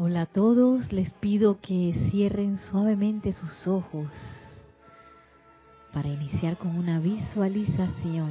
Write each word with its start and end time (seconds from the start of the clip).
Hola 0.00 0.22
a 0.22 0.26
todos, 0.26 0.92
les 0.92 1.10
pido 1.14 1.58
que 1.60 1.92
cierren 2.12 2.56
suavemente 2.56 3.32
sus 3.32 3.66
ojos 3.66 4.06
para 5.92 6.06
iniciar 6.06 6.56
con 6.56 6.78
una 6.78 7.00
visualización. 7.00 8.30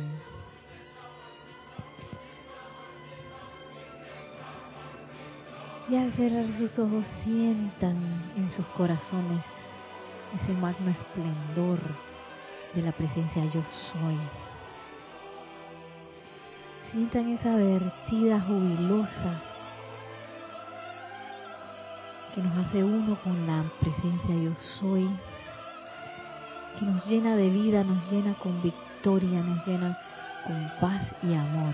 Y 5.90 5.98
al 5.98 6.14
cerrar 6.14 6.46
sus 6.58 6.80
ojos 6.80 7.06
sientan 7.26 7.98
en 8.38 8.50
sus 8.52 8.66
corazones 8.68 9.44
ese 10.42 10.54
magno 10.54 10.92
esplendor 10.92 11.80
de 12.76 12.82
la 12.82 12.94
presencia 12.94 13.44
yo 13.54 13.62
soy. 13.92 14.18
Sientan 16.94 17.28
esa 17.28 17.58
vertida 17.58 18.40
jubilosa 18.40 19.47
que 22.38 22.44
nos 22.44 22.68
hace 22.68 22.84
uno 22.84 23.18
con 23.24 23.48
la 23.48 23.64
presencia 23.80 24.36
yo 24.36 24.54
soy, 24.80 25.10
que 26.78 26.86
nos 26.86 27.04
llena 27.08 27.36
de 27.36 27.50
vida, 27.50 27.84
nos 27.84 28.12
llena 28.12 28.38
con 28.38 28.62
victoria, 28.62 29.42
nos 29.42 29.66
llena 29.66 29.98
con 30.46 30.72
paz 30.80 31.02
y 31.24 31.34
amor. 31.34 31.74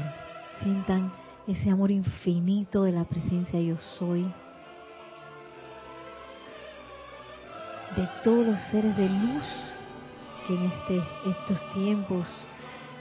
Sientan 0.62 1.12
ese 1.48 1.70
amor 1.70 1.92
infinito 1.92 2.84
de 2.84 2.94
la 2.94 3.04
presencia 3.04 3.60
yo 3.60 3.76
soy, 4.00 4.24
de 7.98 8.08
todos 8.24 8.48
los 8.48 8.60
seres 8.72 8.96
de 8.96 9.10
luz 9.10 9.44
que 10.48 10.56
en 10.56 10.64
este, 10.64 11.04
estos 11.26 11.74
tiempos 11.74 12.26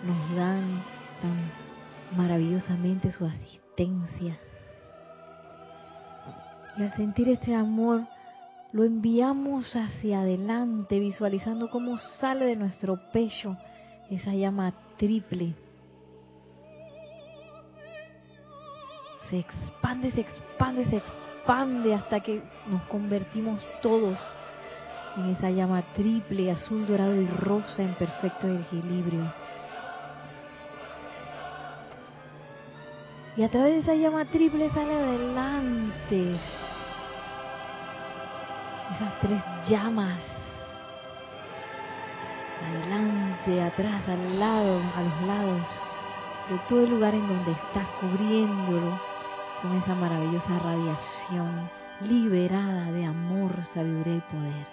nos 0.02 0.34
dan 0.34 0.82
tan 1.20 2.18
maravillosamente 2.18 3.12
su 3.12 3.24
asistencia 3.24 4.36
y 6.76 6.82
al 6.82 6.92
sentir 6.94 7.28
este 7.28 7.54
amor, 7.54 8.06
lo 8.72 8.84
enviamos 8.84 9.76
hacia 9.76 10.20
adelante, 10.20 10.98
visualizando 10.98 11.68
cómo 11.70 11.98
sale 11.98 12.46
de 12.46 12.56
nuestro 12.56 12.98
pecho 13.12 13.56
esa 14.10 14.32
llama 14.34 14.72
triple. 14.96 15.54
Se 19.28 19.38
expande, 19.38 20.10
se 20.10 20.20
expande, 20.22 20.84
se 20.86 20.96
expande 20.96 21.94
hasta 21.94 22.20
que 22.20 22.42
nos 22.66 22.82
convertimos 22.84 23.60
todos 23.80 24.18
en 25.16 25.26
esa 25.26 25.50
llama 25.50 25.82
triple, 25.94 26.50
azul, 26.50 26.86
dorado 26.86 27.14
y 27.14 27.26
rosa 27.26 27.82
en 27.82 27.94
perfecto 27.94 28.48
equilibrio. 28.48 29.32
Y 33.36 33.42
a 33.42 33.48
través 33.48 33.72
de 33.72 33.80
esa 33.80 33.94
llama 33.94 34.26
triple 34.26 34.68
sale 34.70 34.94
adelante. 34.94 36.32
Esas 38.94 39.20
tres 39.20 39.42
llamas, 39.68 40.20
adelante, 42.62 43.62
atrás, 43.62 44.06
al 44.06 44.38
lado, 44.38 44.82
a 44.94 45.02
los 45.02 45.22
lados, 45.22 45.66
de 46.50 46.58
todo 46.68 46.84
el 46.84 46.90
lugar 46.90 47.14
en 47.14 47.26
donde 47.26 47.52
estás 47.52 47.88
cubriéndolo 48.00 49.00
con 49.62 49.76
esa 49.78 49.94
maravillosa 49.94 50.58
radiación 50.58 51.70
liberada 52.02 52.92
de 52.92 53.04
amor, 53.06 53.64
sabiduría 53.72 54.16
y 54.16 54.32
poder. 54.32 54.66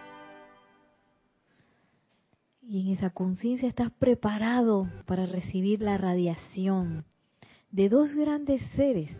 Y 2.61 2.81
en 2.81 2.97
esa 2.97 3.09
conciencia 3.11 3.69
estás 3.69 3.91
preparado 3.91 4.89
para 5.05 5.25
recibir 5.25 5.81
la 5.81 5.97
radiación 5.97 7.05
de 7.71 7.87
dos 7.87 8.15
grandes 8.15 8.61
seres, 8.75 9.11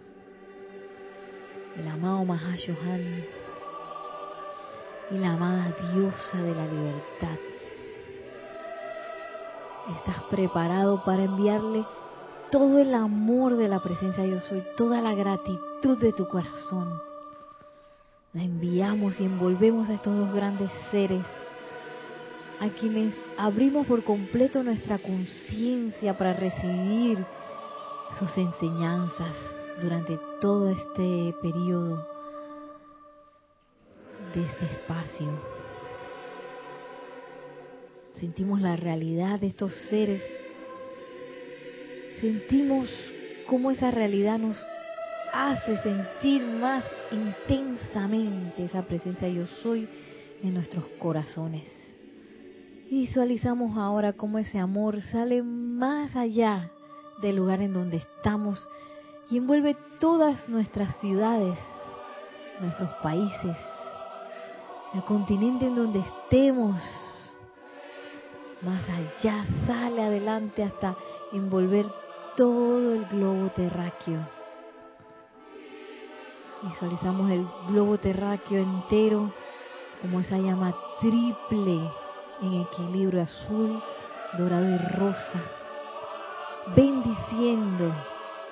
el 1.78 1.88
amado 1.88 2.26
Mahashohan 2.26 3.24
y 5.12 5.18
la 5.20 5.34
amada 5.34 5.76
diosa 5.94 6.42
de 6.42 6.56
la 6.56 6.66
libertad. 6.66 7.38
Estás 9.98 10.24
preparado 10.32 11.04
para 11.04 11.24
enviarle 11.24 11.86
todo 12.52 12.80
el 12.80 12.96
amor 12.96 13.56
de 13.56 13.68
la 13.68 13.82
presencia 13.84 14.24
de 14.24 14.32
yo 14.32 14.42
soy, 14.42 14.64
toda 14.76 15.00
la 15.00 15.14
gratitud 15.14 16.00
de 16.00 16.12
tu 16.14 16.28
corazón. 16.28 17.00
La 18.34 18.44
enviamos 18.44 19.20
y 19.20 19.26
envolvemos 19.26 19.90
a 19.90 19.94
estos 19.94 20.16
dos 20.16 20.34
grandes 20.34 20.72
seres 20.90 21.26
a 22.60 22.68
quienes 22.70 23.16
abrimos 23.38 23.86
por 23.86 24.04
completo 24.04 24.64
nuestra 24.64 24.98
conciencia 24.98 26.18
para 26.18 26.34
recibir 26.34 27.26
sus 28.18 28.36
enseñanzas 28.38 29.36
durante 29.82 30.20
todo 30.42 30.70
este 30.70 31.34
periodo 31.42 32.08
de 34.34 34.44
este 34.44 34.66
espacio. 34.66 35.28
Sentimos 38.14 38.62
la 38.62 38.76
realidad 38.76 39.40
de 39.40 39.48
estos 39.48 39.74
seres. 39.90 40.22
Sentimos 42.20 42.90
cómo 43.48 43.72
esa 43.72 43.92
realidad 43.92 44.40
nos 44.40 44.58
hace 45.32 45.78
sentir 45.82 46.46
más 46.46 46.84
intensamente 47.12 48.66
esa 48.66 48.82
presencia 48.82 49.30
yo 49.30 49.48
soy 49.48 49.88
en 50.44 50.54
nuestros 50.54 50.86
corazones. 51.00 51.72
Visualizamos 52.90 53.78
ahora 53.78 54.14
cómo 54.14 54.40
ese 54.40 54.58
amor 54.58 55.00
sale 55.02 55.44
más 55.44 56.16
allá 56.16 56.72
del 57.22 57.36
lugar 57.36 57.62
en 57.62 57.74
donde 57.74 57.98
estamos 57.98 58.68
y 59.30 59.38
envuelve 59.38 59.76
todas 60.00 60.48
nuestras 60.50 60.96
ciudades, 61.00 61.58
nuestros 62.60 62.90
países, 63.02 63.58
el 64.94 65.04
continente 65.04 65.68
en 65.68 65.76
donde 65.76 66.00
estemos, 66.00 66.76
más 68.62 68.84
allá, 68.90 69.46
sale 69.68 70.02
adelante 70.02 70.64
hasta 70.64 70.96
envolver 71.32 71.86
todo 72.36 72.94
el 72.94 73.06
globo 73.06 73.50
terráqueo. 73.50 74.20
Visualizamos 76.64 77.30
el 77.32 77.48
globo 77.68 77.98
terráqueo 77.98 78.60
entero 78.60 79.32
como 80.02 80.20
esa 80.20 80.38
llama 80.38 80.74
triple 81.00 81.90
en 82.42 82.54
equilibrio 82.62 83.22
azul, 83.22 83.82
dorado 84.38 84.66
y 84.66 84.78
rosa, 84.78 85.42
bendiciendo 86.76 87.94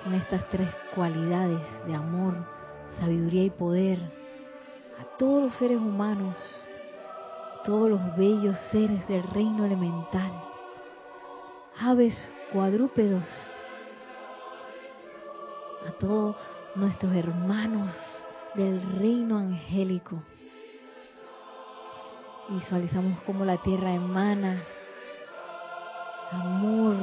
con 0.04 0.14
estas 0.14 0.48
tres 0.50 0.70
cualidades 0.96 1.62
de 1.86 1.96
amor, 1.96 2.36
sabiduría 3.00 3.44
y 3.44 3.50
poder 3.50 4.00
a 5.00 5.18
todos 5.18 5.44
los 5.44 5.54
seres 5.54 5.78
humanos, 5.78 6.36
todos 7.64 7.90
los 7.90 8.18
bellos 8.18 8.58
seres 8.72 9.08
del 9.08 9.24
reino 9.24 9.66
elemental, 9.66 10.32
aves 11.80 12.32
cuadrúpedos, 12.52 13.26
a 15.88 15.92
todos 16.00 16.36
nuestros 16.76 17.14
hermanos 17.14 17.94
del 18.56 18.82
reino 19.00 19.38
angélico. 19.38 20.22
Visualizamos 22.50 23.20
cómo 23.26 23.46
la 23.46 23.58
tierra 23.58 23.94
emana 23.94 24.64
amor 26.32 26.96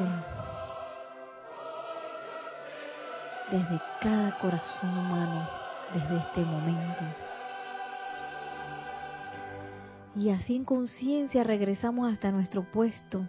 desde 3.51 3.81
cada 4.01 4.39
corazón 4.39 4.91
humano, 4.91 5.49
desde 5.93 6.17
este 6.17 6.45
momento. 6.45 7.05
Y 10.17 10.31
así 10.31 10.55
en 10.55 10.65
conciencia 10.65 11.43
regresamos 11.43 12.13
hasta 12.13 12.31
nuestro 12.31 12.71
puesto. 12.71 13.27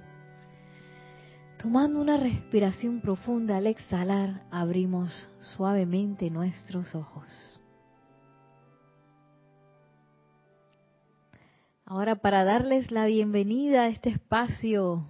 Tomando 1.57 1.99
una 1.99 2.17
respiración 2.17 3.01
profunda 3.01 3.57
al 3.57 3.65
exhalar, 3.65 4.43
abrimos 4.51 5.11
suavemente 5.39 6.29
nuestros 6.29 6.93
ojos. 6.93 7.59
Ahora 11.87 12.15
para 12.15 12.43
darles 12.43 12.91
la 12.91 13.05
bienvenida 13.05 13.83
a 13.83 13.87
este 13.87 14.09
espacio, 14.09 15.07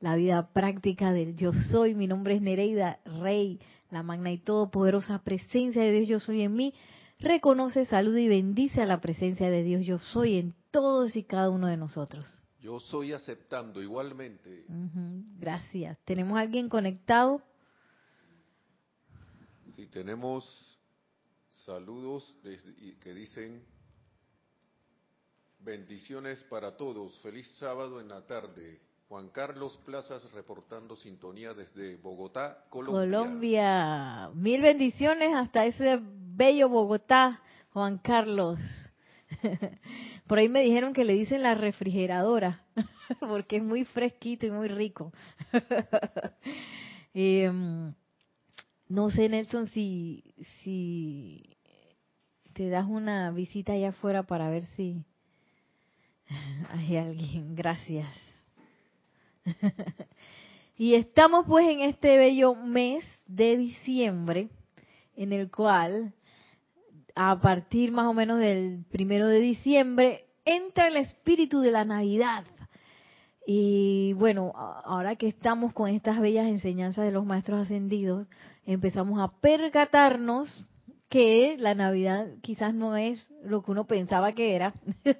la 0.00 0.14
vida 0.16 0.48
práctica 0.52 1.12
del 1.12 1.36
yo 1.36 1.52
soy, 1.70 1.94
mi 1.94 2.06
nombre 2.06 2.34
es 2.34 2.42
Nereida 2.42 2.98
Rey, 3.04 3.60
la 3.90 4.02
magna 4.02 4.30
y 4.30 4.38
todopoderosa 4.38 5.22
presencia 5.22 5.82
de 5.82 5.92
Dios 5.92 6.08
yo 6.08 6.20
soy 6.20 6.42
en 6.42 6.54
mí, 6.54 6.74
reconoce, 7.18 7.84
saluda 7.84 8.20
y 8.20 8.28
bendice 8.28 8.82
a 8.82 8.86
la 8.86 9.00
presencia 9.00 9.50
de 9.50 9.62
Dios 9.62 9.84
yo 9.84 9.98
soy 9.98 10.38
en 10.38 10.54
todos 10.70 11.16
y 11.16 11.24
cada 11.24 11.50
uno 11.50 11.66
de 11.66 11.76
nosotros. 11.76 12.26
Yo 12.60 12.80
soy 12.80 13.12
aceptando 13.12 13.80
igualmente. 13.80 14.66
Gracias. 15.38 15.96
¿Tenemos 16.04 16.38
alguien 16.38 16.68
conectado? 16.68 17.40
Sí, 19.76 19.86
tenemos 19.86 20.76
saludos 21.50 22.36
que 22.42 23.14
dicen 23.14 23.62
bendiciones 25.60 26.42
para 26.44 26.76
todos. 26.76 27.18
Feliz 27.20 27.48
sábado 27.58 28.00
en 28.00 28.08
la 28.08 28.26
tarde. 28.26 28.80
Juan 29.08 29.30
Carlos 29.30 29.78
Plazas 29.86 30.30
reportando 30.32 30.94
sintonía 30.94 31.54
desde 31.54 31.96
Bogotá, 31.96 32.64
Colombia. 32.68 33.00
Colombia. 33.00 34.30
Mil 34.34 34.60
bendiciones 34.60 35.34
hasta 35.34 35.64
ese 35.64 35.98
bello 36.02 36.68
Bogotá. 36.68 37.40
Juan 37.72 37.98
Carlos. 37.98 38.58
Por 40.26 40.38
ahí 40.38 40.48
me 40.48 40.62
dijeron 40.62 40.92
que 40.92 41.04
le 41.04 41.14
dicen 41.14 41.42
la 41.42 41.54
refrigeradora, 41.54 42.64
porque 43.20 43.56
es 43.56 43.62
muy 43.62 43.84
fresquito 43.84 44.46
y 44.46 44.50
muy 44.50 44.68
rico. 44.68 45.12
Em, 47.14 47.94
no 48.88 49.10
sé, 49.10 49.28
Nelson, 49.28 49.66
si, 49.68 50.34
si 50.62 51.56
te 52.52 52.68
das 52.68 52.86
una 52.86 53.30
visita 53.32 53.72
allá 53.72 53.88
afuera 53.88 54.22
para 54.22 54.50
ver 54.50 54.66
si 54.76 55.04
hay 56.70 56.96
alguien. 56.96 57.56
Gracias. 57.56 58.27
y 60.76 60.94
estamos 60.94 61.46
pues 61.46 61.68
en 61.68 61.80
este 61.80 62.16
bello 62.16 62.54
mes 62.54 63.04
de 63.26 63.56
diciembre, 63.56 64.48
en 65.16 65.32
el 65.32 65.50
cual 65.50 66.14
a 67.14 67.40
partir 67.40 67.92
más 67.92 68.06
o 68.06 68.14
menos 68.14 68.38
del 68.38 68.84
primero 68.90 69.26
de 69.26 69.40
diciembre 69.40 70.26
entra 70.44 70.88
el 70.88 70.96
espíritu 70.96 71.60
de 71.60 71.72
la 71.72 71.84
Navidad. 71.84 72.44
Y 73.46 74.12
bueno, 74.14 74.52
ahora 74.54 75.16
que 75.16 75.26
estamos 75.26 75.72
con 75.72 75.88
estas 75.88 76.20
bellas 76.20 76.46
enseñanzas 76.46 77.06
de 77.06 77.12
los 77.12 77.24
maestros 77.24 77.62
ascendidos, 77.62 78.28
empezamos 78.66 79.20
a 79.20 79.28
percatarnos 79.40 80.66
que 81.08 81.56
la 81.58 81.74
Navidad 81.74 82.26
quizás 82.42 82.74
no 82.74 82.96
es 82.96 83.26
lo 83.42 83.62
que 83.62 83.70
uno 83.70 83.86
pensaba 83.86 84.32
que 84.32 84.54
era. 84.54 84.74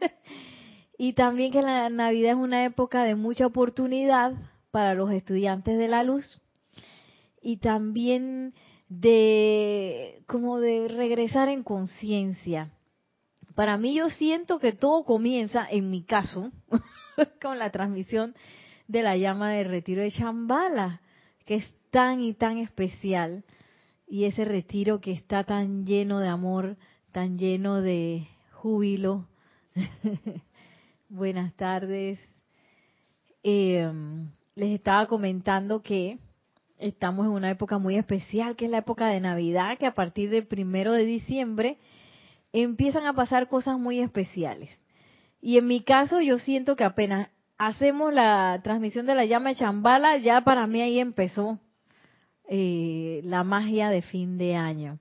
y 1.01 1.13
también 1.13 1.53
que 1.53 1.63
la 1.63 1.89
Navidad 1.89 2.33
es 2.33 2.39
una 2.39 2.65
época 2.65 3.05
de 3.05 3.15
mucha 3.15 3.47
oportunidad 3.47 4.33
para 4.73 4.95
los 4.95 5.13
estudiantes 5.13 5.79
de 5.79 5.87
la 5.87 6.03
luz. 6.03 6.41
Y 7.41 7.59
también 7.59 8.53
de 8.89 10.23
como 10.27 10.59
de 10.59 10.89
regresar 10.89 11.49
en 11.49 11.63
conciencia. 11.63 12.73
Para 13.55 13.79
mí 13.79 13.95
yo 13.95 14.11
siento 14.11 14.59
que 14.59 14.73
todo 14.73 15.05
comienza, 15.05 15.69
en 15.71 15.89
mi 15.89 16.03
caso, 16.03 16.51
con 17.41 17.61
la 17.61 17.71
transmisión 17.71 18.35
de 18.89 19.03
la 19.03 19.17
llama 19.17 19.53
del 19.53 19.69
retiro 19.69 20.03
de 20.03 20.11
Chambala, 20.11 21.01
que 21.45 21.57
es 21.57 21.75
tan 21.91 22.21
y 22.23 22.35
tan 22.35 22.59
especial, 22.59 23.45
y 24.09 24.25
ese 24.25 24.45
retiro 24.45 25.01
que 25.01 25.13
está 25.13 25.45
tan 25.45 25.87
lleno 25.87 26.19
de 26.19 26.29
amor, 26.29 26.77
tan 27.13 27.39
lleno 27.39 27.83
de 27.83 28.27
júbilo. 28.51 29.29
Buenas 31.11 31.55
tardes. 31.55 32.19
Em, 33.43 34.29
les 34.55 34.75
estaba 34.75 35.07
comentando 35.07 35.81
que 35.81 36.19
estamos 36.79 37.25
en 37.25 37.33
una 37.33 37.51
época 37.51 37.79
muy 37.79 37.97
especial, 37.97 38.57
que 38.57 38.67
es 38.67 38.71
la 38.71 38.79
época 38.79 39.07
de 39.07 39.19
Navidad, 39.19 39.79
que 39.79 39.87
a 39.87 39.95
partir 39.95 40.29
del 40.29 40.47
primero 40.47 40.93
de 40.93 41.07
diciembre 41.07 41.79
empiezan 42.53 43.07
a 43.07 43.15
pasar 43.15 43.49
cosas 43.49 43.79
muy 43.79 44.01
especiales. 44.01 44.69
Y 45.41 45.57
en 45.57 45.67
mi 45.67 45.81
caso 45.81 46.21
yo 46.21 46.39
siento 46.39 46.77
que 46.77 46.85
apenas 46.85 47.31
hacemos 47.57 48.13
la 48.13 48.61
transmisión 48.63 49.07
de 49.07 49.15
la 49.15 49.25
llama 49.25 49.49
de 49.49 49.57
Chambala, 49.57 50.19
ya 50.19 50.43
para 50.43 50.67
mí 50.67 50.83
ahí 50.83 50.99
empezó 51.01 51.59
eh, 52.51 53.23
la 53.25 53.45
magia 53.45 53.89
de 53.89 54.03
fin 54.03 54.37
de 54.37 54.57
año. 54.57 54.99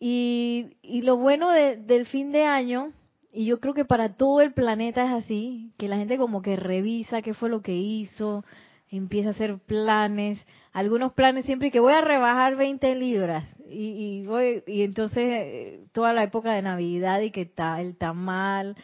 Y, 0.00 0.78
y 0.80 1.02
lo 1.02 1.18
bueno 1.18 1.50
del 1.50 2.06
fin 2.06 2.32
de 2.32 2.44
año, 2.44 2.90
y 3.34 3.46
yo 3.46 3.58
creo 3.58 3.74
que 3.74 3.84
para 3.84 4.14
todo 4.14 4.40
el 4.40 4.52
planeta 4.52 5.04
es 5.04 5.24
así, 5.24 5.72
que 5.76 5.88
la 5.88 5.96
gente 5.96 6.16
como 6.16 6.40
que 6.40 6.56
revisa 6.56 7.20
qué 7.20 7.34
fue 7.34 7.48
lo 7.48 7.62
que 7.62 7.74
hizo, 7.74 8.44
empieza 8.90 9.30
a 9.30 9.32
hacer 9.32 9.58
planes, 9.58 10.38
algunos 10.72 11.12
planes 11.12 11.44
siempre 11.44 11.70
que 11.70 11.80
voy 11.80 11.92
a 11.92 12.00
rebajar 12.00 12.54
20 12.56 12.94
libras 12.94 13.44
y, 13.68 14.20
y 14.22 14.26
voy 14.26 14.62
y 14.66 14.82
entonces 14.82 15.24
eh, 15.26 15.80
toda 15.92 16.12
la 16.12 16.22
época 16.22 16.52
de 16.52 16.62
Navidad 16.62 17.20
y 17.20 17.32
que 17.32 17.42
está 17.42 17.80
el 17.80 17.96
tamal, 17.96 18.76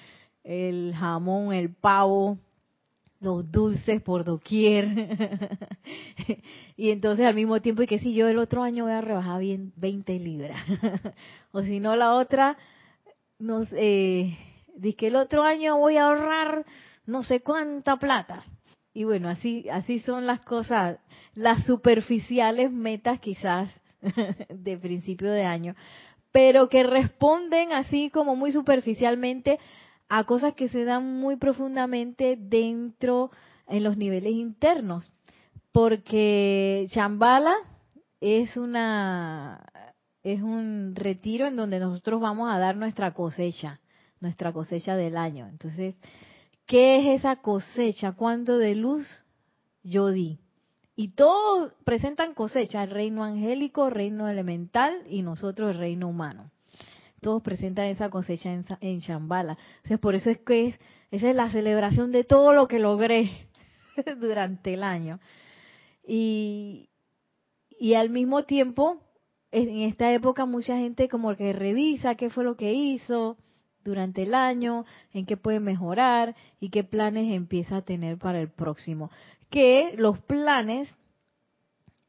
el 0.42 0.94
jamón, 0.96 1.52
el 1.52 1.72
pavo, 1.72 2.38
los 3.20 3.50
dulces 3.52 4.02
por 4.02 4.24
doquier. 4.24 4.86
y 6.76 6.90
entonces 6.90 7.24
al 7.26 7.34
mismo 7.34 7.60
tiempo 7.60 7.82
y 7.82 7.86
que 7.86 7.98
si 7.98 8.14
yo 8.14 8.26
el 8.26 8.38
otro 8.38 8.62
año 8.62 8.84
voy 8.84 8.94
a 8.94 9.00
rebajar 9.00 9.40
bien 9.40 9.72
20 9.76 10.18
libras. 10.18 10.58
o 11.52 11.62
si 11.62 11.78
no 11.78 11.94
la 11.94 12.14
otra, 12.14 12.56
no 13.40 13.62
eh, 13.72 14.38
que 14.96 15.08
el 15.08 15.16
otro 15.16 15.42
año 15.42 15.78
voy 15.78 15.96
a 15.96 16.04
ahorrar 16.04 16.64
no 17.06 17.24
sé 17.24 17.40
cuánta 17.40 17.96
plata. 17.96 18.44
Y 18.92 19.04
bueno, 19.04 19.28
así, 19.28 19.68
así 19.68 20.00
son 20.00 20.26
las 20.26 20.40
cosas, 20.40 20.98
las 21.34 21.64
superficiales 21.64 22.72
metas 22.72 23.20
quizás 23.20 23.70
de 24.48 24.78
principio 24.78 25.30
de 25.30 25.44
año, 25.44 25.74
pero 26.32 26.68
que 26.68 26.82
responden 26.82 27.72
así 27.72 28.10
como 28.10 28.36
muy 28.36 28.52
superficialmente 28.52 29.58
a 30.08 30.24
cosas 30.24 30.54
que 30.54 30.68
se 30.68 30.84
dan 30.84 31.20
muy 31.20 31.36
profundamente 31.36 32.36
dentro 32.36 33.30
en 33.68 33.84
los 33.84 33.96
niveles 33.96 34.32
internos, 34.32 35.12
porque 35.72 36.86
Chambala 36.90 37.54
es 38.20 38.56
una 38.56 39.64
es 40.22 40.42
un 40.42 40.94
retiro 40.94 41.46
en 41.46 41.56
donde 41.56 41.80
nosotros 41.80 42.20
vamos 42.20 42.52
a 42.52 42.58
dar 42.58 42.76
nuestra 42.76 43.14
cosecha, 43.14 43.80
nuestra 44.20 44.52
cosecha 44.52 44.96
del 44.96 45.16
año. 45.16 45.46
Entonces, 45.48 45.94
¿Qué 46.70 46.98
es 46.98 47.18
esa 47.18 47.34
cosecha? 47.34 48.12
¿Cuánto 48.12 48.56
de 48.56 48.76
luz 48.76 49.04
yo 49.82 50.12
di? 50.12 50.38
Y 50.94 51.08
todos 51.16 51.72
presentan 51.82 52.32
cosecha, 52.32 52.84
el 52.84 52.90
reino 52.90 53.24
angélico, 53.24 53.90
reino 53.90 54.28
elemental 54.28 55.02
y 55.08 55.22
nosotros 55.22 55.72
el 55.72 55.78
reino 55.78 56.06
humano. 56.06 56.52
Todos 57.20 57.42
presentan 57.42 57.86
esa 57.86 58.08
cosecha 58.08 58.52
en, 58.52 58.64
en 58.82 59.00
Shambhala. 59.00 59.58
O 59.92 59.98
por 59.98 60.14
eso 60.14 60.30
es 60.30 60.38
que 60.38 60.78
esa 61.10 61.30
es 61.30 61.34
la 61.34 61.50
celebración 61.50 62.12
de 62.12 62.22
todo 62.22 62.52
lo 62.52 62.68
que 62.68 62.78
logré 62.78 63.48
durante 64.20 64.74
el 64.74 64.84
año. 64.84 65.18
Y 66.04 66.88
al 67.96 68.10
mismo 68.10 68.44
tiempo, 68.44 69.02
en 69.52 69.80
esta 69.82 70.12
época 70.12 70.46
mucha 70.46 70.76
gente 70.76 71.08
como 71.08 71.36
que 71.36 71.52
revisa 71.52 72.14
qué 72.14 72.30
fue 72.30 72.44
lo 72.44 72.56
que 72.56 72.72
hizo, 72.72 73.36
durante 73.84 74.22
el 74.22 74.34
año, 74.34 74.84
en 75.12 75.26
qué 75.26 75.36
puede 75.36 75.60
mejorar 75.60 76.34
y 76.60 76.70
qué 76.70 76.84
planes 76.84 77.32
empieza 77.32 77.78
a 77.78 77.82
tener 77.82 78.18
para 78.18 78.40
el 78.40 78.48
próximo. 78.48 79.10
Que 79.48 79.94
los 79.96 80.18
planes 80.20 80.88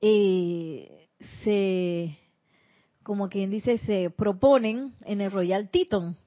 eh, 0.01 1.07
se, 1.43 2.17
como 3.03 3.29
quien 3.29 3.49
dice, 3.49 3.77
se 3.79 4.09
proponen 4.09 4.93
en 5.05 5.21
el 5.21 5.31
Royal 5.31 5.69
Teton. 5.69 6.17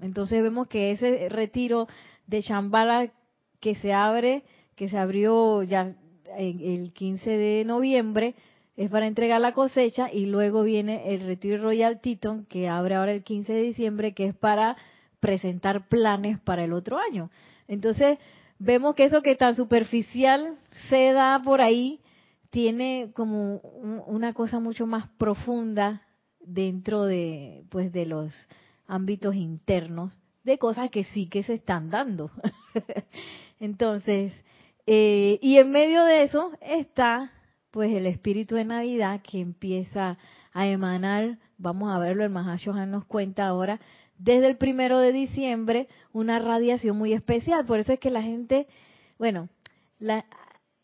Entonces 0.00 0.42
vemos 0.42 0.68
que 0.68 0.92
ese 0.92 1.28
retiro 1.28 1.88
de 2.26 2.40
Shambhala 2.40 3.12
que 3.60 3.74
se 3.76 3.92
abre, 3.92 4.44
que 4.74 4.88
se 4.88 4.98
abrió 4.98 5.62
ya 5.62 5.94
el 6.36 6.92
15 6.92 7.30
de 7.30 7.64
noviembre, 7.64 8.34
es 8.76 8.90
para 8.90 9.06
entregar 9.06 9.40
la 9.40 9.52
cosecha 9.52 10.10
y 10.12 10.26
luego 10.26 10.62
viene 10.62 11.14
el 11.14 11.20
retiro 11.26 11.62
Royal 11.62 12.00
Teton 12.00 12.46
que 12.46 12.68
abre 12.68 12.94
ahora 12.94 13.12
el 13.12 13.22
15 13.22 13.52
de 13.52 13.62
diciembre 13.62 14.14
que 14.14 14.26
es 14.26 14.34
para 14.34 14.76
presentar 15.20 15.88
planes 15.88 16.38
para 16.40 16.64
el 16.64 16.72
otro 16.72 16.98
año. 16.98 17.30
Entonces, 17.68 18.18
vemos 18.58 18.94
que 18.94 19.04
eso 19.04 19.22
que 19.22 19.36
tan 19.36 19.54
superficial 19.54 20.58
se 20.88 21.12
da 21.12 21.40
por 21.44 21.60
ahí 21.60 22.00
tiene 22.50 23.10
como 23.14 23.56
una 24.06 24.32
cosa 24.34 24.60
mucho 24.60 24.86
más 24.86 25.08
profunda 25.16 26.02
dentro 26.40 27.04
de 27.04 27.64
pues 27.70 27.92
de 27.92 28.06
los 28.06 28.32
ámbitos 28.86 29.34
internos 29.34 30.12
de 30.44 30.58
cosas 30.58 30.90
que 30.90 31.04
sí 31.04 31.28
que 31.28 31.42
se 31.42 31.54
están 31.54 31.90
dando. 31.90 32.30
Entonces, 33.60 34.32
eh, 34.86 35.38
y 35.40 35.58
en 35.58 35.70
medio 35.70 36.04
de 36.04 36.24
eso 36.24 36.50
está 36.60 37.32
pues 37.72 37.90
el 37.92 38.06
espíritu 38.06 38.54
de 38.54 38.64
Navidad 38.64 39.22
que 39.22 39.40
empieza 39.40 40.18
a 40.52 40.66
emanar, 40.68 41.38
vamos 41.56 41.90
a 41.90 41.98
verlo, 41.98 42.22
el 42.22 42.30
Mahashohan 42.30 42.90
nos 42.90 43.06
cuenta 43.06 43.46
ahora, 43.46 43.80
desde 44.18 44.46
el 44.46 44.58
primero 44.58 44.98
de 44.98 45.10
diciembre 45.10 45.88
una 46.12 46.38
radiación 46.38 46.96
muy 46.96 47.14
especial. 47.14 47.64
Por 47.64 47.80
eso 47.80 47.94
es 47.94 47.98
que 47.98 48.10
la 48.10 48.22
gente, 48.22 48.68
bueno, 49.18 49.48
la, 49.98 50.26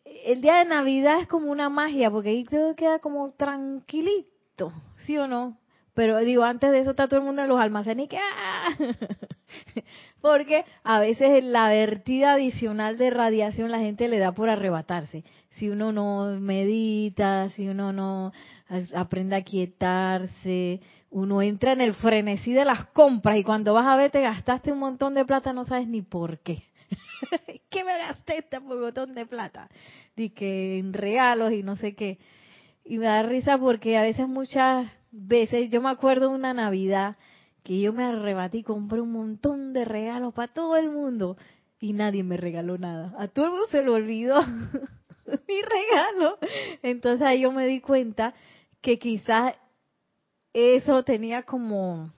el 0.04 0.40
día 0.40 0.57
de 0.57 0.64
Navidad 0.64 1.21
es 1.21 1.26
como 1.28 1.52
una 1.52 1.68
magia, 1.68 2.11
porque 2.11 2.30
ahí 2.30 2.45
todo 2.45 2.75
queda 2.75 2.99
como 3.00 3.33
tranquilito, 3.33 4.73
¿sí 5.04 5.18
o 5.18 5.28
no? 5.28 5.59
Pero 5.92 6.18
digo, 6.21 6.42
antes 6.45 6.71
de 6.71 6.80
eso 6.80 6.90
está 6.90 7.07
todo 7.07 7.21
el 7.21 7.26
mundo 7.26 7.42
en 7.42 7.49
los 7.49 7.61
almacenes 7.61 8.07
y 8.07 8.09
que 8.09 8.18
¡ah! 8.18 8.68
Porque 10.21 10.64
a 10.85 11.00
veces 11.00 11.45
la 11.45 11.68
vertida 11.68 12.35
adicional 12.35 12.99
de 12.99 13.11
radiación 13.11 13.71
la 13.71 13.78
gente 13.78 14.09
le 14.09 14.18
da 14.18 14.33
por 14.33 14.49
arrebatarse. 14.49 15.25
Si 15.58 15.68
uno 15.68 15.92
no 15.92 16.38
medita, 16.40 17.50
si 17.50 17.68
uno 17.68 17.92
no 17.92 18.32
aprende 18.94 19.36
a 19.36 19.42
quietarse, 19.42 20.80
uno 21.10 21.42
entra 21.42 21.72
en 21.72 21.80
el 21.80 21.94
frenesí 21.94 22.52
de 22.52 22.64
las 22.64 22.86
compras 22.86 23.38
y 23.38 23.44
cuando 23.44 23.74
vas 23.74 23.86
a 23.86 23.96
ver 23.96 24.10
te 24.10 24.20
gastaste 24.20 24.72
un 24.72 24.78
montón 24.78 25.14
de 25.14 25.24
plata, 25.24 25.52
no 25.52 25.64
sabes 25.64 25.88
ni 25.88 26.02
por 26.02 26.38
qué. 26.38 26.62
¿Qué 27.70 27.84
me 27.84 27.98
gasté 27.98 28.38
este 28.38 28.60
montón 28.60 29.14
de 29.14 29.26
plata? 29.26 29.68
Di 30.16 30.30
que 30.30 30.78
en 30.78 30.92
regalos 30.92 31.52
y 31.52 31.62
no 31.62 31.76
sé 31.76 31.94
qué. 31.94 32.18
Y 32.84 32.98
me 32.98 33.06
da 33.06 33.22
risa 33.22 33.58
porque 33.58 33.98
a 33.98 34.02
veces 34.02 34.28
muchas 34.28 34.90
veces, 35.10 35.70
yo 35.70 35.80
me 35.80 35.90
acuerdo 35.90 36.30
una 36.30 36.54
Navidad 36.54 37.16
que 37.62 37.80
yo 37.80 37.92
me 37.92 38.04
arrebatí, 38.04 38.62
compré 38.62 39.00
un 39.00 39.12
montón 39.12 39.72
de 39.72 39.84
regalos 39.84 40.32
para 40.34 40.52
todo 40.52 40.76
el 40.76 40.90
mundo 40.90 41.36
y 41.80 41.92
nadie 41.92 42.22
me 42.22 42.36
regaló 42.36 42.78
nada. 42.78 43.14
A 43.18 43.28
todo 43.28 43.46
el 43.46 43.50
mundo 43.52 43.66
se 43.70 43.82
le 43.82 43.90
olvidó 43.90 44.40
mi 45.49 45.62
regalo. 45.62 46.38
Entonces 46.82 47.26
ahí 47.26 47.42
yo 47.42 47.52
me 47.52 47.66
di 47.66 47.80
cuenta 47.80 48.35
que 48.80 48.99
quizás 48.99 49.54
eso 50.52 51.02
tenía 51.04 51.42
como 51.42 52.11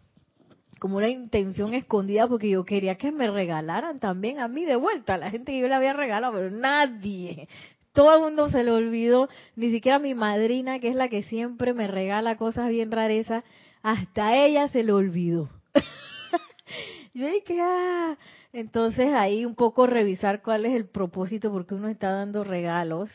como 0.78 0.96
una 0.96 1.10
intención 1.10 1.74
escondida 1.74 2.26
porque 2.26 2.48
yo 2.48 2.64
quería 2.64 2.94
que 2.94 3.12
me 3.12 3.30
regalaran 3.30 4.00
también 4.00 4.40
a 4.40 4.48
mí 4.48 4.64
de 4.64 4.76
vuelta, 4.76 5.14
a 5.14 5.18
la 5.18 5.30
gente 5.30 5.52
que 5.52 5.60
yo 5.60 5.68
le 5.68 5.74
había 5.74 5.92
regalado, 5.92 6.32
pero 6.32 6.50
nadie, 6.50 7.48
todo 7.92 8.14
el 8.14 8.22
mundo 8.22 8.48
se 8.48 8.64
le 8.64 8.70
olvidó, 8.70 9.28
ni 9.56 9.70
siquiera 9.70 9.98
mi 9.98 10.14
madrina, 10.14 10.80
que 10.80 10.88
es 10.88 10.94
la 10.94 11.10
que 11.10 11.22
siempre 11.22 11.74
me 11.74 11.86
regala 11.86 12.38
cosas 12.38 12.70
bien 12.70 12.90
rarezas, 12.90 13.44
hasta 13.82 14.34
ella 14.38 14.68
se 14.68 14.82
le 14.82 14.92
olvidó. 14.92 15.50
yo 17.12 17.26
dije, 17.26 17.60
ah, 17.60 18.16
entonces 18.52 19.12
ahí 19.12 19.44
un 19.44 19.54
poco 19.54 19.86
revisar 19.86 20.42
cuál 20.42 20.66
es 20.66 20.74
el 20.74 20.86
propósito, 20.86 21.52
porque 21.52 21.74
uno 21.74 21.88
está 21.88 22.10
dando 22.10 22.44
regalos. 22.44 23.10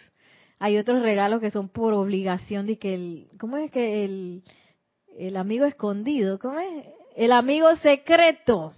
Hay 0.60 0.78
otros 0.78 1.02
regalos 1.02 1.42
que 1.42 1.52
son 1.52 1.70
por 1.70 1.94
obligación 1.94 2.68
de 2.68 2.78
que 2.78 2.94
el, 2.94 3.28
¿cómo 3.38 3.58
es 3.58 3.70
que 3.72 4.06
el, 4.06 4.44
el 5.18 5.38
amigo 5.38 5.66
escondido, 5.66 6.40
¿cómo 6.40 6.60
es? 6.60 6.86
El 7.16 7.32
amigo 7.32 7.74
secreto, 7.76 8.74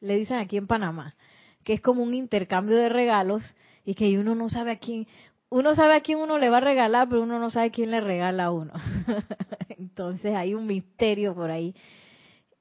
le 0.00 0.16
dicen 0.16 0.38
aquí 0.38 0.56
en 0.56 0.66
Panamá, 0.66 1.16
que 1.64 1.74
es 1.74 1.80
como 1.80 2.02
un 2.02 2.14
intercambio 2.14 2.76
de 2.76 2.88
regalos 2.88 3.42
y 3.84 3.94
que 3.94 4.18
uno 4.18 4.34
no 4.34 4.48
sabe 4.48 4.72
a 4.72 4.78
quién, 4.78 5.06
uno 5.50 5.74
sabe 5.74 5.94
a 5.94 6.00
quién 6.00 6.18
uno 6.18 6.38
le 6.38 6.50
va 6.50 6.58
a 6.58 6.60
regalar, 6.60 7.08
pero 7.08 7.22
uno 7.22 7.38
no 7.38 7.50
sabe 7.50 7.70
quién 7.70 7.90
le 7.90 8.00
regala 8.00 8.44
a 8.44 8.50
uno. 8.50 8.72
Entonces 9.68 10.34
hay 10.34 10.54
un 10.54 10.66
misterio 10.66 11.34
por 11.34 11.50
ahí. 11.50 11.74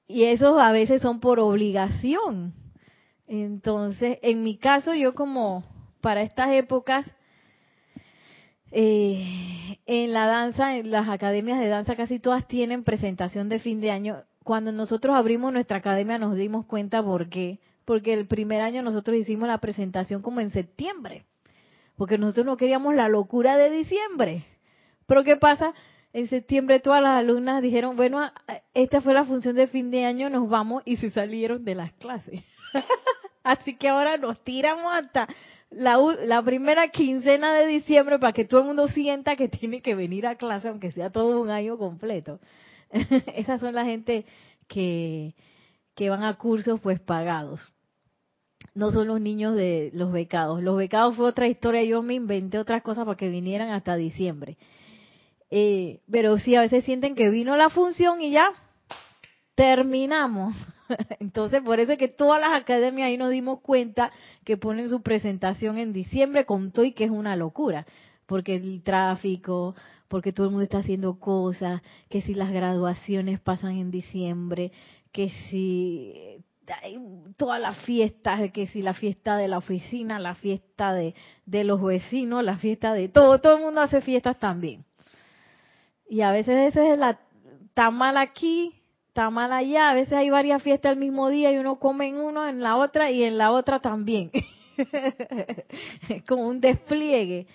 Y 0.07 0.23
esos 0.23 0.59
a 0.59 0.71
veces 0.71 1.01
son 1.01 1.19
por 1.19 1.39
obligación. 1.39 2.53
Entonces, 3.27 4.19
en 4.21 4.43
mi 4.43 4.57
caso, 4.57 4.93
yo 4.93 5.13
como 5.13 5.63
para 6.01 6.21
estas 6.21 6.51
épocas, 6.51 7.05
eh, 8.71 9.79
en 9.85 10.13
la 10.13 10.25
danza, 10.25 10.77
en 10.77 10.91
las 10.91 11.07
academias 11.07 11.59
de 11.59 11.67
danza 11.67 11.95
casi 11.95 12.19
todas 12.19 12.47
tienen 12.47 12.83
presentación 12.83 13.49
de 13.49 13.59
fin 13.59 13.79
de 13.79 13.91
año 13.91 14.23
cuando 14.47 14.71
nosotros 14.71 15.15
abrimos 15.15 15.51
nuestra 15.51 15.77
academia 15.77 16.17
nos 16.17 16.35
dimos 16.35 16.65
cuenta 16.65 17.03
por 17.03 17.27
qué. 17.27 17.59
Porque 17.83 18.13
el 18.13 18.27
primer 18.27 18.61
año 18.61 18.81
nosotros 18.81 19.17
hicimos 19.17 19.47
la 19.47 19.57
presentación 19.57 20.21
como 20.21 20.39
en 20.39 20.51
septiembre. 20.51 21.25
Porque 21.97 22.17
nosotros 22.17 22.45
no 22.45 22.57
queríamos 22.57 22.95
la 22.95 23.09
locura 23.09 23.57
de 23.57 23.69
diciembre. 23.69 24.45
Pero 25.05 25.25
¿qué 25.25 25.35
pasa? 25.35 25.73
En 26.13 26.27
septiembre 26.27 26.79
todas 26.79 27.01
las 27.01 27.19
alumnas 27.19 27.61
dijeron, 27.61 27.97
bueno, 27.97 28.31
esta 28.73 29.01
fue 29.01 29.13
la 29.13 29.25
función 29.25 29.55
de 29.55 29.67
fin 29.67 29.91
de 29.91 30.05
año, 30.05 30.29
nos 30.29 30.49
vamos 30.49 30.81
y 30.85 30.95
se 30.95 31.09
salieron 31.09 31.65
de 31.65 31.75
las 31.75 31.91
clases. 31.93 32.41
Así 33.47 33.77
que 33.77 33.87
ahora 33.87 34.17
nos 34.17 34.43
tiramos 34.43 34.91
hasta 34.93 35.25
la, 35.69 35.97
la, 36.25 36.43
primera 36.43 36.89
quincena 36.89 37.53
de 37.53 37.65
diciembre 37.65 38.19
para 38.19 38.33
que 38.33 38.43
todo 38.43 38.59
el 38.59 38.67
mundo 38.67 38.89
sienta 38.89 39.37
que 39.37 39.47
tiene 39.47 39.81
que 39.81 39.95
venir 39.95 40.27
a 40.27 40.35
clase, 40.35 40.67
aunque 40.67 40.91
sea 40.91 41.11
todo 41.11 41.39
un 41.39 41.49
año 41.49 41.77
completo. 41.77 42.41
Esas 43.35 43.61
son 43.61 43.73
la 43.73 43.85
gente 43.85 44.25
que, 44.67 45.33
que 45.95 46.09
van 46.09 46.23
a 46.23 46.33
cursos 46.33 46.81
pues 46.81 46.99
pagados. 46.99 47.73
No 48.73 48.91
son 48.91 49.07
los 49.07 49.21
niños 49.21 49.55
de 49.55 49.91
los 49.93 50.11
becados. 50.11 50.61
Los 50.61 50.75
becados 50.75 51.15
fue 51.15 51.25
otra 51.25 51.47
historia. 51.47 51.85
Yo 51.85 52.03
me 52.03 52.15
inventé 52.15 52.59
otras 52.59 52.81
cosas 52.81 53.05
para 53.05 53.15
que 53.15 53.29
vinieran 53.29 53.69
hasta 53.69 53.95
diciembre. 53.95 54.57
Eh, 55.49 56.01
pero 56.11 56.37
sí, 56.37 56.53
a 56.57 56.61
veces 56.61 56.83
sienten 56.83 57.15
que 57.15 57.29
vino 57.29 57.55
la 57.55 57.69
función 57.69 58.19
y 58.21 58.31
ya 58.31 58.49
terminamos. 59.55 60.53
Entonces, 61.19 61.61
por 61.61 61.79
eso 61.79 61.93
es 61.93 61.97
que 61.97 62.07
todas 62.07 62.41
las 62.41 62.59
academias 62.59 63.07
ahí 63.07 63.17
nos 63.17 63.31
dimos 63.31 63.61
cuenta 63.61 64.11
que 64.43 64.57
ponen 64.57 64.89
su 64.89 65.01
presentación 65.01 65.77
en 65.77 65.93
diciembre 65.93 66.45
con 66.45 66.71
todo 66.71 66.85
y 66.85 66.93
que 66.93 67.05
es 67.05 67.11
una 67.11 67.35
locura. 67.35 67.85
Porque 68.25 68.55
el 68.55 68.83
tráfico, 68.83 69.75
porque 70.07 70.33
todo 70.33 70.47
el 70.47 70.51
mundo 70.51 70.63
está 70.63 70.79
haciendo 70.79 71.19
cosas, 71.19 71.81
que 72.09 72.21
si 72.21 72.33
las 72.33 72.51
graduaciones 72.51 73.39
pasan 73.39 73.77
en 73.77 73.91
diciembre, 73.91 74.71
que 75.11 75.31
si 75.49 76.43
todas 77.37 77.61
las 77.61 77.77
fiestas, 77.85 78.51
que 78.51 78.67
si 78.67 78.81
la 78.81 78.93
fiesta 78.93 79.37
de 79.37 79.47
la 79.47 79.57
oficina, 79.57 80.19
la 80.19 80.35
fiesta 80.35 80.93
de, 80.93 81.15
de 81.45 81.63
los 81.63 81.81
vecinos, 81.81 82.43
la 82.43 82.57
fiesta 82.57 82.93
de 82.93 83.07
todo, 83.07 83.39
todo 83.39 83.55
el 83.55 83.63
mundo 83.63 83.81
hace 83.81 84.01
fiestas 84.01 84.37
también. 84.37 84.83
Y 86.09 86.21
a 86.21 86.31
veces 86.31 86.69
ese 86.69 86.93
es 86.93 86.99
la, 86.99 87.19
mal 87.91 88.17
aquí, 88.17 88.73
está 89.17 89.31
mal 89.31 89.51
allá, 89.51 89.89
a 89.89 89.95
veces 89.95 90.13
hay 90.13 90.29
varias 90.29 90.61
fiestas 90.61 90.91
el 90.91 90.99
mismo 90.99 91.27
día 91.29 91.51
y 91.51 91.57
uno 91.57 91.79
come 91.79 92.07
en 92.07 92.17
uno, 92.17 92.47
en 92.47 92.61
la 92.61 92.75
otra 92.75 93.09
y 93.09 93.23
en 93.23 93.39
la 93.39 93.49
otra 93.49 93.79
también. 93.79 94.29
es 96.09 96.23
como 96.25 96.47
un 96.47 96.61
despliegue. 96.61 97.47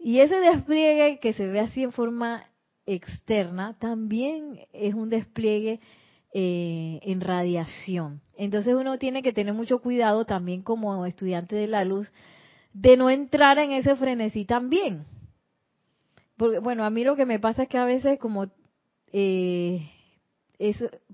Y 0.00 0.18
ese 0.18 0.40
despliegue 0.40 1.20
que 1.20 1.34
se 1.34 1.46
ve 1.46 1.60
así 1.60 1.84
en 1.84 1.92
forma 1.92 2.46
externa 2.84 3.76
también 3.78 4.58
es 4.72 4.92
un 4.92 5.08
despliegue 5.08 5.78
eh, 6.34 6.98
en 7.02 7.20
radiación. 7.20 8.20
Entonces 8.36 8.74
uno 8.74 8.98
tiene 8.98 9.22
que 9.22 9.32
tener 9.32 9.54
mucho 9.54 9.78
cuidado 9.78 10.24
también 10.24 10.62
como 10.62 11.06
estudiante 11.06 11.54
de 11.54 11.68
la 11.68 11.84
luz 11.84 12.12
de 12.72 12.96
no 12.96 13.08
entrar 13.08 13.60
en 13.60 13.70
ese 13.70 13.94
frenesí 13.94 14.44
también. 14.46 15.04
Porque, 16.36 16.58
bueno, 16.58 16.84
a 16.84 16.90
mí 16.90 17.04
lo 17.04 17.14
que 17.14 17.24
me 17.24 17.38
pasa 17.38 17.62
es 17.62 17.68
que 17.68 17.78
a 17.78 17.84
veces 17.84 18.18
como 18.18 18.48
eh, 19.12 19.92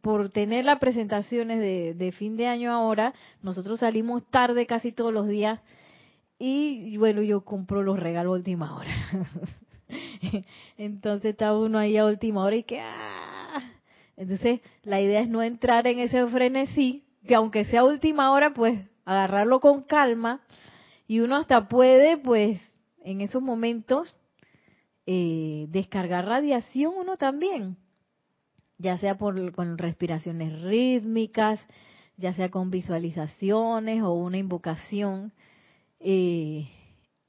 por 0.00 0.30
tener 0.30 0.64
las 0.64 0.78
presentaciones 0.78 1.58
de, 1.58 1.94
de 1.94 2.12
fin 2.12 2.36
de 2.36 2.46
año 2.46 2.72
ahora, 2.72 3.12
nosotros 3.42 3.80
salimos 3.80 4.24
tarde 4.30 4.66
casi 4.66 4.92
todos 4.92 5.12
los 5.12 5.28
días 5.28 5.60
y 6.38 6.96
bueno, 6.96 7.22
yo 7.22 7.44
compro 7.44 7.82
los 7.82 7.98
regalos 7.98 8.32
a 8.32 8.36
última 8.36 8.76
hora. 8.76 8.90
Entonces 10.78 11.32
está 11.32 11.56
uno 11.56 11.78
ahí 11.78 11.96
a 11.96 12.06
última 12.06 12.44
hora 12.44 12.56
y 12.56 12.62
que... 12.64 12.80
¡ah! 12.80 13.72
Entonces 14.16 14.60
la 14.82 15.00
idea 15.00 15.20
es 15.20 15.28
no 15.28 15.42
entrar 15.42 15.86
en 15.86 15.98
ese 15.98 16.26
frenesí, 16.26 17.04
que 17.26 17.34
aunque 17.34 17.64
sea 17.64 17.84
última 17.84 18.30
hora, 18.32 18.54
pues 18.54 18.78
agarrarlo 19.04 19.60
con 19.60 19.82
calma 19.82 20.40
y 21.06 21.20
uno 21.20 21.36
hasta 21.36 21.68
puede, 21.68 22.16
pues, 22.16 22.60
en 23.02 23.20
esos 23.20 23.42
momentos 23.42 24.14
eh, 25.06 25.66
descargar 25.68 26.26
radiación 26.26 26.94
uno 26.96 27.16
también, 27.16 27.76
ya 28.84 28.98
sea 28.98 29.16
por, 29.16 29.52
con 29.52 29.78
respiraciones 29.78 30.60
rítmicas, 30.60 31.58
ya 32.18 32.34
sea 32.34 32.50
con 32.50 32.70
visualizaciones 32.70 34.02
o 34.02 34.12
una 34.12 34.36
invocación 34.36 35.32
eh, 36.00 36.68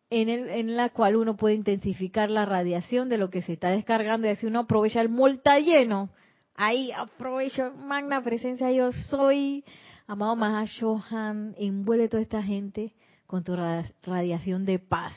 en, 0.09 0.27
el, 0.27 0.49
en 0.49 0.75
la 0.75 0.89
cual 0.89 1.15
uno 1.15 1.37
puede 1.37 1.55
intensificar 1.55 2.29
la 2.29 2.45
radiación 2.45 3.07
de 3.07 3.17
lo 3.17 3.29
que 3.29 3.41
se 3.41 3.53
está 3.53 3.69
descargando 3.69 4.27
y 4.27 4.31
así 4.31 4.45
uno 4.45 4.59
aprovecha 4.59 4.99
el 4.99 5.07
molta 5.07 5.57
lleno. 5.59 6.09
Ahí 6.55 6.91
aprovecho, 6.91 7.71
magna 7.71 8.21
presencia, 8.21 8.69
yo 8.71 8.91
soy, 8.91 9.63
amado 10.07 10.35
Mahashohan, 10.35 11.55
envuelve 11.57 12.09
toda 12.09 12.21
esta 12.21 12.43
gente 12.43 12.93
con 13.27 13.45
tu 13.45 13.55
radiación 14.03 14.65
de 14.65 14.79
paz. 14.79 15.13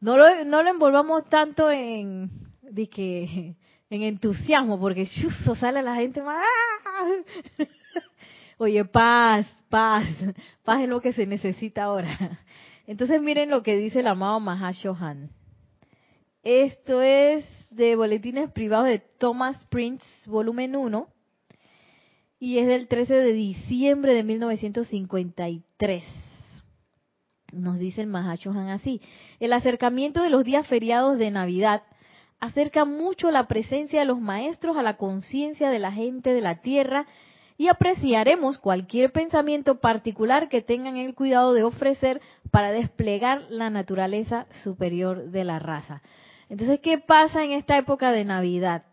No 0.00 0.16
lo, 0.16 0.44
no 0.46 0.62
lo 0.62 0.70
envolvamos 0.70 1.28
tanto 1.28 1.70
en, 1.70 2.30
de 2.62 2.88
que, 2.88 3.54
en 3.90 4.02
entusiasmo, 4.02 4.78
porque 4.78 5.06
chuzo, 5.06 5.54
sale 5.54 5.82
la 5.82 5.94
gente 5.96 6.22
más. 6.22 6.44
Oye, 8.58 8.84
paz, 8.84 9.46
paz, 9.68 10.06
paz 10.64 10.82
es 10.82 10.88
lo 10.88 11.00
que 11.00 11.12
se 11.12 11.26
necesita 11.26 11.84
ahora. 11.84 12.40
Entonces 12.86 13.20
miren 13.22 13.50
lo 13.50 13.62
que 13.62 13.76
dice 13.76 14.00
el 14.00 14.06
amado 14.06 14.40
Mahashohan. 14.40 15.30
Esto 16.42 17.02
es 17.02 17.46
de 17.70 17.96
Boletines 17.96 18.50
Privados 18.50 18.88
de 18.88 18.98
Thomas 18.98 19.64
Prince, 19.66 20.04
volumen 20.26 20.74
1, 20.74 21.06
y 22.40 22.58
es 22.58 22.66
del 22.66 22.88
13 22.88 23.14
de 23.14 23.32
diciembre 23.32 24.14
de 24.14 24.22
1953. 24.22 26.04
Nos 27.52 27.78
dice 27.78 28.02
el 28.02 28.06
Mahashohan 28.08 28.68
así, 28.68 29.00
el 29.40 29.52
acercamiento 29.52 30.22
de 30.22 30.30
los 30.30 30.44
días 30.44 30.66
feriados 30.66 31.18
de 31.18 31.30
Navidad 31.30 31.82
acerca 32.40 32.84
mucho 32.84 33.30
la 33.30 33.48
presencia 33.48 34.00
de 34.00 34.06
los 34.06 34.20
maestros 34.20 34.76
a 34.76 34.82
la 34.82 34.96
conciencia 34.96 35.70
de 35.70 35.78
la 35.78 35.92
gente 35.92 36.32
de 36.32 36.40
la 36.40 36.60
tierra 36.60 37.06
y 37.56 37.66
apreciaremos 37.66 38.58
cualquier 38.58 39.10
pensamiento 39.10 39.80
particular 39.80 40.48
que 40.48 40.62
tengan 40.62 40.96
el 40.96 41.16
cuidado 41.16 41.52
de 41.52 41.64
ofrecer 41.64 42.20
para 42.52 42.70
desplegar 42.70 43.42
la 43.50 43.68
naturaleza 43.68 44.46
superior 44.62 45.30
de 45.30 45.44
la 45.44 45.58
raza. 45.58 46.00
Entonces, 46.48 46.78
¿qué 46.80 46.98
pasa 46.98 47.44
en 47.44 47.50
esta 47.50 47.76
época 47.76 48.12
de 48.12 48.24
Navidad? 48.24 48.84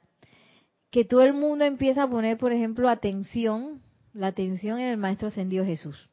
Que 0.90 1.06
todo 1.06 1.22
el 1.22 1.34
mundo 1.34 1.64
empieza 1.64 2.04
a 2.04 2.10
poner, 2.10 2.38
por 2.38 2.52
ejemplo, 2.52 2.90
atención, 2.90 3.82
la 4.14 4.28
atención 4.28 4.80
en 4.80 4.88
el 4.88 4.98
Maestro 4.98 5.28
Ascendido 5.28 5.64
Jesús. 5.64 6.10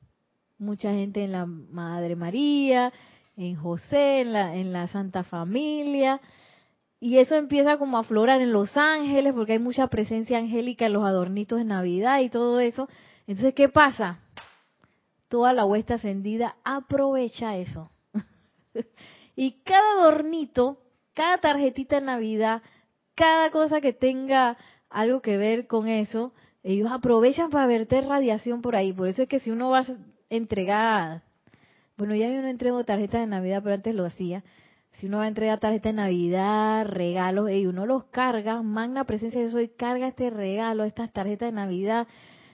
Mucha 0.59 0.93
gente 0.93 1.25
en 1.25 1.33
la 1.33 1.47
Madre 1.47 2.17
María, 2.17 2.93
en 3.37 3.57
José, 3.57 4.21
en 4.21 4.35
la, 4.35 4.55
en 4.55 4.73
la 4.73 4.87
Santa 4.89 5.25
Familia, 5.25 6.21
y 7.03 7.19
eso 7.19 7.35
empieza 7.35 7.79
como 7.79 7.97
a 7.97 8.03
aflorar 8.03 8.41
en 8.43 8.53
los 8.53 8.77
ángeles, 8.77 9.33
porque 9.35 9.55
hay 9.55 9.59
mucha 9.59 9.89
presencia 9.89 10.39
angélica 10.39 10.87
en 10.87 10.93
los 10.93 11.05
adornitos 11.05 11.59
de 11.59 11.65
Navidad 11.65 12.21
y 12.21 12.29
todo 12.29 12.61
eso. 12.61 12.89
Entonces, 13.27 13.55
¿qué 13.55 13.69
pasa? 13.69 14.21
Toda 15.27 15.53
la 15.53 15.65
huesta 15.65 15.95
ascendida 15.95 16.55
aprovecha 16.63 17.57
eso. 17.57 17.91
y 19.35 19.65
cada 19.65 19.95
adornito, 19.95 20.79
cada 21.13 21.39
tarjetita 21.39 21.97
de 21.97 22.07
Navidad, 22.07 22.63
cada 23.17 23.51
cosa 23.51 23.81
que 23.81 23.93
tenga 23.93 24.57
algo 24.89 25.23
que 25.23 25.37
ver 25.37 25.67
con 25.67 25.89
eso, 25.89 26.33
ellos 26.63 26.89
aprovechan 26.93 27.51
para 27.51 27.67
verter 27.67 28.07
radiación 28.07 28.63
por 28.63 28.77
ahí. 28.77 28.93
Por 28.93 29.09
eso 29.09 29.23
es 29.23 29.29
que 29.29 29.41
si 29.41 29.51
uno 29.51 29.71
va 29.71 29.81
a 29.81 29.87
entregar, 30.31 31.23
bueno, 31.97 32.15
ya 32.15 32.29
yo 32.29 32.41
no 32.43 32.47
entrego 32.47 32.85
tarjetas 32.85 33.23
de 33.23 33.27
Navidad, 33.27 33.61
pero 33.61 33.75
antes 33.75 33.93
lo 33.93 34.07
hacía 34.07 34.45
si 34.95 35.07
uno 35.07 35.19
va 35.19 35.25
a 35.25 35.29
entregar 35.29 35.59
tarjeta 35.59 35.89
de 35.89 35.95
Navidad, 35.95 36.87
regalos, 36.87 37.51
y 37.51 37.67
uno 37.67 37.87
los 37.87 38.05
carga, 38.05 38.63
magna 38.63 39.05
presencia 39.05 39.41
de 39.41 39.51
soy, 39.51 39.69
carga 39.69 40.09
este 40.09 40.31
regalo, 40.31 40.85
estas 40.85 41.13
tarjetas 41.13 41.49
de 41.49 41.53
Navidad 41.53 42.07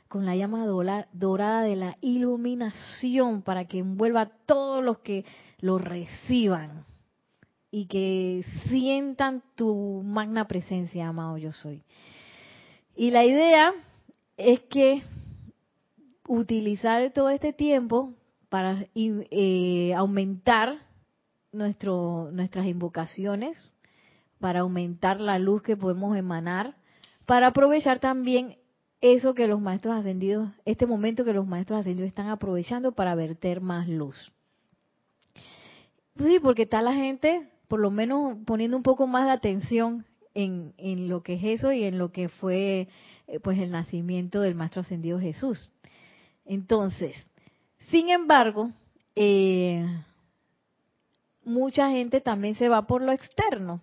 con 0.08 0.24
la 0.24 0.34
llama 0.34 0.66
dorada 0.66 1.62
de 1.62 1.76
la 1.76 1.96
iluminación 2.00 3.42
para 3.42 3.66
que 3.66 3.80
envuelva 3.80 4.22
a 4.22 4.30
todos 4.46 4.82
los 4.82 4.98
que 4.98 5.26
lo 5.60 5.78
reciban 5.78 6.86
y 7.70 7.86
que 7.86 8.44
sientan 8.68 9.42
tu 9.54 10.02
magna 10.02 10.48
presencia, 10.48 11.08
amado 11.08 11.36
yo 11.36 11.52
soy. 11.52 11.82
Y 12.96 13.10
la 13.10 13.24
idea 13.24 13.74
es 14.38 14.60
que 14.60 15.02
utilizar 16.26 17.12
todo 17.12 17.28
este 17.28 17.52
tiempo 17.52 18.14
para 18.48 18.86
eh, 18.94 19.92
aumentar 19.94 20.87
nuestro, 21.52 22.30
nuestras 22.32 22.66
invocaciones 22.66 23.56
para 24.38 24.60
aumentar 24.60 25.20
la 25.20 25.38
luz 25.38 25.62
que 25.62 25.76
podemos 25.76 26.16
emanar, 26.16 26.76
para 27.26 27.48
aprovechar 27.48 27.98
también 27.98 28.56
eso 29.00 29.34
que 29.34 29.46
los 29.46 29.60
maestros 29.60 29.96
ascendidos, 29.96 30.50
este 30.64 30.86
momento 30.86 31.24
que 31.24 31.32
los 31.32 31.46
maestros 31.46 31.80
ascendidos 31.80 32.08
están 32.08 32.28
aprovechando 32.28 32.92
para 32.92 33.14
verter 33.14 33.60
más 33.60 33.88
luz. 33.88 34.16
Sí, 36.16 36.38
porque 36.42 36.62
está 36.62 36.82
la 36.82 36.94
gente, 36.94 37.48
por 37.68 37.80
lo 37.80 37.90
menos 37.90 38.38
poniendo 38.44 38.76
un 38.76 38.82
poco 38.82 39.06
más 39.06 39.26
de 39.26 39.32
atención 39.32 40.04
en, 40.34 40.74
en 40.78 41.08
lo 41.08 41.22
que 41.22 41.34
es 41.34 41.44
eso 41.44 41.72
y 41.72 41.84
en 41.84 41.98
lo 41.98 42.10
que 42.10 42.28
fue 42.28 42.88
eh, 43.28 43.40
pues 43.40 43.58
el 43.58 43.70
nacimiento 43.70 44.40
del 44.40 44.54
maestro 44.54 44.80
ascendido 44.80 45.20
Jesús. 45.20 45.70
Entonces, 46.44 47.14
sin 47.90 48.08
embargo, 48.10 48.70
eh, 49.14 49.86
mucha 51.48 51.90
gente 51.90 52.20
también 52.20 52.54
se 52.54 52.68
va 52.68 52.86
por 52.86 53.02
lo 53.02 53.12
externo. 53.12 53.80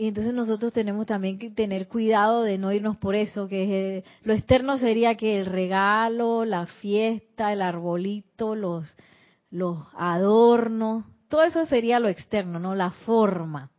Y 0.00 0.06
entonces 0.06 0.32
nosotros 0.32 0.72
tenemos 0.72 1.06
también 1.06 1.40
que 1.40 1.50
tener 1.50 1.88
cuidado 1.88 2.44
de 2.44 2.56
no 2.56 2.72
irnos 2.72 2.96
por 2.96 3.16
eso, 3.16 3.48
que 3.48 4.04
lo 4.22 4.32
externo 4.32 4.78
sería 4.78 5.16
que 5.16 5.40
el 5.40 5.46
regalo, 5.46 6.44
la 6.44 6.66
fiesta, 6.66 7.52
el 7.52 7.62
arbolito, 7.62 8.54
los, 8.54 8.96
los 9.50 9.78
adornos, 9.96 11.04
todo 11.28 11.42
eso 11.42 11.66
sería 11.66 11.98
lo 11.98 12.06
externo, 12.06 12.60
¿no? 12.60 12.76
La 12.76 12.92
forma. 12.92 13.72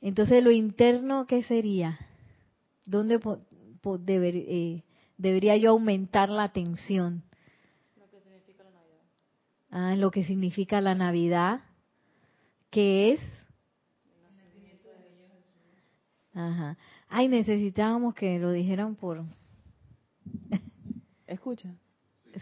Entonces 0.00 0.42
lo 0.42 0.50
interno, 0.50 1.26
¿qué 1.26 1.44
sería? 1.44 1.98
¿Dónde 2.84 3.20
eh, 4.08 4.82
debería 5.16 5.56
yo 5.56 5.70
aumentar 5.70 6.30
la 6.30 6.42
atención? 6.42 7.22
Lo 7.96 8.10
que 8.10 8.20
significa 8.20 8.64
la 8.64 8.70
Navidad. 8.70 9.04
Ah, 9.70 9.96
lo 9.96 10.10
que 10.10 10.24
significa 10.24 10.80
la 10.80 10.94
Navidad 10.96 11.60
que 12.70 13.12
es 13.12 13.20
Ajá. 16.38 16.76
Ay, 17.08 17.26
necesitábamos 17.28 18.14
que 18.14 18.38
lo 18.38 18.52
dijeran 18.52 18.94
por... 18.94 19.24
Escucha. 21.26 21.74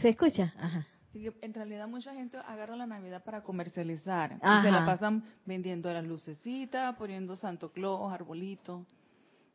¿Se 0.00 0.10
escucha? 0.10 0.52
Ajá. 0.58 0.86
en 1.14 1.54
realidad 1.54 1.88
mucha 1.88 2.12
gente 2.12 2.36
agarra 2.36 2.76
la 2.76 2.86
Navidad 2.86 3.24
para 3.24 3.42
comercializar. 3.42 4.38
se 4.62 4.70
la 4.70 4.84
pasan 4.84 5.24
vendiendo 5.46 5.90
las 5.90 6.04
lucecitas, 6.04 6.94
poniendo 6.96 7.36
Santo 7.36 7.72
Claus, 7.72 8.12
arbolito. 8.12 8.84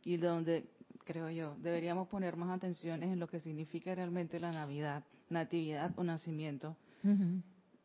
Y 0.03 0.17
de 0.17 0.27
donde, 0.27 0.69
creo 1.03 1.29
yo, 1.29 1.55
deberíamos 1.59 2.07
poner 2.07 2.35
más 2.35 2.49
atención 2.49 3.03
en 3.03 3.19
lo 3.19 3.27
que 3.27 3.39
significa 3.39 3.93
realmente 3.93 4.39
la 4.39 4.51
Navidad, 4.51 5.03
natividad 5.29 5.91
o 5.97 6.03
nacimiento 6.03 6.75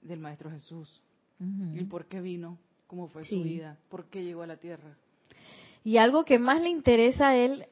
del 0.01 0.21
Maestro 0.21 0.51
Jesús. 0.51 1.03
Y 1.39 1.85
por 1.85 2.07
qué 2.07 2.23
vino 2.23 2.59
cómo 2.87 3.09
fue 3.09 3.25
su 3.25 3.43
vida, 3.43 3.79
por 3.89 4.07
qué 4.07 4.23
llegó 4.23 4.43
a 4.43 4.47
la 4.47 4.57
tierra. 4.57 4.97
Y 5.85 5.99
algo 5.99 6.25
que 6.25 6.39
más 6.39 6.61
le 6.63 6.69
interesa 6.69 7.29
a 7.29 7.37
él 7.37 7.67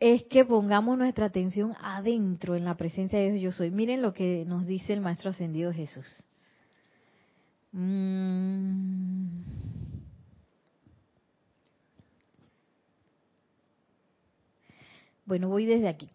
es 0.00 0.24
que 0.24 0.44
pongamos 0.44 0.96
nuestra 0.96 1.26
atención 1.26 1.74
adentro 1.80 2.56
en 2.56 2.64
la 2.64 2.76
presencia 2.76 3.18
de 3.18 3.32
Dios 3.32 3.42
yo 3.42 3.52
soy. 3.52 3.70
Miren 3.70 4.02
lo 4.02 4.14
que 4.14 4.44
nos 4.46 4.66
dice 4.66 4.92
el 4.92 5.00
Maestro 5.00 5.30
Ascendido 5.30 5.72
Jesús. 5.72 6.06
Mm. 7.72 9.42
Bueno, 15.26 15.48
voy 15.48 15.66
desde 15.66 15.88
aquí 15.88 16.08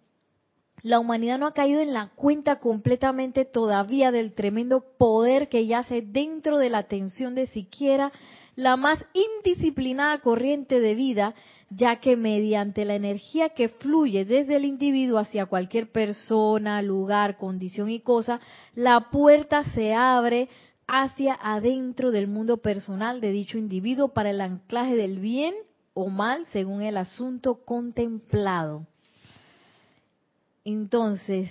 la 0.83 0.99
humanidad 0.99 1.39
no 1.39 1.47
ha 1.47 1.53
caído 1.53 1.79
en 1.79 1.93
la 1.93 2.09
cuenta 2.09 2.59
completamente 2.59 3.45
todavía 3.45 4.11
del 4.11 4.33
tremendo 4.33 4.83
poder 4.97 5.47
que 5.47 5.65
yace 5.65 6.01
dentro 6.01 6.57
de 6.57 6.69
la 6.69 6.79
atención 6.79 7.35
de 7.35 7.47
siquiera 7.47 8.11
la 8.55 8.75
más 8.75 9.03
indisciplinada 9.13 10.19
corriente 10.19 10.81
de 10.81 10.93
vida, 10.93 11.35
ya 11.69 12.01
que 12.01 12.17
mediante 12.17 12.83
la 12.83 12.95
energía 12.95 13.49
que 13.49 13.69
fluye 13.69 14.25
desde 14.25 14.57
el 14.57 14.65
individuo 14.65 15.19
hacia 15.19 15.45
cualquier 15.45 15.89
persona, 15.89 16.81
lugar, 16.81 17.37
condición 17.37 17.89
y 17.89 18.01
cosa, 18.01 18.41
la 18.75 19.09
puerta 19.09 19.63
se 19.73 19.93
abre 19.93 20.49
hacia 20.85 21.39
adentro 21.41 22.11
del 22.11 22.27
mundo 22.27 22.57
personal 22.57 23.21
de 23.21 23.31
dicho 23.31 23.57
individuo 23.57 24.09
para 24.09 24.31
el 24.31 24.41
anclaje 24.41 24.95
del 24.95 25.19
bien 25.19 25.55
o 25.93 26.09
mal 26.09 26.45
según 26.47 26.81
el 26.81 26.97
asunto 26.97 27.63
contemplado. 27.63 28.85
Entonces, 30.65 31.49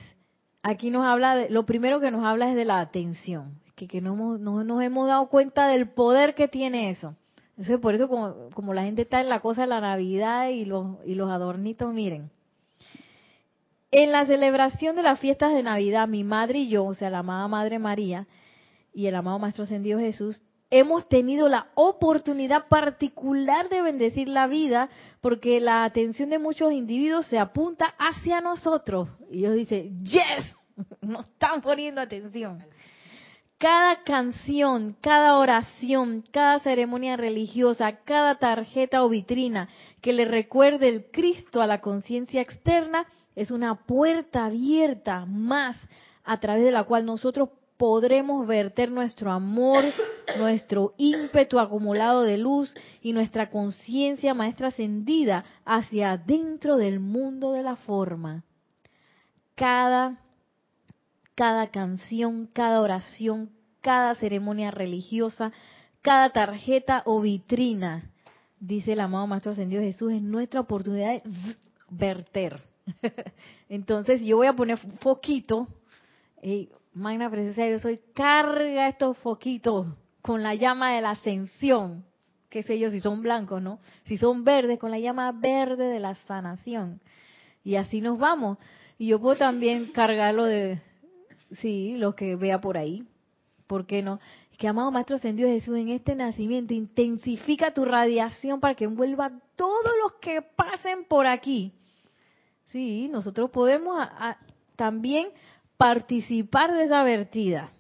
aquí 0.63 0.91
nos 0.91 1.05
habla, 1.05 1.37
de, 1.37 1.51
lo 1.51 1.67
primero 1.67 2.01
que 2.01 2.11
nos 2.11 2.25
habla 2.25 2.49
es 2.49 2.57
de 2.57 2.65
la 2.65 2.81
atención, 2.81 3.61
que, 3.75 3.87
que 3.87 4.01
no, 4.01 4.39
nos 4.39 4.83
hemos 4.83 5.09
dado 5.09 5.29
cuenta 5.29 5.69
del 5.69 5.89
poder 5.89 6.35
que 6.35 6.49
tiene 6.49 6.91
eso. 6.91 7.15
Entonces, 7.51 7.79
por 7.79 7.95
eso 7.95 8.09
como, 8.09 8.51
como 8.55 8.73
la 8.73 8.85
gente 8.85 9.03
está 9.03 9.21
en 9.21 9.29
la 9.29 9.41
cosa 9.41 9.63
de 9.63 9.69
la 9.69 9.81
Navidad 9.81 10.49
y 10.49 10.65
los, 10.65 10.97
y 11.05 11.15
los 11.15 11.31
adornitos, 11.31 11.93
miren. 11.93 12.31
En 13.91 14.11
la 14.11 14.25
celebración 14.25 14.97
de 14.97 15.03
las 15.03 15.21
fiestas 15.21 15.53
de 15.53 15.63
Navidad, 15.63 16.09
mi 16.09 16.25
madre 16.25 16.61
y 16.61 16.69
yo, 16.71 16.87
o 16.87 16.95
sea, 16.95 17.11
la 17.11 17.19
amada 17.19 17.47
Madre 17.47 17.79
María 17.79 18.27
y 18.95 19.07
el 19.07 19.15
amado 19.15 19.39
Maestro 19.39 19.65
Ascendido 19.65 19.99
Jesús, 19.99 20.43
hemos 20.73 21.07
tenido 21.07 21.51
la 21.51 21.67
oportunidad 21.75 22.67
particular 22.69 23.69
de 23.69 23.83
bendecir 23.83 24.27
la 24.27 24.47
vida 24.47 24.89
porque 25.21 25.61
la 25.61 25.85
atención 25.85 26.31
de 26.31 26.39
muchos 26.39 26.73
individuos 26.73 27.27
se 27.27 27.39
apunta 27.39 27.95
hacia 27.99 28.41
nosotros. 28.41 29.11
Y 29.31 29.41
Dios 29.41 29.55
dice, 29.55 29.91
yes, 30.03 30.57
nos 31.03 31.29
están 31.29 31.61
poniendo 31.61 32.01
atención. 32.01 32.65
Cada 33.59 34.03
canción, 34.03 34.97
cada 35.03 35.37
oración, 35.37 36.25
cada 36.33 36.59
ceremonia 36.61 37.19
religiosa, 37.19 37.99
cada 38.05 38.37
tarjeta 38.37 39.05
o 39.05 39.11
vitrina 39.11 39.69
que 40.01 40.15
le 40.15 40.25
recuerde 40.25 40.89
el 40.89 41.05
Cristo 41.13 41.61
a 41.61 41.67
la 41.67 41.83
conciencia 41.83 42.41
externa 42.41 43.07
es 43.37 43.51
una 43.51 43.85
puerta 43.85 44.47
abierta 44.47 45.27
más 45.27 45.77
a 46.25 46.41
través 46.41 46.65
de 46.65 46.73
la 46.73 46.85
cual 46.85 47.05
nosotros 47.05 47.51
podremos 47.77 48.47
verter 48.47 48.91
nuestro 48.91 49.33
amor, 49.33 49.85
nuestro 50.39 50.95
ímpetu 50.99 51.59
acumulado 51.59 52.23
de 52.23 52.39
luz 52.39 52.75
y 53.01 53.13
nuestra 53.13 53.51
conciencia 53.51 54.35
maestra 54.35 54.69
ascendida 54.69 55.45
hacia 55.65 56.17
dentro 56.17 56.77
del 56.77 57.01
mundo 57.01 57.53
de 57.53 57.63
la 57.63 57.77
forma. 57.77 58.45
Cada, 59.55 60.19
cada 61.35 61.71
canción, 61.71 62.49
cada 62.53 62.81
oración, 62.81 63.51
cada 63.81 64.15
ceremonia 64.15 64.71
religiosa, 64.71 65.53
cada 66.03 66.31
tarjeta 66.31 67.03
o 67.05 67.21
vitrina, 67.21 68.11
dice 68.61 68.93
el 68.93 69.01
amado 69.01 69.27
Maestro 69.27 69.53
Ascendido 69.53 69.83
Jesús, 69.83 70.13
es 70.13 70.23
nuestra 70.23 70.61
oportunidad 70.61 71.23
de 71.23 71.57
verter. 71.91 72.61
Entonces 73.69 74.21
yo 74.23 74.37
voy 74.37 74.47
a 74.47 74.53
poner 74.55 74.79
foquito. 75.01 75.69
Eh, 76.43 76.69
Magna 76.95 77.31
presencia 77.31 77.71
yo 77.71 77.79
soy, 77.79 78.01
carga 78.15 78.89
estos 78.89 79.17
foquitos 79.19 79.87
con 80.21 80.43
la 80.43 80.55
llama 80.55 80.93
de 80.93 81.01
la 81.01 81.11
ascensión, 81.11 82.05
qué 82.49 82.63
sé 82.63 82.79
yo, 82.79 82.91
si 82.91 83.01
son 83.01 83.23
blancos, 83.23 83.63
¿no? 83.63 83.81
Si 84.05 84.19
son 84.19 84.45
verdes, 84.45 84.79
con 84.79 84.91
la 84.91 84.99
llama 84.99 85.33
verde 85.33 85.87
de 85.87 86.01
la 86.01 86.15
sanación. 86.15 87.01
Y 87.65 87.77
así 87.77 88.01
nos 88.01 88.19
vamos. 88.19 88.59
Y 88.99 89.09
yo 89.09 89.21
puedo 89.21 89.37
también 89.37 89.87
cargarlo 89.87 90.45
de, 90.45 90.81
sí, 91.61 91.97
lo 91.97 92.15
que 92.15 92.37
vea 92.37 92.61
por 92.61 92.77
ahí. 92.77 93.07
¿Por 93.67 93.87
qué 93.87 94.03
no? 94.03 94.21
que 94.63 94.69
amado 94.69 94.93
Maestro 94.93 95.17
Ascendido 95.17 95.49
Jesús, 95.49 95.77
en 95.77 95.89
este 95.89 96.15
nacimiento 96.15 96.73
intensifica 96.73 97.75
tu 97.75 97.85
radiación 97.85 98.61
para 98.61 98.77
que 98.77 98.85
envuelva 98.85 99.27
a 99.27 99.33
todos 99.57 99.93
los 100.05 100.13
que 100.21 100.41
pasen 100.41 101.05
por 101.05 101.27
aquí. 101.27 101.73
Sí, 102.69 103.09
nosotros 103.11 103.51
podemos 103.51 104.07
también 104.77 105.31
participar 105.83 106.73
de 106.73 106.85
esa 106.85 107.03
vertida. 107.03 107.73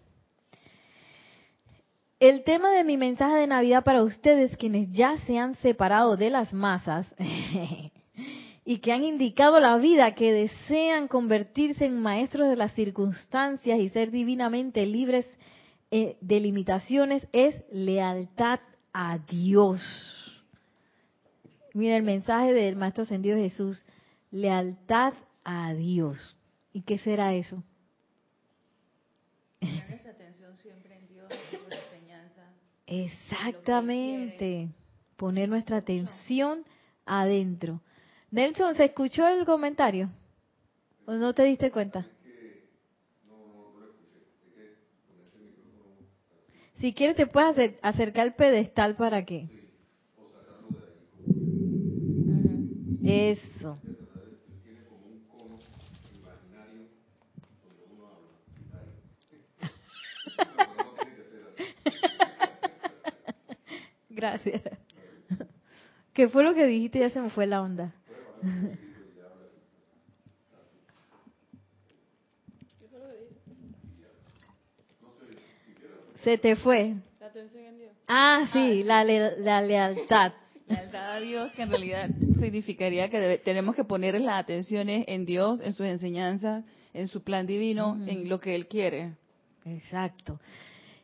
El 2.18 2.42
tema 2.42 2.70
de 2.70 2.82
mi 2.82 2.96
mensaje 2.96 3.36
de 3.36 3.46
Navidad 3.46 3.84
para 3.84 4.02
ustedes, 4.02 4.56
quienes 4.56 4.90
ya 4.90 5.18
se 5.18 5.38
han 5.38 5.54
separado 5.54 6.16
de 6.16 6.28
las 6.28 6.52
masas 6.52 7.06
y 8.64 8.78
que 8.78 8.92
han 8.92 9.04
indicado 9.04 9.60
la 9.60 9.76
vida, 9.76 10.16
que 10.16 10.32
desean 10.32 11.06
convertirse 11.06 11.84
en 11.84 12.02
maestros 12.02 12.48
de 12.48 12.56
las 12.56 12.72
circunstancias 12.72 13.78
y 13.78 13.88
ser 13.88 14.10
divinamente 14.10 14.84
libres 14.84 15.24
eh, 15.92 16.16
de 16.20 16.40
limitaciones, 16.40 17.24
es 17.32 17.54
lealtad 17.70 18.58
a 18.92 19.18
Dios. 19.18 19.80
Mira 21.72 21.96
el 21.96 22.02
mensaje 22.02 22.52
del 22.52 22.74
Maestro 22.74 23.04
Ascendido 23.04 23.36
Jesús, 23.36 23.84
lealtad 24.32 25.14
a 25.44 25.72
Dios. 25.72 26.36
¿Y 26.72 26.82
qué 26.82 26.98
será 26.98 27.32
eso? 27.32 27.62
Exactamente. 32.86 34.68
Poner 35.16 35.48
nuestra 35.48 35.78
atención 35.78 36.64
adentro. 37.06 37.80
Nelson, 38.30 38.74
¿se 38.74 38.84
escuchó 38.86 39.26
el 39.28 39.44
comentario? 39.44 40.10
¿O 41.06 41.12
no 41.12 41.34
te 41.34 41.44
diste 41.44 41.70
cuenta? 41.70 42.06
Si 46.80 46.92
quieres 46.92 47.16
te 47.16 47.26
puedes 47.26 47.78
acercar 47.82 48.24
al 48.24 48.34
pedestal 48.34 48.96
para 48.96 49.24
qué. 49.24 49.48
Eso. 53.04 53.78
Gracias. 64.10 64.62
¿Qué 66.12 66.28
fue 66.28 66.44
lo 66.44 66.54
que 66.54 66.66
dijiste? 66.66 67.00
Ya 67.00 67.10
se 67.10 67.20
me 67.20 67.30
fue 67.30 67.46
la 67.46 67.62
onda. 67.62 67.94
Se 76.22 76.38
te 76.38 76.56
fue. 76.56 76.94
Ah, 78.06 78.46
sí, 78.52 78.82
la, 78.84 79.04
la 79.04 79.62
lealtad. 79.62 80.32
Lealtad 80.68 81.16
a 81.16 81.20
Dios, 81.20 81.52
que 81.52 81.62
en 81.62 81.70
realidad 81.70 82.10
significaría 82.38 83.08
que 83.08 83.40
tenemos 83.44 83.74
que 83.74 83.84
poner 83.84 84.20
la 84.20 84.38
atención 84.38 84.88
en 84.88 85.26
Dios, 85.26 85.60
en 85.60 85.72
sus 85.72 85.86
enseñanzas, 85.86 86.64
en 86.94 87.08
su 87.08 87.22
plan 87.22 87.46
divino, 87.46 87.98
en 88.06 88.28
lo 88.28 88.38
que 88.38 88.54
Él 88.54 88.68
quiere. 88.68 89.14
Exacto. 89.64 90.40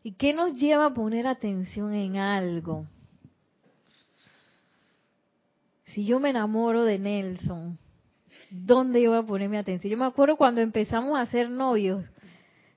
¿Y 0.03 0.13
qué 0.13 0.33
nos 0.33 0.55
lleva 0.55 0.87
a 0.87 0.95
poner 0.95 1.27
atención 1.27 1.95
en 1.95 2.17
algo? 2.17 2.87
si 5.99 6.05
yo 6.05 6.21
me 6.21 6.31
enamoro 6.31 6.85
de 6.85 6.97
Nelson, 6.97 7.77
¿dónde 8.51 9.03
yo 9.03 9.11
voy 9.11 9.19
a 9.19 9.23
poner 9.25 9.49
mi 9.49 9.57
atención? 9.57 9.91
Yo 9.91 9.99
me 9.99 10.05
acuerdo 10.05 10.37
cuando 10.37 10.61
empezamos 10.61 11.19
a 11.19 11.27
ser 11.27 11.51
novios, 11.51 12.05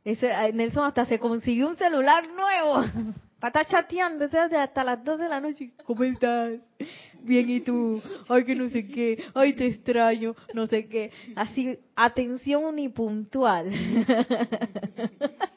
ese, 0.04 0.32
Nelson 0.54 0.86
hasta 0.86 1.06
se 1.06 1.20
consiguió 1.20 1.68
un 1.68 1.76
celular 1.76 2.24
nuevo 2.30 2.84
para 3.40 3.62
estar 3.62 3.84
chateando 3.84 4.26
hasta 4.26 4.84
las 4.84 5.04
2 5.04 5.20
de 5.20 5.30
la 5.30 5.40
noche. 5.40 5.70
¿Cómo 5.86 6.04
estás? 6.04 6.54
Bien, 7.22 7.48
¿y 7.48 7.60
tú? 7.60 8.02
Ay, 8.28 8.44
que 8.44 8.56
no 8.56 8.68
sé 8.70 8.88
qué. 8.88 9.24
Ay, 9.36 9.54
te 9.54 9.68
extraño. 9.68 10.36
No 10.56 10.66
sé 10.66 10.88
qué. 10.88 11.12
Así, 11.36 11.78
atención 11.96 12.66
unipuntual. 12.66 13.72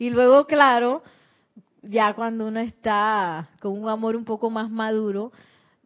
y 0.00 0.08
luego, 0.08 0.46
claro, 0.46 1.02
ya 1.82 2.14
cuando 2.14 2.48
uno 2.48 2.58
está 2.60 3.50
con 3.60 3.78
un 3.78 3.86
amor 3.86 4.16
un 4.16 4.24
poco 4.24 4.48
más 4.48 4.70
maduro, 4.70 5.30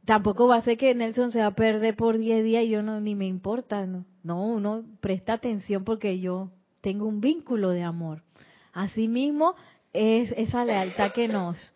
tampoco 0.05 0.46
va 0.46 0.55
a 0.55 0.61
ser 0.61 0.79
que 0.79 0.94
Nelson 0.94 1.33
se 1.33 1.40
va 1.40 1.46
a 1.46 1.55
perder 1.57 1.96
por 1.96 2.16
10 2.16 2.44
días 2.44 2.62
y 2.62 2.68
yo 2.68 2.81
no 2.81 3.00
ni 3.00 3.16
me 3.16 3.27
importa, 3.27 3.87
no. 3.87 4.05
No, 4.22 4.40
uno 4.40 4.85
presta 5.00 5.33
atención 5.33 5.83
porque 5.83 6.20
yo 6.20 6.53
tengo 6.81 7.07
un 7.07 7.20
vínculo 7.20 7.70
de 7.70 7.83
amor. 7.83 8.22
Asimismo, 8.72 9.57
es 9.92 10.33
esa 10.37 10.64
lealtad 10.64 11.11
que 11.11 11.27
nos 11.27 11.72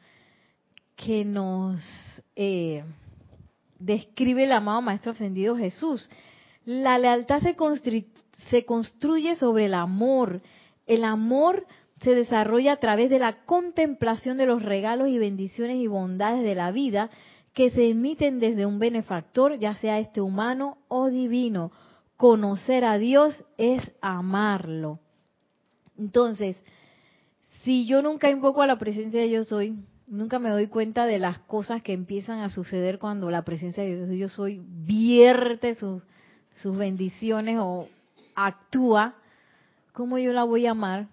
que 0.95 1.25
nos 1.25 1.83
eh, 2.37 2.85
describe 3.81 4.45
el 4.45 4.53
amado 4.53 4.81
Maestro 4.81 5.11
Ascendido 5.11 5.57
Jesús. 5.57 6.09
La 6.65 6.99
lealtad 6.99 7.41
se, 7.41 7.57
se 8.49 8.65
construye 8.65 9.35
sobre 9.35 9.67
el 9.67 9.75
amor. 9.75 10.41
El 10.87 11.03
amor 11.03 11.67
se 12.03 12.15
desarrolla 12.15 12.75
a 12.75 12.81
través 12.81 13.11
de 13.11 13.19
la 13.19 13.45
contemplación 13.45 14.37
de 14.37 14.47
los 14.47 14.63
regalos 14.63 15.09
y 15.09 15.19
bendiciones 15.19 15.79
y 15.79 15.87
bondades 15.87 16.43
de 16.43 16.55
la 16.55 16.71
vida 16.71 17.11
que 17.55 17.71
se 17.71 17.89
emiten 17.89 18.39
desde 18.39 18.67
un 18.67 18.79
benefactor, 18.79 19.59
ya 19.59 19.75
sea 19.75 19.99
este 19.99 20.21
humano 20.21 20.79
o 20.89 21.09
divino. 21.09 21.73
Conocer 22.17 22.85
a 22.85 22.99
Dios 22.99 23.45
es 23.57 23.83
amarlo. 24.01 25.01
Entonces, 25.97 26.57
si 27.65 27.87
yo 27.87 28.01
nunca 28.03 28.31
invoco 28.31 28.63
a 28.63 28.67
la 28.67 28.79
presencia 28.79 29.21
de 29.21 29.31
yo 29.31 29.45
soy, 29.45 29.77
nunca 30.07 30.39
me 30.39 30.51
doy 30.51 30.69
cuenta 30.69 31.07
de 31.07 31.19
las 31.19 31.39
cosas 31.41 31.83
que 31.83 31.93
empiezan 31.93 32.41
a 32.41 32.49
suceder 32.49 33.01
cuando 33.01 33.31
la 33.31 33.43
presencia 33.43 33.83
de 33.83 34.17
yo 34.17 34.29
soy 34.29 34.63
vierte 34.65 35.75
sus, 35.75 36.03
sus 36.57 36.77
bendiciones 36.77 37.59
o 37.61 37.89
actúa, 38.37 39.17
¿cómo 39.93 40.19
yo 40.19 40.33
la 40.33 40.45
voy 40.45 40.67
a 40.67 40.71
amar? 40.71 41.09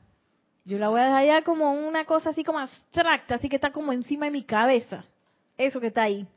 Yo 0.66 0.80
la 0.80 0.90
voy 0.90 1.00
a 1.00 1.06
dejar 1.06 1.26
ya 1.26 1.42
como 1.44 1.74
una 1.74 2.06
cosa 2.06 2.32
así 2.32 2.44
como 2.44 2.58
abstracta, 2.58 3.36
así 3.36 3.50
que 3.50 3.56
está 3.56 3.72
como 3.72 3.94
encima 3.94 4.26
de 4.26 4.32
mi 4.32 4.44
cabeza. 4.44 5.06
Eso 5.58 5.80
que 5.80 5.88
está 5.88 6.04
ahí. 6.04 6.28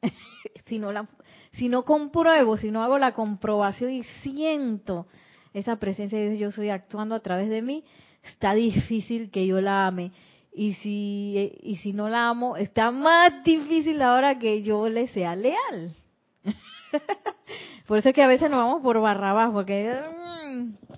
si, 0.66 0.78
no 0.78 0.92
la, 0.92 1.08
si 1.52 1.68
no 1.68 1.84
compruebo, 1.84 2.56
si 2.56 2.70
no 2.70 2.84
hago 2.84 2.98
la 2.98 3.12
comprobación 3.12 3.90
y 3.90 4.04
siento 4.22 5.06
esa 5.52 5.76
presencia 5.76 6.18
de 6.18 6.30
Dios, 6.30 6.38
yo 6.38 6.50
soy 6.52 6.70
actuando 6.70 7.16
a 7.16 7.20
través 7.20 7.48
de 7.48 7.62
mí, 7.62 7.84
está 8.22 8.54
difícil 8.54 9.30
que 9.30 9.46
yo 9.46 9.60
la 9.60 9.88
ame. 9.88 10.12
Y 10.52 10.74
si, 10.74 11.52
y 11.60 11.76
si 11.78 11.92
no 11.92 12.08
la 12.08 12.28
amo, 12.28 12.56
está 12.56 12.92
más 12.92 13.42
difícil 13.42 14.00
ahora 14.02 14.38
que 14.38 14.62
yo 14.62 14.88
le 14.88 15.08
sea 15.08 15.34
leal. 15.34 15.96
por 17.88 17.98
eso 17.98 18.10
es 18.10 18.14
que 18.14 18.22
a 18.22 18.28
veces 18.28 18.48
nos 18.50 18.58
vamos 18.60 18.82
por 18.82 19.00
barrabás, 19.00 19.50
porque 19.52 20.00
mm, 20.46 20.93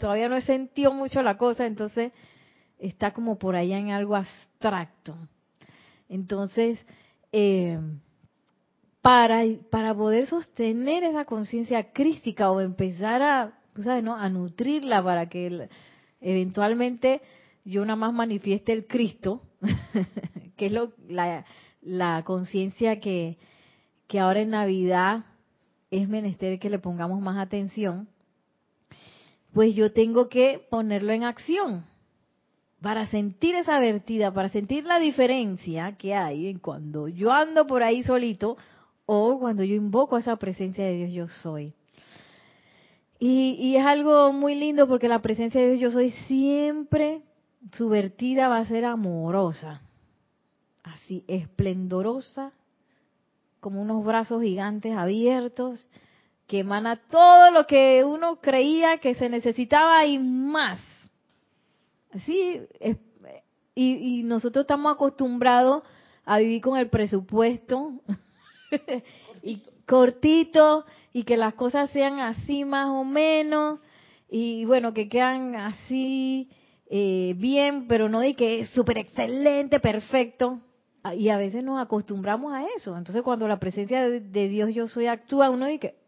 todavía 0.00 0.28
no 0.28 0.36
he 0.36 0.42
sentido 0.42 0.92
mucho 0.92 1.22
la 1.22 1.36
cosa, 1.36 1.66
entonces 1.66 2.12
está 2.78 3.12
como 3.12 3.38
por 3.38 3.54
allá 3.54 3.78
en 3.78 3.90
algo 3.90 4.16
abstracto. 4.16 5.16
Entonces, 6.08 6.78
eh, 7.30 7.78
para, 9.02 9.44
para 9.70 9.94
poder 9.94 10.26
sostener 10.26 11.04
esa 11.04 11.24
conciencia 11.24 11.92
crística 11.92 12.50
o 12.50 12.60
empezar 12.60 13.22
a, 13.22 13.58
sabes, 13.82 14.02
¿no? 14.02 14.16
a 14.16 14.28
nutrirla 14.28 15.02
para 15.02 15.28
que 15.28 15.68
eventualmente 16.20 17.22
yo 17.64 17.84
nada 17.84 17.96
más 17.96 18.12
manifieste 18.12 18.72
el 18.72 18.86
Cristo, 18.86 19.42
que 20.56 20.66
es 20.66 20.72
lo, 20.72 20.92
la, 21.08 21.44
la 21.80 22.24
conciencia 22.24 23.00
que, 23.00 23.38
que 24.06 24.18
ahora 24.18 24.40
en 24.40 24.50
Navidad 24.50 25.24
es 25.90 26.08
menester 26.08 26.58
que 26.58 26.70
le 26.70 26.78
pongamos 26.78 27.20
más 27.20 27.38
atención, 27.38 28.08
pues 29.52 29.74
yo 29.74 29.92
tengo 29.92 30.28
que 30.28 30.64
ponerlo 30.70 31.12
en 31.12 31.24
acción 31.24 31.84
para 32.80 33.06
sentir 33.06 33.54
esa 33.54 33.78
vertida, 33.78 34.32
para 34.32 34.48
sentir 34.48 34.84
la 34.84 34.98
diferencia 34.98 35.96
que 35.98 36.14
hay 36.14 36.48
en 36.48 36.58
cuando 36.58 37.08
yo 37.08 37.32
ando 37.32 37.66
por 37.66 37.82
ahí 37.82 38.02
solito 38.02 38.56
o 39.06 39.38
cuando 39.38 39.64
yo 39.64 39.74
invoco 39.74 40.16
esa 40.18 40.36
presencia 40.36 40.84
de 40.84 41.06
Dios 41.06 41.12
yo 41.12 41.28
soy. 41.42 41.74
Y, 43.22 43.76
es 43.76 43.84
algo 43.84 44.32
muy 44.32 44.54
lindo 44.54 44.88
porque 44.88 45.06
la 45.06 45.20
presencia 45.20 45.60
de 45.60 45.72
Dios 45.72 45.80
yo 45.80 45.90
soy 45.90 46.12
siempre, 46.26 47.20
su 47.72 47.90
vertida 47.90 48.48
va 48.48 48.58
a 48.58 48.66
ser 48.66 48.86
amorosa, 48.86 49.82
así 50.82 51.22
esplendorosa, 51.28 52.52
como 53.60 53.82
unos 53.82 54.06
brazos 54.06 54.42
gigantes 54.42 54.96
abiertos, 54.96 55.84
que 56.50 56.58
emana 56.58 56.96
todo 56.96 57.52
lo 57.52 57.64
que 57.64 58.02
uno 58.02 58.40
creía 58.40 58.98
que 58.98 59.14
se 59.14 59.28
necesitaba 59.28 60.04
y 60.04 60.18
más. 60.18 60.80
Así, 62.12 62.60
y, 63.76 64.18
y 64.18 64.22
nosotros 64.24 64.64
estamos 64.64 64.92
acostumbrados 64.92 65.84
a 66.24 66.38
vivir 66.38 66.60
con 66.60 66.76
el 66.76 66.88
presupuesto 66.88 67.92
y 69.44 69.62
cortito 69.86 70.84
y 71.12 71.22
que 71.22 71.36
las 71.36 71.54
cosas 71.54 71.88
sean 71.90 72.18
así 72.18 72.64
más 72.64 72.88
o 72.88 73.04
menos 73.04 73.78
y 74.28 74.64
bueno, 74.64 74.92
que 74.92 75.08
quedan 75.08 75.54
así, 75.54 76.50
eh, 76.88 77.34
bien, 77.36 77.86
pero 77.86 78.08
no 78.08 78.18
de 78.18 78.34
que 78.34 78.66
súper 78.66 78.98
excelente, 78.98 79.78
perfecto. 79.78 80.58
Y 81.16 81.28
a 81.28 81.36
veces 81.36 81.62
nos 81.62 81.80
acostumbramos 81.80 82.52
a 82.52 82.64
eso. 82.76 82.96
Entonces 82.96 83.22
cuando 83.22 83.46
la 83.46 83.60
presencia 83.60 84.08
de, 84.08 84.48
Dios 84.48 84.74
yo 84.74 84.88
soy 84.88 85.06
actúa, 85.06 85.48
uno 85.48 85.66
dice 85.66 85.99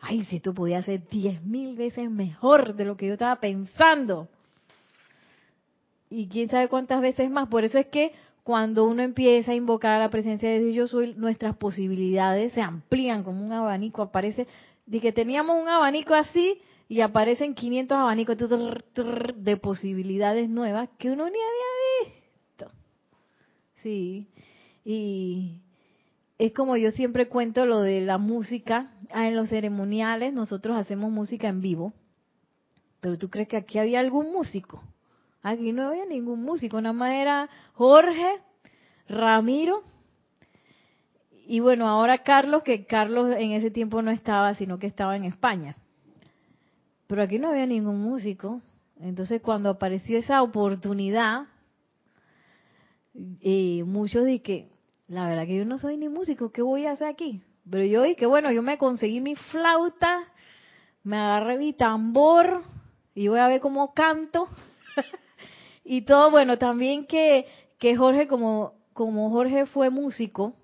ay, 0.00 0.24
si 0.24 0.36
esto 0.36 0.54
podía 0.54 0.82
ser 0.82 1.08
diez 1.08 1.42
mil 1.42 1.76
veces 1.76 2.10
mejor 2.10 2.74
de 2.74 2.84
lo 2.84 2.96
que 2.96 3.06
yo 3.06 3.14
estaba 3.14 3.36
pensando. 3.36 4.28
Y 6.10 6.28
quién 6.28 6.48
sabe 6.48 6.68
cuántas 6.68 7.00
veces 7.00 7.30
más. 7.30 7.48
Por 7.48 7.64
eso 7.64 7.78
es 7.78 7.86
que 7.86 8.12
cuando 8.42 8.84
uno 8.84 9.02
empieza 9.02 9.52
a 9.52 9.54
invocar 9.54 9.92
a 9.92 9.98
la 9.98 10.08
presencia 10.08 10.48
de 10.48 10.60
Dios, 10.60 10.74
yo 10.74 10.86
soy, 10.86 11.14
nuestras 11.14 11.56
posibilidades 11.56 12.52
se 12.54 12.62
amplían 12.62 13.22
como 13.22 13.44
un 13.44 13.52
abanico. 13.52 14.00
Aparece, 14.00 14.46
de 14.86 15.00
que 15.00 15.12
teníamos 15.12 15.60
un 15.60 15.68
abanico 15.68 16.14
así 16.14 16.58
y 16.88 17.02
aparecen 17.02 17.54
500 17.54 17.98
abanicos 17.98 18.38
de 18.38 19.56
posibilidades 19.58 20.48
nuevas 20.48 20.88
que 20.98 21.10
uno 21.10 21.24
ni 21.24 21.36
había 21.36 22.14
visto. 22.14 22.72
Sí, 23.82 24.28
y 24.82 25.60
es 26.38 26.52
como 26.52 26.76
yo 26.76 26.90
siempre 26.92 27.28
cuento 27.28 27.66
lo 27.66 27.80
de 27.80 28.00
la 28.00 28.18
música. 28.18 28.92
Ah, 29.10 29.26
en 29.26 29.36
los 29.36 29.48
ceremoniales 29.48 30.32
nosotros 30.32 30.76
hacemos 30.76 31.10
música 31.10 31.48
en 31.48 31.60
vivo, 31.60 31.92
pero 33.00 33.18
¿tú 33.18 33.30
crees 33.30 33.48
que 33.48 33.56
aquí 33.56 33.78
había 33.78 34.00
algún 34.00 34.32
músico? 34.32 34.82
Aquí 35.42 35.72
no 35.72 35.88
había 35.88 36.06
ningún 36.06 36.42
músico, 36.42 36.80
nada 36.80 36.92
más 36.92 37.12
era 37.12 37.48
Jorge, 37.74 38.40
Ramiro, 39.08 39.82
y 41.50 41.60
bueno, 41.60 41.88
ahora 41.88 42.18
Carlos, 42.24 42.62
que 42.62 42.84
Carlos 42.84 43.34
en 43.38 43.52
ese 43.52 43.70
tiempo 43.70 44.02
no 44.02 44.10
estaba, 44.10 44.54
sino 44.54 44.78
que 44.78 44.86
estaba 44.86 45.16
en 45.16 45.24
España. 45.24 45.76
Pero 47.06 47.22
aquí 47.22 47.38
no 47.38 47.48
había 47.48 47.64
ningún 47.64 48.02
músico. 48.02 48.60
Entonces 49.00 49.40
cuando 49.40 49.70
apareció 49.70 50.18
esa 50.18 50.42
oportunidad, 50.42 51.46
y 53.14 53.82
muchos 53.86 54.26
dije, 54.26 54.68
la 55.08 55.26
verdad 55.26 55.46
que 55.46 55.56
yo 55.56 55.64
no 55.64 55.78
soy 55.78 55.96
ni 55.96 56.08
músico, 56.08 56.52
¿qué 56.52 56.62
voy 56.62 56.84
a 56.84 56.92
hacer 56.92 57.08
aquí? 57.08 57.42
Pero 57.68 57.84
yo 57.84 58.02
dije, 58.02 58.26
bueno, 58.26 58.52
yo 58.52 58.62
me 58.62 58.78
conseguí 58.78 59.20
mi 59.20 59.34
flauta, 59.36 60.20
me 61.02 61.16
agarré 61.16 61.58
mi 61.58 61.72
tambor 61.72 62.62
y 63.14 63.28
voy 63.28 63.38
a 63.38 63.48
ver 63.48 63.60
cómo 63.60 63.94
canto. 63.94 64.48
y 65.84 66.02
todo, 66.02 66.30
bueno, 66.30 66.58
también 66.58 67.06
que, 67.06 67.46
que 67.78 67.96
Jorge, 67.96 68.28
como, 68.28 68.74
como 68.92 69.30
Jorge 69.30 69.64
fue 69.66 69.88
músico, 69.88 70.54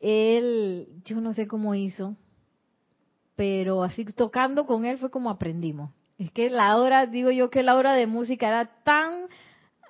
él, 0.00 0.88
yo 1.04 1.20
no 1.20 1.34
sé 1.34 1.46
cómo 1.46 1.74
hizo, 1.74 2.16
pero 3.36 3.82
así 3.82 4.04
tocando 4.06 4.64
con 4.64 4.86
él 4.86 4.98
fue 4.98 5.10
como 5.10 5.28
aprendimos. 5.28 5.92
Es 6.18 6.32
que 6.32 6.48
la 6.48 6.76
hora, 6.78 7.06
digo 7.06 7.30
yo 7.30 7.50
que 7.50 7.62
la 7.62 7.76
hora 7.76 7.92
de 7.92 8.06
música 8.06 8.48
era 8.48 8.82
tan 8.82 9.28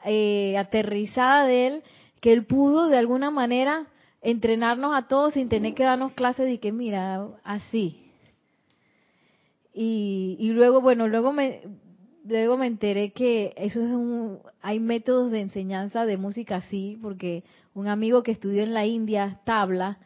eh, 0.05 0.59
aterrizada 0.59 1.47
de 1.47 1.67
él 1.67 1.85
que 2.21 2.33
él 2.33 2.45
pudo 2.45 2.89
de 2.89 2.99
alguna 2.99 3.31
manera 3.31 3.87
entrenarnos 4.23 4.95
a 4.95 5.09
todos 5.09 5.35
sin 5.35 5.49
tener 5.49 5.75
que 5.75 5.85
darnos 5.85 6.13
clases 6.13 6.47
de 6.47 6.59
que 6.59 6.73
mira, 6.73 7.29
así. 7.45 8.03
Y, 9.73 10.37
y 10.41 10.51
luego, 10.51 10.81
bueno, 10.81 11.07
luego 11.07 11.33
me, 11.33 11.63
luego 12.25 12.57
me 12.57 12.67
enteré 12.67 13.13
que 13.13 13.53
eso 13.57 13.81
es 13.81 13.91
un, 13.91 14.41
hay 14.63 14.81
métodos 14.81 15.31
de 15.31 15.41
enseñanza 15.41 16.07
de 16.07 16.17
música 16.17 16.57
así, 16.57 16.99
porque 17.01 17.45
un 17.75 17.89
amigo 17.89 18.23
que 18.23 18.33
estudió 18.33 18.63
en 18.63 18.75
la 18.75 18.87
India, 18.87 19.41
tabla, 19.45 19.99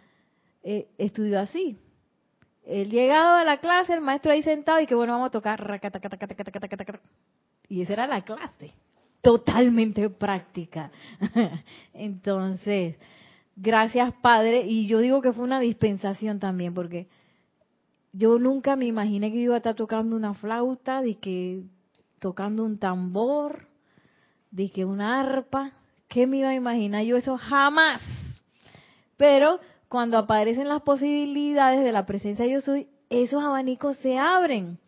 eh, 0.63 0.89
estudió 0.99 1.41
así. 1.41 1.79
Él 2.67 2.91
llegado 2.91 3.37
a 3.37 3.45
la 3.45 3.59
clase, 3.59 3.95
el 3.95 4.01
maestro 4.01 4.33
ahí 4.33 4.43
sentado 4.43 4.81
y 4.81 4.87
que 4.87 4.95
bueno, 4.95 5.15
vamos 5.15 5.29
a 5.29 5.31
tocar. 5.31 5.81
Y 7.69 7.83
esa 7.83 7.93
era 7.93 8.07
la 8.07 8.23
clase, 8.23 8.73
totalmente 9.23 10.11
práctica. 10.11 10.91
Entonces, 11.95 12.97
gracias 13.57 14.13
Padre, 14.23 14.67
y 14.67 14.87
yo 14.87 14.99
digo 15.01 15.21
que 15.21 15.33
fue 15.33 15.45
una 15.45 15.61
dispensación 15.61 16.39
también, 16.39 16.75
porque 16.75 17.09
yo 18.13 18.39
nunca 18.39 18.77
me 18.77 18.87
imaginé 18.87 19.31
que 19.31 19.39
iba 19.39 19.55
a 19.55 19.59
estar 19.59 19.75
tocando 19.75 20.17
una 20.17 20.35
flauta, 20.35 21.03
de 21.03 21.17
que 21.17 21.63
tocando 22.19 22.65
un 22.65 22.79
tambor, 22.79 23.67
de 24.51 24.71
que 24.71 24.85
una 24.85 25.21
arpa, 25.21 25.73
¿qué 26.09 26.27
me 26.27 26.39
iba 26.39 26.51
a 26.51 26.55
imaginar 26.55 27.05
yo 27.05 27.17
eso? 27.17 27.37
Jamás. 27.39 28.03
Pero 29.17 29.61
cuando 29.89 30.19
aparecen 30.19 30.69
las 30.69 30.83
posibilidades 30.83 31.85
de 31.85 31.93
la 31.93 32.07
presencia 32.07 32.45
de 32.45 32.53
yo 32.53 32.61
soy, 32.61 32.89
esos 33.11 33.43
abanicos 33.43 33.97
se 33.99 34.19
abren. 34.19 34.79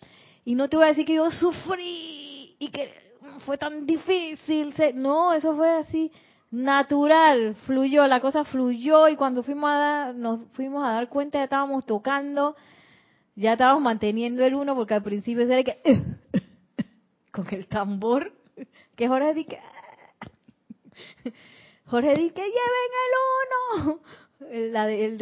Y 0.45 0.55
no 0.55 0.69
te 0.69 0.77
voy 0.77 0.87
a 0.87 0.89
decir 0.89 1.05
que 1.05 1.15
yo 1.15 1.31
sufrí 1.31 2.57
y 2.59 2.71
que 2.71 3.02
fue 3.41 3.59
tan 3.59 3.87
difícil. 3.87 4.75
No, 4.95 5.33
eso 5.33 5.55
fue 5.57 5.71
así 5.71 6.11
natural, 6.53 7.55
fluyó, 7.67 8.07
la 8.07 8.21
cosa 8.21 8.45
fluyó 8.45 9.09
y 9.09 9.17
cuando 9.17 9.43
fuimos 9.43 9.71
a 9.71 9.75
dar, 9.75 10.15
nos 10.15 10.41
fuimos 10.53 10.85
a 10.85 10.93
dar 10.93 11.09
cuenta 11.09 11.39
ya 11.39 11.45
estábamos 11.45 11.87
tocando, 11.87 12.57
ya 13.35 13.53
estábamos 13.53 13.83
manteniendo 13.83 14.45
el 14.45 14.55
uno 14.55 14.75
porque 14.77 14.93
al 14.93 15.03
principio 15.03 15.45
era 15.45 15.63
que 15.65 15.81
con 17.33 17.47
el 17.53 17.67
tambor, 17.67 18.35
que 18.95 19.09
Jorge 19.09 19.33
di 19.33 19.47
que 19.47 19.59
Jorge 21.87 22.17
di 22.17 22.31
que 22.31 22.43
lleven 22.43 22.91
el 23.03 23.13
uno 23.87 24.01
la 24.73 24.91
el 24.91 25.17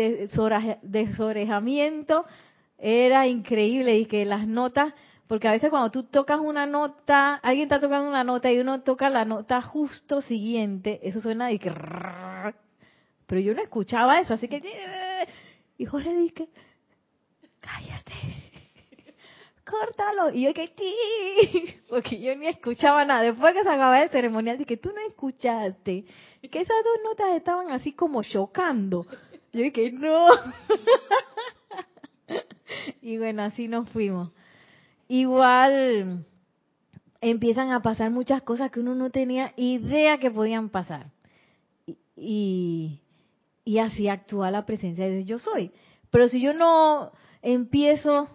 desorejamiento 0.83 2.25
era 2.77 3.29
increíble 3.29 3.99
y 3.99 4.07
que 4.07 4.25
las 4.25 4.49
notas, 4.49 4.95
porque 5.31 5.47
a 5.47 5.53
veces 5.53 5.71
cuando 5.71 5.93
tú 5.93 6.03
tocas 6.03 6.41
una 6.41 6.67
nota, 6.67 7.37
alguien 7.37 7.67
está 7.67 7.79
tocando 7.79 8.09
una 8.09 8.25
nota 8.25 8.51
y 8.51 8.59
uno 8.59 8.81
toca 8.81 9.09
la 9.09 9.25
nota 9.25 9.63
justo 9.63 10.23
siguiente, 10.23 10.99
eso 11.05 11.21
suena 11.21 11.47
de 11.47 11.61
que... 11.61 11.71
Pero 13.29 13.41
yo 13.41 13.55
no 13.55 13.63
escuchaba 13.63 14.19
eso, 14.19 14.35
así 14.35 14.49
que... 14.49 14.61
Y 15.79 15.87
Jorge 15.87 16.17
dije, 16.17 16.49
cállate, 17.61 18.13
córtalo. 19.65 20.33
Y 20.35 20.47
yo 20.47 20.53
que 20.53 20.75
porque 21.89 22.21
yo 22.21 22.35
ni 22.35 22.49
escuchaba 22.49 23.05
nada. 23.05 23.23
Después 23.23 23.55
que 23.55 23.63
se 23.63 23.69
acababa 23.69 24.03
el 24.03 24.11
ceremonial, 24.11 24.59
dije, 24.59 24.79
tú 24.79 24.91
no 24.93 25.01
escuchaste 25.07 26.07
que 26.51 26.61
esas 26.61 26.77
dos 26.83 26.99
notas 27.05 27.37
estaban 27.37 27.71
así 27.71 27.93
como 27.93 28.25
chocando. 28.25 29.07
Yo 29.53 29.63
dije, 29.63 29.93
no. 29.93 30.27
y 33.01 33.17
bueno, 33.17 33.45
así 33.45 33.69
nos 33.69 33.89
fuimos. 33.91 34.33
Igual 35.13 36.25
empiezan 37.21 37.73
a 37.73 37.83
pasar 37.83 38.13
muchas 38.13 38.43
cosas 38.43 38.71
que 38.71 38.79
uno 38.79 38.95
no 38.95 39.11
tenía 39.11 39.53
idea 39.57 40.19
que 40.19 40.31
podían 40.31 40.69
pasar. 40.69 41.11
Y, 42.15 43.01
y 43.65 43.79
así 43.79 44.07
actúa 44.07 44.53
la 44.53 44.67
presencia 44.67 45.07
de 45.07 45.17
Dios 45.17 45.27
yo 45.27 45.39
soy. 45.41 45.73
Pero 46.13 46.29
si 46.29 46.41
yo 46.41 46.53
no 46.53 47.11
empiezo 47.43 48.29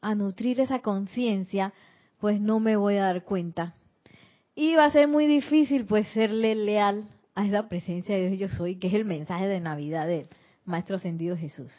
a 0.00 0.14
nutrir 0.14 0.60
esa 0.60 0.78
conciencia, 0.78 1.74
pues 2.20 2.40
no 2.40 2.58
me 2.58 2.76
voy 2.76 2.96
a 2.96 3.02
dar 3.02 3.24
cuenta. 3.24 3.74
Y 4.54 4.76
va 4.76 4.86
a 4.86 4.92
ser 4.92 5.08
muy 5.08 5.26
difícil 5.26 5.84
pues 5.84 6.08
serle 6.14 6.54
leal 6.54 7.06
a 7.34 7.44
esa 7.44 7.68
presencia 7.68 8.16
de 8.16 8.30
Dios 8.30 8.50
yo 8.50 8.56
soy, 8.56 8.76
que 8.76 8.86
es 8.86 8.94
el 8.94 9.04
mensaje 9.04 9.46
de 9.46 9.60
Navidad 9.60 10.06
del 10.06 10.28
Maestro 10.64 10.96
Ascendido 10.96 11.36
Jesús. 11.36 11.70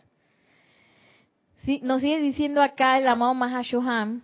Sí, 1.63 1.79
nos 1.81 2.01
sigue 2.01 2.19
diciendo 2.19 2.61
acá 2.61 2.99
el 2.99 3.07
amado 3.07 3.33
Mahashohan, 3.33 4.21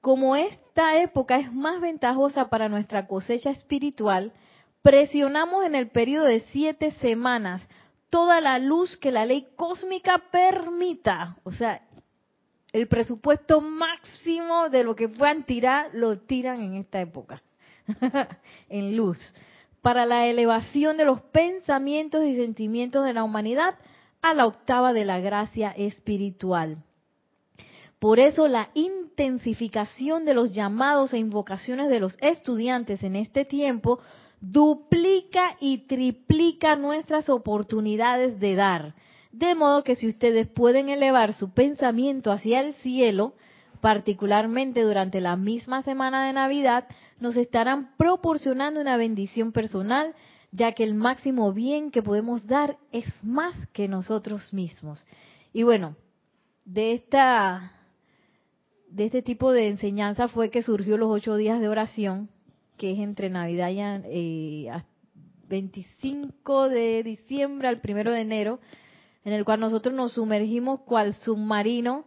como 0.00 0.36
esta 0.36 1.00
época 1.00 1.38
es 1.38 1.52
más 1.52 1.80
ventajosa 1.80 2.48
para 2.48 2.68
nuestra 2.68 3.06
cosecha 3.06 3.50
espiritual, 3.50 4.32
presionamos 4.82 5.64
en 5.64 5.74
el 5.74 5.88
periodo 5.88 6.26
de 6.26 6.40
siete 6.52 6.92
semanas 7.00 7.62
toda 8.10 8.40
la 8.40 8.58
luz 8.58 8.96
que 8.96 9.10
la 9.10 9.26
ley 9.26 9.46
cósmica 9.56 10.22
permita. 10.30 11.36
O 11.44 11.52
sea, 11.52 11.80
el 12.72 12.86
presupuesto 12.88 13.60
máximo 13.60 14.68
de 14.68 14.84
lo 14.84 14.94
que 14.94 15.08
puedan 15.08 15.44
tirar, 15.44 15.90
lo 15.92 16.18
tiran 16.18 16.60
en 16.60 16.74
esta 16.74 17.00
época, 17.00 17.42
en 18.68 18.96
luz 18.96 19.18
para 19.82 20.06
la 20.06 20.26
elevación 20.26 20.96
de 20.96 21.04
los 21.04 21.20
pensamientos 21.20 22.24
y 22.24 22.36
sentimientos 22.36 23.04
de 23.04 23.14
la 23.14 23.24
humanidad 23.24 23.74
a 24.20 24.34
la 24.34 24.46
octava 24.46 24.92
de 24.92 25.04
la 25.04 25.20
gracia 25.20 25.70
espiritual. 25.70 26.78
Por 27.98 28.20
eso 28.20 28.46
la 28.46 28.70
intensificación 28.74 30.24
de 30.24 30.34
los 30.34 30.52
llamados 30.52 31.12
e 31.12 31.18
invocaciones 31.18 31.88
de 31.88 32.00
los 32.00 32.16
estudiantes 32.20 33.02
en 33.02 33.16
este 33.16 33.44
tiempo 33.44 33.98
duplica 34.40 35.56
y 35.60 35.86
triplica 35.86 36.76
nuestras 36.76 37.28
oportunidades 37.28 38.38
de 38.38 38.54
dar. 38.54 38.94
De 39.32 39.54
modo 39.54 39.82
que 39.82 39.96
si 39.96 40.06
ustedes 40.06 40.46
pueden 40.46 40.88
elevar 40.88 41.32
su 41.32 41.52
pensamiento 41.52 42.30
hacia 42.30 42.60
el 42.60 42.74
cielo, 42.74 43.34
particularmente 43.80 44.82
durante 44.82 45.20
la 45.20 45.36
misma 45.36 45.82
semana 45.82 46.26
de 46.26 46.32
Navidad, 46.32 46.86
nos 47.18 47.36
estarán 47.36 47.96
proporcionando 47.96 48.80
una 48.80 48.96
bendición 48.96 49.50
personal, 49.52 50.14
ya 50.52 50.72
que 50.72 50.84
el 50.84 50.94
máximo 50.94 51.52
bien 51.52 51.90
que 51.90 52.02
podemos 52.02 52.46
dar 52.46 52.78
es 52.92 53.06
más 53.22 53.54
que 53.72 53.88
nosotros 53.88 54.52
mismos. 54.54 55.04
Y 55.52 55.64
bueno, 55.64 55.96
de 56.64 56.92
esta 56.92 57.77
de 58.90 59.06
este 59.06 59.22
tipo 59.22 59.52
de 59.52 59.68
enseñanza 59.68 60.28
fue 60.28 60.50
que 60.50 60.62
surgió 60.62 60.96
los 60.96 61.10
ocho 61.10 61.36
días 61.36 61.60
de 61.60 61.68
oración 61.68 62.28
que 62.78 62.92
es 62.92 62.98
entre 63.00 63.28
Navidad 63.28 64.04
y 64.10 64.68
25 65.48 66.66
eh, 66.66 66.70
de 66.70 67.02
diciembre 67.02 67.68
al 67.68 67.80
1 67.86 68.10
de 68.12 68.20
enero, 68.20 68.60
en 69.24 69.32
el 69.34 69.44
cual 69.44 69.60
nosotros 69.60 69.94
nos 69.94 70.12
sumergimos 70.12 70.80
cual 70.80 71.12
submarino 71.12 72.04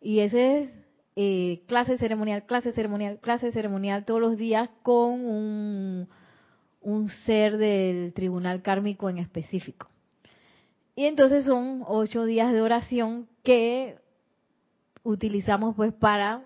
y 0.00 0.20
ese 0.20 0.60
es 0.60 0.70
eh, 1.16 1.62
clase 1.66 1.98
ceremonial, 1.98 2.44
clase 2.44 2.72
ceremonial, 2.72 3.18
clase 3.20 3.52
ceremonial 3.52 4.04
todos 4.04 4.20
los 4.20 4.36
días 4.36 4.68
con 4.82 5.24
un, 5.24 6.08
un 6.82 7.08
ser 7.26 7.56
del 7.56 8.12
tribunal 8.12 8.62
kármico 8.62 9.08
en 9.08 9.18
específico. 9.18 9.88
Y 10.94 11.06
entonces 11.06 11.44
son 11.44 11.82
ocho 11.86 12.26
días 12.26 12.52
de 12.52 12.60
oración 12.60 13.28
que 13.42 13.96
utilizamos 15.04 15.74
pues 15.74 15.92
para 15.92 16.42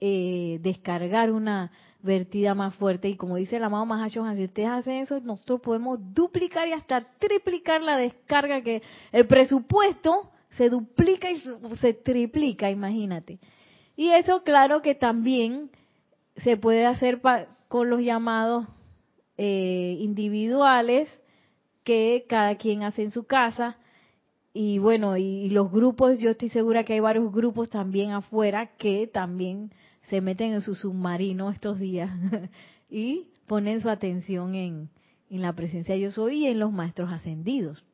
eh, 0.00 0.58
descargar 0.62 1.30
una 1.30 1.70
vertida 2.02 2.54
más 2.54 2.74
fuerte. 2.74 3.08
Y 3.08 3.16
como 3.16 3.36
dice 3.36 3.56
el 3.56 3.64
amado 3.64 3.86
Mahashohan, 3.86 4.36
si 4.36 4.44
ustedes 4.44 4.70
hacen 4.70 4.94
eso, 4.94 5.20
nosotros 5.20 5.60
podemos 5.60 5.98
duplicar 6.14 6.68
y 6.68 6.72
hasta 6.72 7.00
triplicar 7.18 7.82
la 7.82 7.96
descarga 7.96 8.62
que 8.62 8.82
el 9.12 9.26
presupuesto 9.26 10.30
se 10.50 10.68
duplica 10.68 11.30
y 11.30 11.42
se 11.80 11.94
triplica, 11.94 12.70
imagínate. 12.70 13.38
Y 13.96 14.08
eso 14.10 14.42
claro 14.42 14.82
que 14.82 14.94
también 14.94 15.70
se 16.36 16.56
puede 16.56 16.86
hacer 16.86 17.20
con 17.68 17.90
los 17.90 18.00
llamados 18.00 18.66
eh, 19.36 19.96
individuales 20.00 21.08
que 21.84 22.24
cada 22.28 22.56
quien 22.56 22.82
hace 22.82 23.02
en 23.02 23.12
su 23.12 23.24
casa. 23.24 23.76
Y 24.52 24.78
bueno, 24.78 25.16
y, 25.16 25.48
los 25.50 25.70
grupos, 25.70 26.18
yo 26.18 26.30
estoy 26.30 26.48
segura 26.48 26.84
que 26.84 26.94
hay 26.94 27.00
varios 27.00 27.32
grupos 27.32 27.70
también 27.70 28.10
afuera 28.10 28.76
que 28.76 29.06
también 29.06 29.72
se 30.08 30.20
meten 30.20 30.52
en 30.52 30.60
su 30.60 30.74
submarino 30.74 31.50
estos 31.50 31.78
días 31.78 32.10
y 32.90 33.28
ponen 33.46 33.80
su 33.80 33.88
atención 33.88 34.54
en, 34.54 34.90
en 35.30 35.42
la 35.42 35.52
presencia 35.52 35.94
de 35.94 36.00
yo 36.00 36.10
soy 36.10 36.44
y 36.44 36.46
en 36.48 36.58
los 36.58 36.72
maestros 36.72 37.12
ascendidos. 37.12 37.84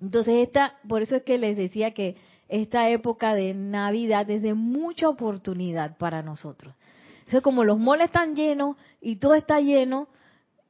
Entonces, 0.00 0.46
esta, 0.46 0.78
por 0.88 1.02
eso 1.02 1.16
es 1.16 1.22
que 1.22 1.36
les 1.38 1.56
decía 1.56 1.92
que 1.92 2.16
esta 2.48 2.88
época 2.88 3.34
de 3.34 3.52
Navidad 3.52 4.30
es 4.30 4.42
de 4.42 4.54
mucha 4.54 5.08
oportunidad 5.08 5.98
para 5.98 6.22
nosotros. 6.22 6.74
Entonces, 7.18 7.42
como 7.42 7.64
los 7.64 7.78
moles 7.78 8.06
están 8.06 8.34
llenos 8.34 8.76
y 9.02 9.16
todo 9.16 9.34
está 9.34 9.60
lleno, 9.60 10.08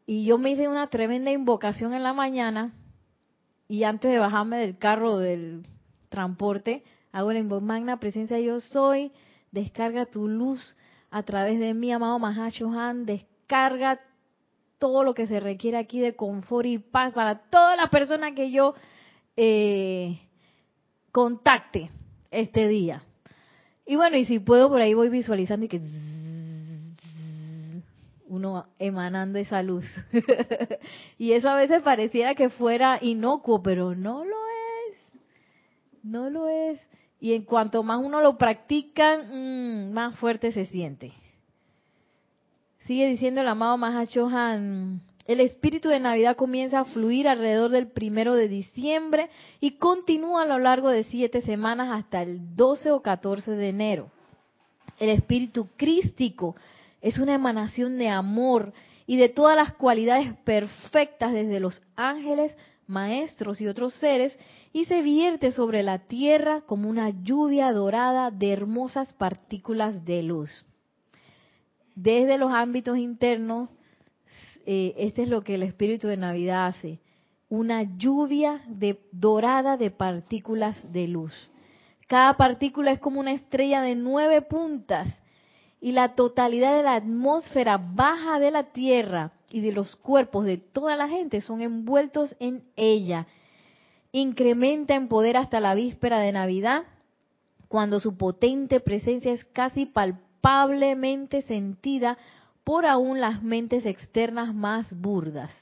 y 0.07 0.25
yo 0.25 0.39
me 0.39 0.51
hice 0.51 0.67
una 0.67 0.89
tremenda 0.89 1.31
invocación 1.31 1.93
en 1.93 2.03
la 2.03 2.15
mañana, 2.15 2.73
y 3.69 3.85
antes 3.85 4.11
de 4.11 4.19
bajarme 4.19 4.57
del 4.57 4.79
carro 4.79 5.19
del 5.19 5.67
transporte, 6.09 6.83
hago 7.13 7.33
la 7.33 7.39
invocación, 7.39 7.67
magna 7.67 8.01
presencia 8.01 8.41
yo 8.41 8.61
soy, 8.61 9.13
descarga 9.53 10.07
tu 10.07 10.27
luz 10.27 10.75
a 11.11 11.23
través 11.23 11.61
de 11.61 11.75
mi 11.75 11.93
amado 11.93 12.19
Mahashohan, 12.19 13.05
descarga 13.05 14.01
todo 14.79 15.05
lo 15.05 15.15
que 15.15 15.27
se 15.27 15.41
requiere 15.41 15.77
aquí 15.77 16.01
de 16.01 16.17
confort 16.17 16.67
y 16.67 16.79
paz 16.79 17.13
para 17.13 17.43
todas 17.51 17.77
las 17.77 17.91
personas 17.91 18.33
que 18.33 18.51
yo 18.51 18.75
eh, 19.37 20.19
contacte 21.13 21.91
este 22.31 22.69
día. 22.69 23.03
Y 23.87 23.97
bueno, 23.97 24.17
y 24.17 24.25
si 24.25 24.39
puedo, 24.39 24.69
por 24.69 24.81
ahí 24.81 24.95
voy 24.95 25.09
visualizando 25.09 25.67
y 25.67 25.69
que 25.69 25.81
uno 28.29 28.67
emanando 28.79 29.39
esa 29.39 29.63
luz. 29.63 29.85
y 31.19 31.33
eso 31.33 31.49
a 31.49 31.57
veces 31.57 31.83
pareciera 31.83 32.35
que 32.35 32.51
fuera 32.51 32.99
inocuo, 33.01 33.63
pero 33.63 33.95
no 33.95 34.25
lo 34.25 34.37
es. 34.91 34.97
No 36.03 36.31
lo 36.31 36.49
es. 36.49 36.81
Y 37.21 37.35
en 37.35 37.43
cuanto 37.43 37.83
más 37.83 37.99
uno 37.99 38.21
lo 38.21 38.39
practica, 38.39 39.19
mm, 39.19 39.91
más 39.93 40.17
fuerte 40.19 40.53
se 40.53 40.67
siente. 40.67 41.13
Sigue 42.87 43.09
diciendo 43.09 43.41
el 43.41 43.49
amado 43.49 43.77
Mahashohan, 43.77 45.03
el 45.29 45.41
espíritu 45.41 45.91
de 45.91 46.01
Navidad 46.01 46.37
comienza 46.37 46.81
a 46.81 46.85
fluir 46.87 47.29
alrededor 47.29 47.71
del 47.71 47.89
primero 47.89 48.35
de 48.35 48.49
diciembre 48.49 49.29
y 49.61 49.73
continúa 49.73 50.45
a 50.45 50.47
lo 50.47 50.59
largo 50.59 50.89
de 50.89 51.05
siete 51.05 51.43
semanas 51.43 51.91
hasta 51.93 52.23
el 52.23 52.57
12 52.57 52.93
o 52.93 53.03
14 53.03 53.51
de 53.51 53.69
enero. 53.69 54.11
El 54.99 55.11
espíritu 55.11 55.69
crístico 55.77 56.57
es 57.01 57.19
una 57.19 57.35
emanación 57.35 57.99
de 57.99 58.09
amor 58.09 58.73
y 59.07 59.17
de 59.17 59.29
todas 59.29 59.57
las 59.57 59.73
cualidades 59.73 60.35
perfectas 60.45 61.33
desde 61.33 61.61
los 61.61 61.81
ángeles, 61.97 62.55
maestros 62.87 63.61
y 63.61 63.67
otros 63.67 63.95
seres 63.95 64.39
y 64.73 64.85
se 64.87 65.03
vierte 65.03 65.53
sobre 65.53 65.83
la 65.83 66.01
tierra 66.01 66.63
como 66.63 66.89
una 66.89 67.11
lluvia 67.11 67.73
dorada 67.73 68.31
de 68.31 68.53
hermosas 68.53 69.13
partículas 69.13 70.05
de 70.05 70.23
luz. 70.23 70.65
Desde 71.95 72.39
los 72.39 72.53
ámbitos 72.53 72.99
internos 72.99 73.71
eh, 74.71 74.95
este 74.99 75.23
es 75.23 75.31
lo 75.31 75.43
que 75.43 75.55
el 75.55 75.63
espíritu 75.63 76.09
de 76.09 76.19
Navidad 76.19 76.67
hace, 76.67 77.01
una 77.49 77.85
lluvia 77.97 78.63
de, 78.67 79.01
dorada 79.13 79.79
de 79.79 79.91
partículas 79.91 80.77
de 80.93 81.09
luz. 81.09 81.33
Cada 82.07 82.37
partícula 82.37 82.91
es 82.91 82.99
como 82.99 83.19
una 83.19 83.33
estrella 83.33 83.81
de 83.81 83.95
nueve 83.95 84.43
puntas 84.43 85.09
y 85.81 85.93
la 85.93 86.15
totalidad 86.15 86.77
de 86.77 86.83
la 86.83 86.95
atmósfera 86.95 87.79
baja 87.79 88.39
de 88.41 88.51
la 88.51 88.73
Tierra 88.73 89.33
y 89.51 89.61
de 89.61 89.73
los 89.73 89.97
cuerpos 89.97 90.45
de 90.45 90.59
toda 90.59 90.97
la 90.97 91.09
gente 91.09 91.41
son 91.41 91.63
envueltos 91.63 92.35
en 92.41 92.65
ella. 92.77 93.27
Incrementa 94.13 94.95
en 94.95 95.09
poder 95.09 95.37
hasta 95.37 95.61
la 95.61 95.75
víspera 95.75 96.19
de 96.19 96.33
Navidad, 96.33 96.85
cuando 97.69 98.01
su 98.01 98.17
potente 98.17 98.81
presencia 98.81 99.33
es 99.33 99.45
casi 99.45 99.87
palpablemente 99.87 101.43
sentida 101.43 102.19
por 102.65 102.87
aún 102.87 103.21
las 103.21 103.43
mentes 103.43 103.87
externas 103.87 104.55
más 104.55 104.93
burdas. 104.93 105.53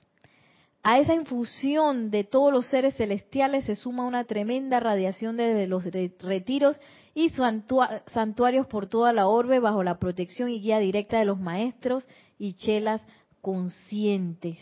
A 0.82 1.00
esa 1.00 1.14
infusión 1.14 2.10
de 2.12 2.22
todos 2.22 2.52
los 2.52 2.66
seres 2.66 2.94
celestiales 2.96 3.64
se 3.64 3.74
suma 3.74 4.06
una 4.06 4.24
tremenda 4.24 4.78
radiación 4.78 5.36
desde 5.36 5.66
los 5.66 5.84
retiros 5.84 6.78
y 7.16 7.30
santuarios 7.30 8.66
por 8.66 8.88
toda 8.88 9.12
la 9.14 9.26
orbe 9.26 9.58
bajo 9.58 9.82
la 9.82 9.98
protección 9.98 10.50
y 10.50 10.60
guía 10.60 10.78
directa 10.78 11.18
de 11.18 11.24
los 11.24 11.40
maestros 11.40 12.06
y 12.38 12.52
chelas 12.52 13.02
conscientes. 13.40 14.58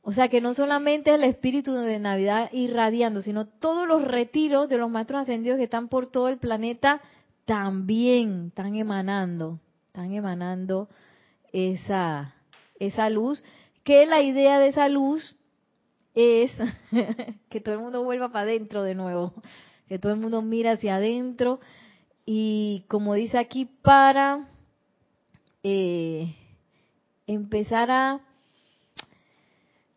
O 0.00 0.14
sea 0.14 0.28
que 0.28 0.40
no 0.40 0.54
solamente 0.54 1.14
el 1.14 1.24
espíritu 1.24 1.74
de 1.74 1.98
Navidad 1.98 2.48
irradiando, 2.52 3.20
sino 3.20 3.46
todos 3.46 3.86
los 3.86 4.02
retiros 4.02 4.70
de 4.70 4.78
los 4.78 4.90
maestros 4.90 5.20
ascendidos 5.20 5.58
que 5.58 5.64
están 5.64 5.88
por 5.88 6.06
todo 6.06 6.28
el 6.30 6.38
planeta 6.38 7.02
también 7.44 8.46
están 8.48 8.74
emanando 8.74 9.60
están 9.94 10.12
emanando 10.12 10.88
esa, 11.52 12.34
esa 12.80 13.08
luz, 13.10 13.44
que 13.84 14.06
la 14.06 14.22
idea 14.22 14.58
de 14.58 14.66
esa 14.66 14.88
luz 14.88 15.36
es 16.14 16.50
que 17.48 17.60
todo 17.60 17.76
el 17.76 17.80
mundo 17.80 18.02
vuelva 18.02 18.32
para 18.32 18.50
adentro 18.50 18.82
de 18.82 18.96
nuevo, 18.96 19.34
que 19.94 20.00
todo 20.00 20.12
el 20.12 20.18
mundo 20.18 20.42
mira 20.42 20.72
hacia 20.72 20.96
adentro 20.96 21.60
y 22.26 22.84
como 22.88 23.14
dice 23.14 23.38
aquí, 23.38 23.66
para 23.80 24.48
eh, 25.62 26.34
empezar 27.28 27.92
a, 27.92 28.20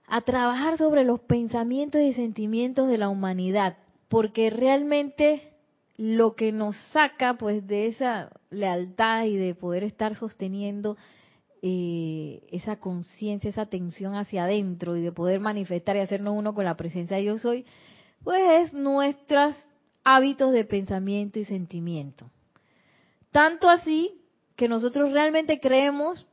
a 0.06 0.22
trabajar 0.22 0.78
sobre 0.78 1.04
los 1.04 1.20
pensamientos 1.22 2.00
y 2.00 2.14
sentimientos 2.14 2.88
de 2.90 3.00
la 3.00 3.10
humanidad, 3.10 3.78
porque 4.08 4.52
realmente 4.52 5.52
lo 5.98 6.36
que 6.36 6.52
nos 6.52 6.76
saca 6.92 7.34
pues 7.40 7.66
de 7.66 7.88
esa 7.88 8.30
lealtad 8.52 9.26
y 9.26 9.36
de 9.36 9.56
poder 9.56 9.84
estar 9.84 10.14
sosteniendo 10.14 10.96
eh, 11.64 12.44
esa 12.52 12.76
conciencia, 12.76 13.50
esa 13.50 13.64
atención 13.64 14.14
hacia 14.14 14.44
adentro 14.44 14.96
y 14.96 15.02
de 15.02 15.12
poder 15.12 15.40
manifestar 15.40 15.96
y 15.96 16.02
hacernos 16.02 16.36
uno 16.38 16.54
con 16.54 16.66
la 16.66 16.78
presencia 16.78 17.18
de 17.18 17.24
yo 17.24 17.40
soy, 17.40 17.66
pues 18.24 18.68
es 18.68 18.74
nuestros 18.76 19.56
hábitos 20.10 20.54
de 20.54 20.64
pensamiento 20.64 21.38
y 21.38 21.44
sentimiento. 21.44 22.32
Tanto 23.32 23.70
así 23.70 24.22
que 24.56 24.70
nosotros 24.70 25.12
realmente 25.12 25.60
creemos, 25.60 26.26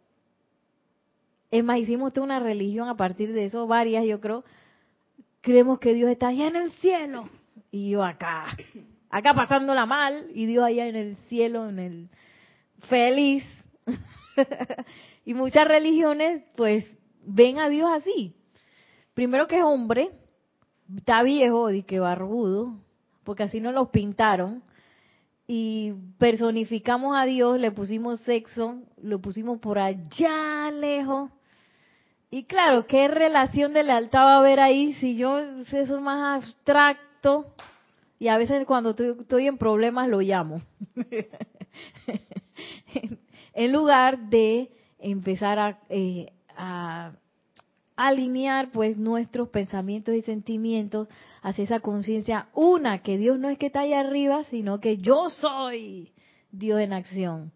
es 1.51 1.65
más, 1.65 1.79
hicimos 1.79 2.13
toda 2.13 2.25
una 2.25 2.39
religión 2.39 2.89
a 2.89 2.97
partir 2.97 3.33
de 3.33 3.47
eso, 3.47 3.67
varias 3.67 4.05
yo 4.07 4.21
creo, 4.21 4.45
creemos 5.41 5.81
que 5.81 5.93
Dios 5.93 6.09
está 6.09 6.29
allá 6.29 6.47
en 6.47 6.55
el 6.55 6.71
cielo 6.71 7.29
y 7.73 7.91
yo 7.91 8.05
acá 8.05 8.57
acá 9.11 9.35
pasándola 9.35 9.87
mal 9.87 10.29
y 10.35 10.47
Dios 10.47 10.65
allá 10.65 10.87
en 10.87 10.95
el 10.95 11.17
cielo, 11.29 11.69
en 11.69 11.79
el 11.81 12.09
feliz. 12.89 13.45
y 15.25 15.35
muchas 15.35 15.67
religiones 15.67 16.45
pues 16.55 16.85
ven 17.25 17.59
a 17.59 17.69
Dios 17.69 17.89
así. 17.93 18.37
Primero 19.15 19.49
que 19.49 19.59
es 19.59 19.65
hombre, 19.65 20.11
está 20.97 21.25
viejo 21.25 21.73
y 21.73 21.83
que 21.83 21.99
barbudo, 21.99 22.84
porque 23.25 23.45
así 23.45 23.61
nos 23.61 23.75
los 23.75 23.89
pintaron. 23.91 24.63
Y 25.47 25.93
personificamos 26.19 27.17
a 27.17 27.25
Dios, 27.25 27.61
le 27.61 27.71
pusimos 27.71 28.21
sexo, 28.21 28.83
lo 29.03 29.21
pusimos 29.21 29.59
por 29.61 29.79
allá 29.79 30.71
lejos. 30.71 31.31
Y 32.31 32.45
claro, 32.45 32.87
¿qué 32.87 33.09
relación 33.09 33.75
de 33.75 33.83
lealtad 33.83 34.21
va 34.21 34.35
a 34.35 34.39
haber 34.39 34.59
ahí 34.59 34.95
si 34.95 35.17
yo 35.17 35.39
eso 35.39 35.77
es 35.79 35.91
más 36.01 36.43
abstracto? 36.43 37.55
Y 38.19 38.29
a 38.29 38.39
veces 38.39 38.65
cuando 38.67 38.91
estoy, 38.91 39.47
en 39.47 39.59
problemas 39.59 40.09
lo 40.09 40.21
llamo. 40.21 40.63
en 43.55 43.73
lugar 43.73 44.31
de 44.31 44.71
empezar 44.99 45.59
a, 45.59 45.79
eh, 45.91 46.33
a 46.57 47.13
alinear 47.97 48.71
pues 48.73 48.97
nuestros 48.97 49.49
pensamientos 49.49 50.15
y 50.15 50.23
sentimientos 50.23 51.09
hacia 51.43 51.65
esa 51.65 51.81
conciencia 51.81 52.49
una 52.55 53.03
que 53.03 53.19
Dios 53.19 53.39
no 53.39 53.49
es 53.49 53.59
que 53.59 53.67
está 53.67 53.81
ahí 53.81 53.93
arriba 53.93 54.45
sino 54.51 54.81
que 54.81 54.99
yo 54.99 55.31
soy 55.31 56.13
Dios 56.51 56.81
en 56.81 56.93
acción 56.93 57.53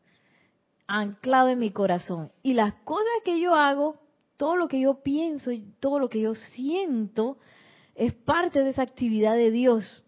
anclado 0.89 1.51
en 1.51 1.59
mi 1.61 1.71
corazón. 1.71 2.33
Y 2.43 2.55
las 2.55 2.73
cosas 2.83 3.07
que 3.25 3.39
yo 3.39 3.55
hago 3.55 4.01
todo 4.37 4.57
lo 4.57 4.67
que 4.67 4.81
yo 4.81 5.03
pienso 5.03 5.53
y 5.53 5.61
todo 5.79 6.01
lo 6.01 6.09
que 6.09 6.23
yo 6.23 6.35
siento 6.35 7.39
es 7.95 8.15
parte 8.15 8.65
de 8.65 8.71
esa 8.71 8.83
actividad 8.83 9.35
de 9.35 9.51
Dios. 9.51 10.05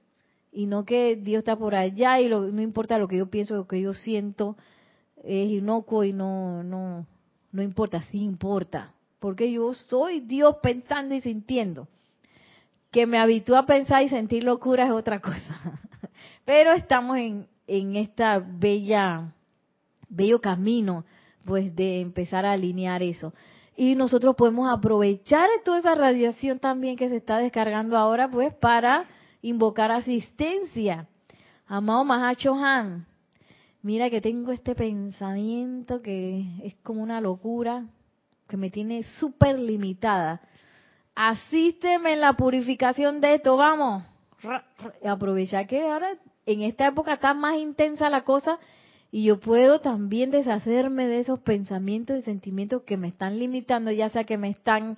Y 0.51 0.67
no 0.67 0.85
que 0.85 1.17
Dios 1.17 1.41
está 1.41 1.57
por 1.57 1.75
allá 1.75 2.21
y 2.21 2.29
no 2.29 2.63
importa 2.63 2.99
lo 2.99 3.07
que 3.07 3.19
yo 3.19 3.31
pienso 3.31 3.55
lo 3.55 3.69
que 3.69 3.81
yo 3.81 3.95
siento 3.95 4.57
es 5.23 5.51
inocuo 5.51 6.03
y 6.03 6.13
no 6.13 6.65
no 6.65 7.07
no 7.53 7.63
importa 7.63 8.03
sí 8.11 8.25
importa 8.25 8.95
porque 9.21 9.53
yo 9.53 9.73
soy 9.75 10.21
Dios 10.21 10.57
pensando 10.63 11.15
y 11.15 11.21
sintiendo. 11.21 11.87
Que 12.91 13.07
me 13.07 13.19
habitúa 13.19 13.61
a 13.61 13.67
pensar 13.67 14.03
y 14.03 14.09
sentir 14.09 14.43
locura 14.43 14.87
es 14.87 14.91
otra 14.91 15.21
cosa. 15.21 15.79
Pero 16.45 16.73
estamos 16.73 17.19
en, 17.19 17.47
en 17.67 17.95
esta 17.95 18.41
bella, 18.41 19.33
bello 20.09 20.41
camino, 20.41 21.05
pues, 21.45 21.75
de 21.77 22.01
empezar 22.01 22.45
a 22.45 22.53
alinear 22.53 23.03
eso. 23.03 23.33
Y 23.77 23.95
nosotros 23.95 24.35
podemos 24.37 24.69
aprovechar 24.71 25.49
toda 25.65 25.79
esa 25.79 25.95
radiación 25.95 26.59
también 26.59 26.97
que 26.97 27.09
se 27.09 27.17
está 27.17 27.39
descargando 27.39 27.97
ahora, 27.97 28.29
pues, 28.29 28.53
para 28.55 29.07
invocar 29.43 29.93
asistencia. 29.93 31.07
Amado 31.67 32.05
Mahacho 32.05 32.55
Han, 32.55 33.07
mira 33.83 34.11
que 34.11 34.21
tengo 34.21 34.51
este 34.51 34.75
pensamiento 34.75 36.03
que 36.03 36.45
es 36.65 36.75
como 36.83 37.03
una 37.03 37.21
locura, 37.21 37.87
que 38.51 38.57
me 38.57 38.71
tiene 38.71 39.05
súper 39.21 39.59
limitada. 39.59 40.43
Asísteme 41.15 42.15
en 42.15 42.21
la 42.21 42.35
purificación 42.35 43.21
de 43.21 43.35
esto, 43.35 43.57
vamos. 43.57 44.03
Aprovecha 45.05 45.67
que 45.67 45.89
ahora 45.89 46.19
en 46.47 46.63
esta 46.63 46.89
época 46.89 47.15
está 47.15 47.33
más 47.33 47.57
intensa 47.57 48.11
la 48.11 48.25
cosa 48.25 48.59
y 49.13 49.25
yo 49.25 49.41
puedo 49.41 49.81
también 49.81 50.31
deshacerme 50.31 51.07
de 51.07 51.21
esos 51.21 51.39
pensamientos 51.41 52.19
y 52.19 52.23
sentimientos 52.23 52.83
que 52.83 52.97
me 52.97 53.09
están 53.09 53.39
limitando, 53.39 53.91
ya 53.91 54.09
sea 54.11 54.25
que 54.25 54.39
me 54.39 54.49
están 54.49 54.97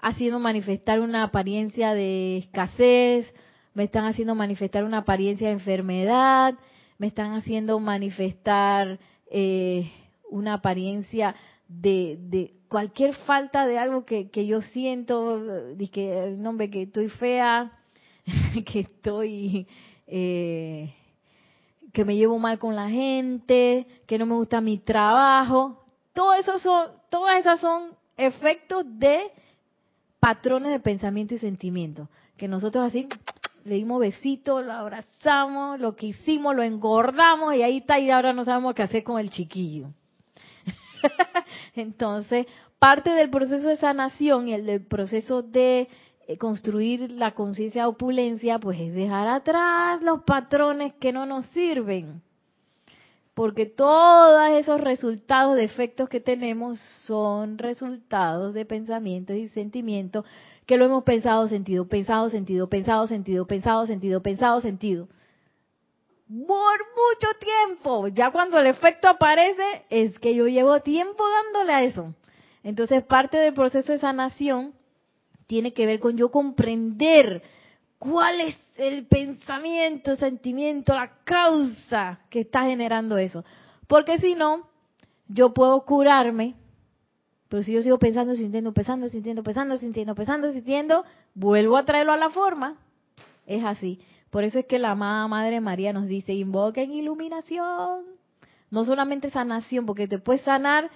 haciendo 0.00 0.40
manifestar 0.40 1.00
una 1.00 1.24
apariencia 1.24 1.94
de 1.94 2.38
escasez, 2.38 3.32
me 3.74 3.84
están 3.84 4.04
haciendo 4.04 4.34
manifestar 4.34 4.84
una 4.84 4.98
apariencia 4.98 5.48
de 5.48 5.54
enfermedad, 5.54 6.54
me 6.98 7.06
están 7.06 7.34
haciendo 7.34 7.78
manifestar 7.78 8.98
eh, 9.30 9.90
una 10.28 10.54
apariencia 10.54 11.34
de, 11.68 12.18
de 12.20 12.54
cualquier 12.72 13.12
falta 13.12 13.66
de 13.66 13.78
algo 13.78 14.06
que, 14.06 14.46
yo 14.46 14.62
siento, 14.62 15.42
que, 15.92 16.34
nombre, 16.38 16.70
que 16.70 16.84
estoy 16.84 17.10
fea, 17.10 17.70
que 18.64 18.80
estoy, 18.80 19.66
eh, 20.06 20.94
que 21.92 22.04
me 22.06 22.16
llevo 22.16 22.38
mal 22.38 22.58
con 22.58 22.74
la 22.74 22.88
gente, 22.88 23.86
que 24.06 24.16
no 24.16 24.24
me 24.24 24.36
gusta 24.36 24.62
mi 24.62 24.78
trabajo, 24.78 25.84
todo 26.14 26.32
eso 26.32 26.58
son, 26.60 26.92
todas 27.10 27.40
esas 27.40 27.60
son 27.60 27.90
efectos 28.16 28.86
de 28.86 29.30
patrones 30.18 30.72
de 30.72 30.80
pensamiento 30.80 31.34
y 31.34 31.38
sentimiento, 31.38 32.08
que 32.38 32.48
nosotros 32.48 32.86
así 32.86 33.06
le 33.64 33.74
dimos 33.74 34.00
besitos, 34.00 34.64
lo 34.64 34.72
abrazamos, 34.72 35.78
lo 35.78 35.94
que 35.94 36.06
hicimos, 36.06 36.56
lo 36.56 36.62
engordamos 36.62 37.54
y 37.54 37.62
ahí 37.62 37.78
está 37.78 37.98
y 37.98 38.10
ahora 38.10 38.32
no 38.32 38.46
sabemos 38.46 38.72
qué 38.74 38.82
hacer 38.82 39.04
con 39.04 39.20
el 39.20 39.28
chiquillo. 39.28 39.90
Entonces, 41.74 42.46
parte 42.78 43.10
del 43.10 43.30
proceso 43.30 43.68
de 43.68 43.76
sanación 43.76 44.48
y 44.48 44.54
el 44.54 44.66
del 44.66 44.84
proceso 44.84 45.42
de 45.42 45.88
eh, 46.26 46.38
construir 46.38 47.10
la 47.12 47.32
conciencia 47.32 47.82
de 47.82 47.88
opulencia, 47.88 48.58
pues 48.58 48.80
es 48.80 48.94
dejar 48.94 49.28
atrás 49.28 50.02
los 50.02 50.22
patrones 50.22 50.94
que 50.94 51.12
no 51.12 51.26
nos 51.26 51.46
sirven. 51.46 52.22
Porque 53.34 53.64
todos 53.64 54.50
esos 54.50 54.80
resultados 54.80 55.56
de 55.56 55.64
efectos 55.64 56.08
que 56.08 56.20
tenemos 56.20 56.78
son 57.06 57.56
resultados 57.56 58.52
de 58.52 58.66
pensamientos 58.66 59.36
y 59.36 59.48
sentimientos 59.48 60.26
que 60.66 60.76
lo 60.76 60.84
hemos 60.84 61.02
pensado, 61.04 61.48
sentido, 61.48 61.88
pensado, 61.88 62.28
sentido, 62.28 62.68
pensado, 62.68 63.06
sentido, 63.06 63.46
pensado, 63.46 63.86
sentido, 63.86 64.22
pensado, 64.22 64.60
sentido 64.60 65.08
por 66.32 66.78
mucho 66.96 67.38
tiempo. 67.38 68.08
Ya 68.08 68.30
cuando 68.30 68.58
el 68.58 68.66
efecto 68.66 69.08
aparece, 69.08 69.84
es 69.90 70.18
que 70.18 70.34
yo 70.34 70.46
llevo 70.48 70.80
tiempo 70.80 71.22
dándole 71.28 71.72
a 71.72 71.82
eso. 71.82 72.14
Entonces, 72.64 73.04
parte 73.04 73.36
del 73.36 73.52
proceso 73.52 73.92
de 73.92 73.98
sanación 73.98 74.72
tiene 75.46 75.74
que 75.74 75.84
ver 75.84 76.00
con 76.00 76.16
yo 76.16 76.30
comprender 76.30 77.42
cuál 77.98 78.40
es 78.40 78.56
el 78.76 79.06
pensamiento, 79.06 80.16
sentimiento, 80.16 80.94
la 80.94 81.22
causa 81.24 82.20
que 82.30 82.40
está 82.40 82.62
generando 82.64 83.18
eso. 83.18 83.44
Porque 83.86 84.18
si 84.18 84.34
no, 84.34 84.68
yo 85.28 85.52
puedo 85.52 85.84
curarme, 85.84 86.54
pero 87.48 87.62
si 87.62 87.72
yo 87.72 87.82
sigo 87.82 87.98
pensando, 87.98 88.34
sintiendo, 88.34 88.72
pensando, 88.72 89.08
sintiendo, 89.10 89.42
pensando, 89.42 89.76
sintiendo, 89.76 90.14
pensando, 90.14 90.50
sintiendo, 90.52 91.04
vuelvo 91.34 91.76
a 91.76 91.84
traerlo 91.84 92.12
a 92.12 92.16
la 92.16 92.30
forma. 92.30 92.78
Es 93.46 93.62
así. 93.62 94.00
Por 94.32 94.44
eso 94.44 94.60
es 94.60 94.64
que 94.64 94.78
la 94.78 94.92
amada 94.92 95.28
Madre 95.28 95.60
María 95.60 95.92
nos 95.92 96.06
dice, 96.06 96.32
invoquen 96.32 96.90
iluminación. 96.90 98.06
No 98.70 98.86
solamente 98.86 99.28
sanación, 99.28 99.84
porque 99.84 100.08
te 100.08 100.18
puedes 100.18 100.40
sanar, 100.40 100.90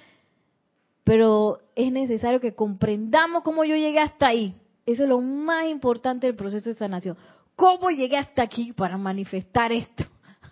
pero 1.04 1.58
es 1.74 1.92
necesario 1.92 2.40
que 2.40 2.54
comprendamos 2.54 3.42
cómo 3.42 3.62
yo 3.64 3.76
llegué 3.76 4.00
hasta 4.00 4.28
ahí. 4.28 4.56
Eso 4.86 5.02
es 5.02 5.08
lo 5.10 5.20
más 5.20 5.66
importante 5.66 6.26
del 6.26 6.34
proceso 6.34 6.70
de 6.70 6.76
sanación. 6.76 7.18
¿Cómo 7.56 7.90
llegué 7.90 8.16
hasta 8.16 8.42
aquí 8.42 8.72
para 8.72 8.96
manifestar 8.96 9.70
esto? 9.70 10.04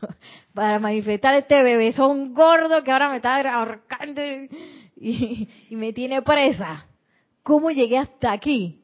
para 0.53 0.79
manifestar 0.79 1.37
este 1.37 1.63
bebezón 1.63 2.35
gordo 2.35 2.85
que 2.85 2.93
ahora 2.93 3.09
me 3.09 3.17
está 3.17 3.41
ahorcando 3.55 4.21
y 4.99 5.49
me 5.71 5.95
tiene 5.95 6.21
presa. 6.21 6.85
¿Cómo 7.43 7.71
llegué 7.71 7.97
hasta 7.97 8.31
aquí? 8.31 8.84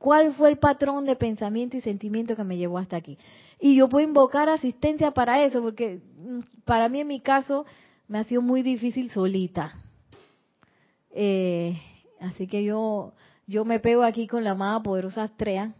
¿Cuál 0.00 0.32
fue 0.32 0.48
el 0.48 0.56
patrón 0.56 1.04
de 1.04 1.14
pensamiento 1.14 1.76
y 1.76 1.82
sentimiento 1.82 2.34
que 2.34 2.42
me 2.42 2.56
llevó 2.56 2.78
hasta 2.78 2.96
aquí? 2.96 3.18
Y 3.60 3.76
yo 3.76 3.90
puedo 3.90 4.08
invocar 4.08 4.48
asistencia 4.48 5.10
para 5.10 5.44
eso, 5.44 5.60
porque 5.60 6.00
mm, 6.16 6.38
para 6.64 6.88
mí 6.88 7.00
en 7.00 7.06
mi 7.06 7.20
caso 7.20 7.66
me 8.08 8.18
ha 8.18 8.24
sido 8.24 8.40
muy 8.40 8.62
difícil 8.62 9.10
solita. 9.10 9.74
Eh, 11.10 11.78
así 12.18 12.46
que 12.46 12.64
yo, 12.64 13.12
yo 13.46 13.66
me 13.66 13.78
pego 13.78 14.02
aquí 14.02 14.26
con 14.26 14.42
la 14.42 14.52
amada 14.52 14.82
poderosa 14.82 15.24
Astrea, 15.24 15.74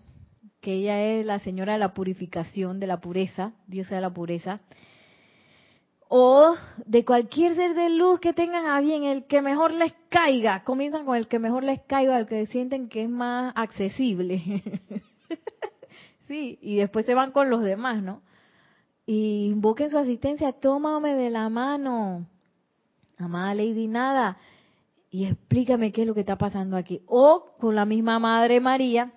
que 0.60 0.74
ella 0.74 1.02
es 1.02 1.24
la 1.24 1.38
señora 1.38 1.72
de 1.72 1.78
la 1.78 1.94
purificación, 1.94 2.78
de 2.78 2.88
la 2.88 3.00
pureza, 3.00 3.54
diosa 3.68 3.94
de 3.94 4.02
la 4.02 4.12
pureza 4.12 4.60
o 6.12 6.56
de 6.86 7.04
cualquier 7.04 7.54
ser 7.54 7.74
de 7.74 7.88
luz 7.88 8.18
que 8.18 8.32
tengan 8.32 8.66
a 8.66 8.80
bien, 8.80 9.04
el 9.04 9.26
que 9.26 9.42
mejor 9.42 9.70
les 9.70 9.94
caiga. 10.08 10.64
Comienzan 10.64 11.06
con 11.06 11.16
el 11.16 11.28
que 11.28 11.38
mejor 11.38 11.62
les 11.62 11.80
caiga, 11.82 12.18
el 12.18 12.26
que 12.26 12.46
sienten 12.46 12.88
que 12.88 13.04
es 13.04 13.08
más 13.08 13.52
accesible. 13.54 14.42
sí, 16.26 16.58
y 16.60 16.78
después 16.78 17.06
se 17.06 17.14
van 17.14 17.30
con 17.30 17.48
los 17.48 17.62
demás, 17.62 18.02
¿no? 18.02 18.22
Y 19.06 19.50
invoquen 19.52 19.88
su 19.88 19.98
asistencia, 19.98 20.50
tómame 20.50 21.14
de 21.14 21.30
la 21.30 21.48
mano, 21.48 22.26
amada 23.16 23.54
Lady 23.54 23.86
Nada, 23.86 24.36
y 25.12 25.26
explícame 25.26 25.92
qué 25.92 26.00
es 26.00 26.08
lo 26.08 26.14
que 26.14 26.20
está 26.20 26.36
pasando 26.36 26.76
aquí. 26.76 27.02
O 27.06 27.52
con 27.60 27.76
la 27.76 27.84
misma 27.84 28.18
Madre 28.18 28.58
María, 28.58 29.12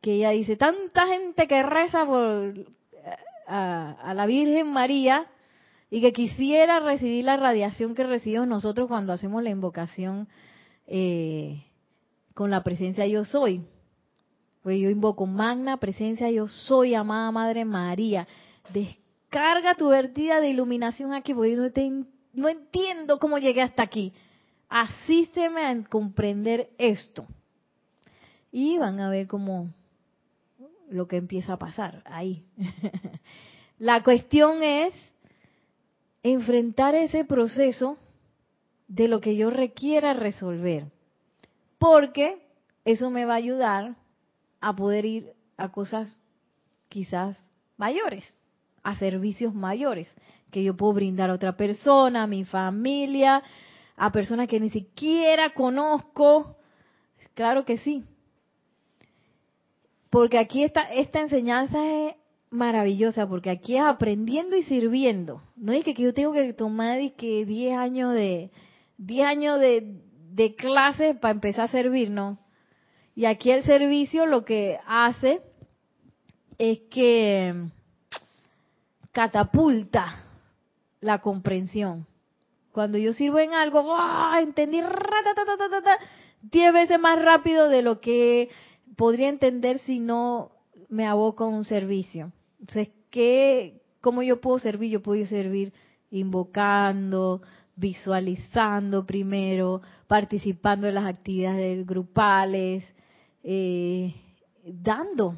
que 0.00 0.12
ella 0.12 0.30
dice, 0.30 0.54
tanta 0.54 1.08
gente 1.08 1.48
que 1.48 1.60
reza 1.64 2.06
por 2.06 2.54
a 3.48 4.12
la 4.14 4.26
Virgen 4.26 4.72
María, 4.72 5.26
y 5.90 6.00
que 6.00 6.12
quisiera 6.12 6.78
recibir 6.78 7.24
la 7.24 7.36
radiación 7.36 7.94
que 7.94 8.04
recibimos 8.04 8.46
nosotros 8.46 8.88
cuando 8.88 9.12
hacemos 9.12 9.42
la 9.42 9.50
invocación 9.50 10.28
eh, 10.86 11.64
con 12.34 12.50
la 12.50 12.62
presencia 12.62 13.06
yo 13.06 13.24
soy. 13.24 13.64
Pues 14.62 14.80
yo 14.80 14.88
invoco 14.88 15.26
magna 15.26 15.78
presencia 15.78 16.30
yo 16.30 16.46
soy, 16.46 16.94
amada 16.94 17.32
Madre 17.32 17.64
María. 17.64 18.28
Descarga 18.72 19.74
tu 19.74 19.88
vertida 19.88 20.40
de 20.40 20.50
iluminación 20.50 21.12
aquí, 21.12 21.34
porque 21.34 21.56
yo 21.56 21.62
no, 21.62 22.06
no 22.34 22.48
entiendo 22.48 23.18
cómo 23.18 23.38
llegué 23.38 23.62
hasta 23.62 23.82
aquí. 23.82 24.12
Asísteme 24.68 25.66
a 25.66 25.84
comprender 25.84 26.70
esto. 26.78 27.26
Y 28.52 28.78
van 28.78 29.00
a 29.00 29.10
ver 29.10 29.26
cómo 29.26 29.70
lo 30.88 31.08
que 31.08 31.16
empieza 31.16 31.54
a 31.54 31.58
pasar 31.58 32.02
ahí. 32.04 32.44
la 33.78 34.02
cuestión 34.02 34.62
es 34.62 34.92
enfrentar 36.22 36.94
ese 36.94 37.24
proceso 37.24 37.96
de 38.88 39.08
lo 39.08 39.20
que 39.20 39.36
yo 39.36 39.50
requiera 39.50 40.12
resolver. 40.12 40.86
Porque 41.78 42.46
eso 42.84 43.10
me 43.10 43.24
va 43.24 43.34
a 43.34 43.36
ayudar 43.36 43.96
a 44.60 44.74
poder 44.74 45.04
ir 45.04 45.32
a 45.56 45.70
cosas 45.70 46.18
quizás 46.88 47.36
mayores, 47.76 48.36
a 48.82 48.96
servicios 48.96 49.54
mayores, 49.54 50.14
que 50.50 50.62
yo 50.62 50.76
puedo 50.76 50.94
brindar 50.94 51.30
a 51.30 51.34
otra 51.34 51.56
persona, 51.56 52.24
a 52.24 52.26
mi 52.26 52.44
familia, 52.44 53.42
a 53.96 54.12
personas 54.12 54.48
que 54.48 54.60
ni 54.60 54.70
siquiera 54.70 55.54
conozco. 55.54 56.56
Claro 57.34 57.64
que 57.64 57.78
sí. 57.78 58.04
Porque 60.10 60.38
aquí 60.38 60.64
esta, 60.64 60.82
esta 60.92 61.20
enseñanza 61.20 61.78
es 61.86 62.14
maravillosa, 62.50 63.28
porque 63.28 63.50
aquí 63.50 63.76
es 63.76 63.82
aprendiendo 63.82 64.56
y 64.56 64.64
sirviendo. 64.64 65.42
No 65.56 65.72
es 65.72 65.84
que, 65.84 65.94
yo 65.94 66.12
tengo 66.12 66.32
que 66.32 66.52
tomar 66.52 66.98
que 67.12 67.44
10 67.44 67.76
años 67.76 68.14
de 68.14 68.50
10 68.98 69.26
años 69.26 69.60
de, 69.60 70.02
de 70.32 70.54
clase 70.54 71.14
para 71.14 71.32
empezar 71.32 71.64
a 71.64 71.68
servir, 71.68 72.10
no. 72.10 72.38
Y 73.14 73.24
aquí 73.24 73.50
el 73.50 73.64
servicio 73.64 74.26
lo 74.26 74.44
que 74.44 74.78
hace 74.86 75.40
es 76.58 76.80
que 76.90 77.54
catapulta 79.12 80.24
la 81.00 81.20
comprensión. 81.20 82.06
Cuando 82.72 82.98
yo 82.98 83.12
sirvo 83.12 83.38
en 83.38 83.54
algo, 83.54 83.80
¡oh! 83.80 84.34
entendí 84.36 84.80
diez 86.42 86.72
veces 86.72 87.00
más 87.00 87.22
rápido 87.22 87.68
de 87.68 87.82
lo 87.82 88.00
que 88.00 88.48
podría 88.96 89.28
entender 89.28 89.78
si 89.80 89.98
no 89.98 90.52
me 90.88 91.06
aboco 91.06 91.44
a 91.44 91.48
un 91.48 91.64
servicio. 91.64 92.32
Entonces, 92.60 92.90
¿qué, 93.10 93.80
¿cómo 94.00 94.22
yo 94.22 94.40
puedo 94.40 94.58
servir? 94.58 94.90
Yo 94.90 95.02
puedo 95.02 95.24
servir 95.26 95.72
invocando, 96.10 97.42
visualizando 97.76 99.06
primero, 99.06 99.80
participando 100.06 100.86
en 100.86 100.94
las 100.94 101.06
actividades 101.06 101.86
grupales, 101.86 102.84
eh, 103.42 104.14
dando. 104.64 105.34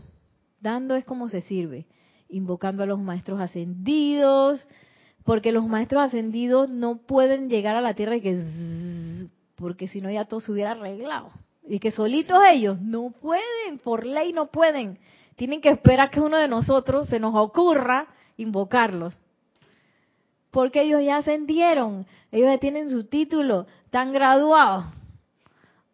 Dando 0.61 0.95
es 0.97 1.05
como 1.05 1.29
se 1.29 1.41
sirve. 1.43 1.87
Invocando 2.29 2.83
a 2.83 2.87
los 2.87 2.99
maestros 2.99 3.41
ascendidos, 3.41 4.67
porque 5.25 5.53
los 5.53 5.67
maestros 5.67 6.03
ascendidos 6.03 6.69
no 6.69 6.99
pueden 6.99 7.49
llegar 7.49 7.77
a 7.77 7.81
la 7.81 7.95
tierra 7.95 8.17
y 8.17 8.21
que 8.21 9.29
porque 9.57 9.87
si 9.87 10.01
no 10.01 10.11
ya 10.11 10.25
todo 10.25 10.41
se 10.41 10.51
hubiera 10.51 10.73
arreglado. 10.73 11.31
Y 11.69 11.79
que 11.79 11.93
solitos 11.93 12.41
ellos 12.51 12.81
no 12.81 13.11
pueden, 13.11 13.79
por 13.85 14.05
ley 14.05 14.33
no 14.33 14.51
pueden. 14.51 14.99
Tienen 15.43 15.61
que 15.61 15.71
esperar 15.71 16.11
que 16.11 16.21
uno 16.21 16.37
de 16.37 16.47
nosotros 16.47 17.09
se 17.09 17.19
nos 17.19 17.35
ocurra 17.35 18.07
invocarlos. 18.37 19.13
Porque 20.53 20.83
ellos 20.83 21.03
ya 21.03 21.17
ascendieron, 21.17 22.07
ellos 22.31 22.49
ya 22.49 22.59
tienen 22.59 22.91
su 22.91 23.07
título, 23.07 23.67
están 23.87 24.13
graduados. 24.13 24.85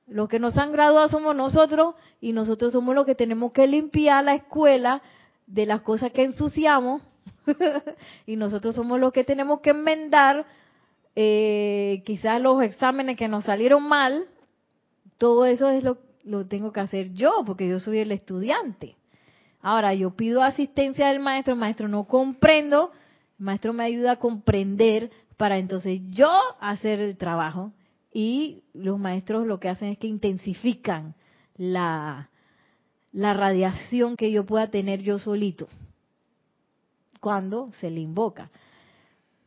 Los 0.06 0.28
que 0.28 0.38
nos 0.38 0.58
han 0.58 0.70
graduado 0.70 1.08
somos 1.08 1.34
nosotros 1.34 1.94
y 2.20 2.34
nosotros 2.34 2.74
somos 2.74 2.94
los 2.94 3.06
que 3.06 3.14
tenemos 3.14 3.52
que 3.52 3.66
limpiar 3.66 4.22
la 4.22 4.34
escuela 4.34 5.00
de 5.46 5.64
las 5.64 5.80
cosas 5.80 6.12
que 6.12 6.24
ensuciamos 6.24 7.00
y 8.26 8.36
nosotros 8.36 8.74
somos 8.74 9.00
los 9.00 9.14
que 9.14 9.24
tenemos 9.24 9.60
que 9.60 9.70
enmendar 9.70 10.44
eh, 11.16 12.02
quizás 12.04 12.38
los 12.38 12.62
exámenes 12.62 13.16
que 13.16 13.28
nos 13.28 13.44
salieron 13.44 13.88
mal, 13.88 14.26
todo 15.16 15.46
eso 15.46 15.70
es 15.70 15.84
lo, 15.84 15.96
lo 16.22 16.46
tengo 16.46 16.70
que 16.70 16.80
hacer 16.80 17.14
yo, 17.14 17.44
porque 17.46 17.66
yo 17.66 17.80
soy 17.80 18.00
el 18.00 18.12
estudiante. 18.12 18.98
Ahora, 19.60 19.94
yo 19.94 20.14
pido 20.14 20.42
asistencia 20.42 21.08
del 21.08 21.20
maestro, 21.20 21.56
maestro 21.56 21.88
no 21.88 22.04
comprendo, 22.04 22.92
maestro 23.38 23.72
me 23.72 23.84
ayuda 23.84 24.12
a 24.12 24.16
comprender 24.16 25.10
para 25.36 25.58
entonces 25.58 26.00
yo 26.10 26.30
hacer 26.60 27.00
el 27.00 27.16
trabajo. 27.16 27.72
Y 28.12 28.64
los 28.72 28.98
maestros 28.98 29.46
lo 29.46 29.60
que 29.60 29.68
hacen 29.68 29.88
es 29.88 29.98
que 29.98 30.06
intensifican 30.06 31.14
la, 31.56 32.30
la 33.12 33.34
radiación 33.34 34.16
que 34.16 34.30
yo 34.30 34.46
pueda 34.46 34.68
tener 34.68 35.02
yo 35.02 35.18
solito 35.18 35.68
cuando 37.20 37.72
se 37.72 37.90
le 37.90 38.00
invoca. 38.00 38.50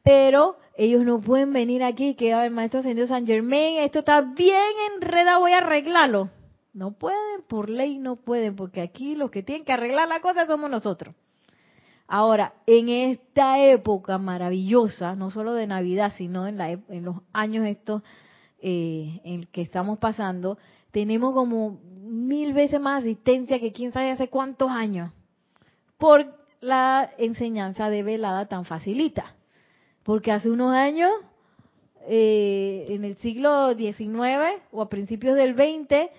Pero 0.03 0.57
ellos 0.77 1.03
no 1.05 1.19
pueden 1.19 1.53
venir 1.53 1.83
aquí 1.83 2.15
que 2.15 2.31
el 2.31 2.51
maestro 2.51 2.79
ascendido 2.79 3.07
San 3.07 3.25
Germain, 3.25 3.79
esto 3.79 3.99
está 3.99 4.21
bien 4.21 4.71
enredado, 4.95 5.41
voy 5.41 5.53
a 5.53 5.59
arreglarlo. 5.59 6.29
No 6.73 6.91
pueden, 6.93 7.43
por 7.47 7.69
ley 7.69 7.99
no 7.99 8.15
pueden, 8.15 8.55
porque 8.55 8.81
aquí 8.81 9.15
los 9.15 9.29
que 9.29 9.43
tienen 9.43 9.65
que 9.65 9.73
arreglar 9.73 10.07
la 10.07 10.21
cosa 10.21 10.45
somos 10.45 10.69
nosotros. 10.69 11.13
Ahora, 12.07 12.53
en 12.65 12.89
esta 12.89 13.59
época 13.59 14.17
maravillosa, 14.17 15.15
no 15.15 15.31
solo 15.31 15.53
de 15.53 15.67
Navidad, 15.67 16.13
sino 16.17 16.47
en, 16.47 16.57
la, 16.57 16.71
en 16.71 17.05
los 17.05 17.17
años 17.33 17.65
estos 17.65 18.03
eh, 18.61 19.21
en 19.23 19.43
que 19.45 19.61
estamos 19.61 19.97
pasando, 19.99 20.57
tenemos 20.91 21.33
como 21.33 21.79
mil 22.01 22.53
veces 22.53 22.79
más 22.79 23.03
asistencia 23.03 23.59
que 23.59 23.71
quién 23.71 23.91
sabe 23.91 24.11
hace 24.11 24.29
cuántos 24.29 24.69
años. 24.69 25.11
Por 25.97 26.25
la 26.59 27.11
enseñanza 27.17 27.89
de 27.89 28.03
velada 28.03 28.47
tan 28.47 28.65
facilita. 28.65 29.35
Porque 30.03 30.31
hace 30.31 30.49
unos 30.49 30.73
años, 30.73 31.11
eh, 32.07 32.87
en 32.89 33.03
el 33.03 33.17
siglo 33.17 33.73
XIX 33.75 34.61
o 34.71 34.81
a 34.81 34.89
principios 34.89 35.35
del 35.35 35.55
XX, 35.55 36.09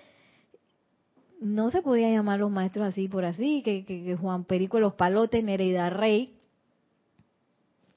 no 1.43 1.69
se 1.69 1.81
podía 1.81 2.09
llamar 2.09 2.39
los 2.39 2.49
maestros 2.49 2.87
así 2.87 3.07
por 3.07 3.25
así, 3.25 3.61
que, 3.61 4.17
Juan 4.19 4.45
Perico 4.45 4.79
los 4.79 4.93
Palotes, 4.93 5.43
Nereida 5.43 5.89
Rey, 5.89 6.35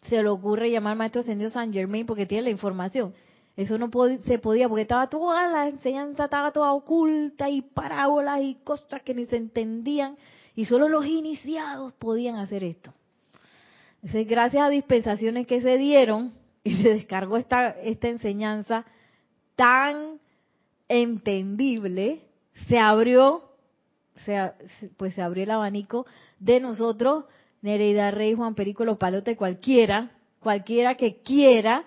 se 0.02 0.22
le 0.22 0.28
ocurre 0.28 0.70
llamar 0.70 0.96
maestro 0.96 1.22
ascendido 1.22 1.50
San 1.50 1.72
Germain 1.72 2.06
porque 2.06 2.26
tiene 2.26 2.44
la 2.44 2.50
información. 2.50 3.14
Eso 3.56 3.78
no 3.78 3.90
se 4.26 4.38
podía 4.38 4.68
porque 4.68 4.82
estaba 4.82 5.08
toda 5.08 5.48
la 5.48 5.68
enseñanza, 5.68 6.24
estaba 6.24 6.52
toda 6.52 6.72
oculta 6.72 7.48
y 7.48 7.62
parábolas 7.62 8.42
y 8.42 8.56
cosas 8.56 9.02
que 9.02 9.14
ni 9.14 9.24
se 9.26 9.36
entendían 9.36 10.16
y 10.54 10.66
solo 10.66 10.88
los 10.88 11.06
iniciados 11.06 11.92
podían 11.94 12.36
hacer 12.36 12.64
esto. 12.64 12.92
Entonces, 13.96 14.28
gracias 14.28 14.62
a 14.62 14.68
dispensaciones 14.68 15.46
que 15.46 15.62
se 15.62 15.78
dieron 15.78 16.34
y 16.62 16.76
se 16.76 16.90
descargó 16.90 17.36
esta, 17.36 17.70
esta 17.70 18.08
enseñanza 18.08 18.84
tan 19.54 20.20
entendible, 20.88 22.25
se 22.68 22.78
abrió, 22.78 23.42
se, 24.24 24.52
pues 24.96 25.14
se 25.14 25.22
abrió 25.22 25.44
el 25.44 25.50
abanico 25.50 26.06
de 26.38 26.60
nosotros, 26.60 27.24
Nereida 27.62 28.10
Rey, 28.10 28.34
Juan 28.34 28.54
Perico, 28.54 28.84
los 28.84 28.98
Palotes, 28.98 29.36
cualquiera, 29.36 30.10
cualquiera 30.40 30.96
que 30.96 31.22
quiera, 31.22 31.84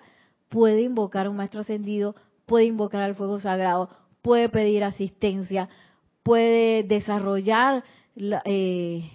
puede 0.48 0.82
invocar 0.82 1.28
un 1.28 1.36
maestro 1.36 1.60
ascendido, 1.60 2.14
puede 2.46 2.64
invocar 2.64 3.02
al 3.02 3.14
fuego 3.14 3.40
sagrado, 3.40 3.90
puede 4.22 4.48
pedir 4.48 4.84
asistencia, 4.84 5.68
puede 6.22 6.82
desarrollar 6.82 7.84
la, 8.14 8.42
eh, 8.44 9.10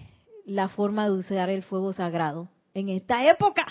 forma 0.75 1.05
de 1.05 1.11
usar 1.11 1.49
el 1.49 1.63
fuego 1.63 1.93
sagrado 1.93 2.49
en 2.73 2.89
esta 2.89 3.29
época. 3.29 3.65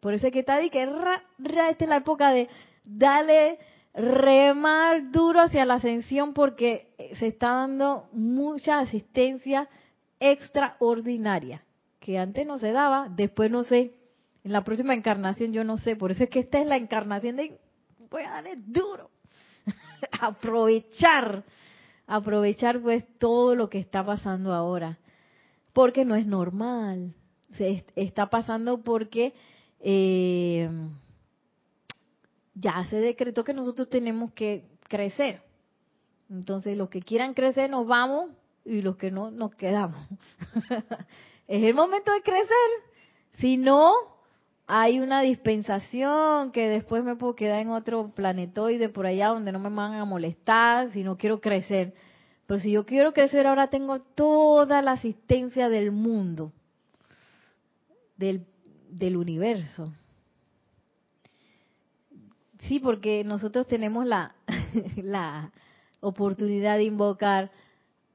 Por 0.00 0.14
eso 0.14 0.26
es 0.26 0.32
que 0.32 0.40
está 0.40 0.54
ahí 0.54 0.70
que 0.70 0.82
esta 0.82 1.84
es 1.84 1.88
la 1.88 1.96
época 1.96 2.30
de 2.30 2.48
darle 2.84 3.58
remar 3.96 5.10
duro 5.10 5.40
hacia 5.40 5.64
la 5.64 5.74
ascensión 5.74 6.34
porque 6.34 6.94
se 7.18 7.28
está 7.28 7.48
dando 7.48 8.08
mucha 8.12 8.78
asistencia 8.78 9.68
extraordinaria 10.20 11.62
que 11.98 12.18
antes 12.18 12.46
no 12.46 12.58
se 12.58 12.72
daba, 12.72 13.08
después 13.08 13.50
no 13.50 13.64
sé, 13.64 13.94
en 14.44 14.52
la 14.52 14.62
próxima 14.62 14.94
encarnación 14.94 15.52
yo 15.52 15.64
no 15.64 15.78
sé, 15.78 15.96
por 15.96 16.12
eso 16.12 16.24
es 16.24 16.30
que 16.30 16.40
esta 16.40 16.60
es 16.60 16.66
la 16.66 16.76
encarnación 16.76 17.36
de 17.36 17.58
voy 18.10 18.22
a 18.22 18.30
darle 18.30 18.56
duro, 18.58 19.10
aprovechar 20.20 21.44
aprovechar 22.06 22.80
pues 22.80 23.04
todo 23.18 23.54
lo 23.54 23.68
que 23.68 23.78
está 23.78 24.04
pasando 24.04 24.52
ahora, 24.52 24.98
porque 25.72 26.04
no 26.04 26.14
es 26.14 26.26
normal, 26.26 27.14
se 27.56 27.84
está 27.96 28.30
pasando 28.30 28.82
porque 28.82 29.34
eh, 29.80 30.70
ya 32.56 32.84
se 32.86 32.96
decretó 32.96 33.44
que 33.44 33.54
nosotros 33.54 33.88
tenemos 33.88 34.32
que 34.32 34.64
crecer. 34.88 35.42
Entonces 36.30 36.76
los 36.76 36.88
que 36.88 37.02
quieran 37.02 37.34
crecer 37.34 37.70
nos 37.70 37.86
vamos 37.86 38.30
y 38.64 38.80
los 38.82 38.96
que 38.96 39.10
no 39.10 39.30
nos 39.30 39.54
quedamos. 39.54 40.08
es 41.46 41.62
el 41.62 41.74
momento 41.74 42.12
de 42.12 42.22
crecer. 42.22 42.70
Si 43.38 43.58
no, 43.58 43.92
hay 44.66 44.98
una 44.98 45.20
dispensación 45.20 46.50
que 46.50 46.68
después 46.68 47.04
me 47.04 47.14
puedo 47.14 47.36
quedar 47.36 47.60
en 47.60 47.70
otro 47.70 48.10
planetoide 48.14 48.88
por 48.88 49.06
allá 49.06 49.28
donde 49.28 49.52
no 49.52 49.60
me 49.60 49.68
van 49.68 49.94
a 49.94 50.04
molestar 50.04 50.90
si 50.90 51.04
no 51.04 51.16
quiero 51.16 51.40
crecer. 51.40 51.94
Pero 52.46 52.60
si 52.60 52.72
yo 52.72 52.86
quiero 52.86 53.12
crecer 53.12 53.46
ahora 53.46 53.68
tengo 53.68 54.00
toda 54.00 54.80
la 54.80 54.92
asistencia 54.92 55.68
del 55.68 55.92
mundo, 55.92 56.52
del, 58.16 58.46
del 58.88 59.16
universo. 59.16 59.92
Sí, 62.68 62.80
porque 62.80 63.24
nosotros 63.24 63.66
tenemos 63.66 64.06
la, 64.06 64.34
la 64.96 65.52
oportunidad 66.00 66.76
de 66.76 66.84
invocar 66.84 67.50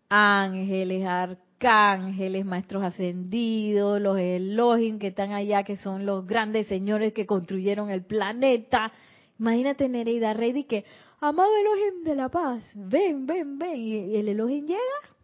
ángeles, 0.10 1.06
arcángeles, 1.06 1.52
ángeles, 1.64 2.46
maestros 2.46 2.84
ascendidos, 2.84 4.02
los 4.02 4.18
Elohim 4.20 5.00
que 5.00 5.08
están 5.08 5.32
allá, 5.32 5.64
que 5.64 5.78
son 5.78 6.06
los 6.06 6.26
grandes 6.26 6.68
señores 6.68 7.14
que 7.14 7.26
construyeron 7.26 7.90
el 7.90 8.04
planeta. 8.04 8.92
Imagínate 9.40 9.88
Nereida 9.90 10.34
Rey 10.34 10.58
y 10.58 10.64
que, 10.64 10.86
amado 11.20 11.50
Elohim 11.56 12.04
de 12.04 12.16
la 12.16 12.30
paz, 12.30 12.64
ven, 12.76 13.26
ven, 13.26 13.58
ven. 13.58 13.78
Y 13.78 14.16
el 14.16 14.30
Elohim 14.30 14.66
llega, 14.66 15.16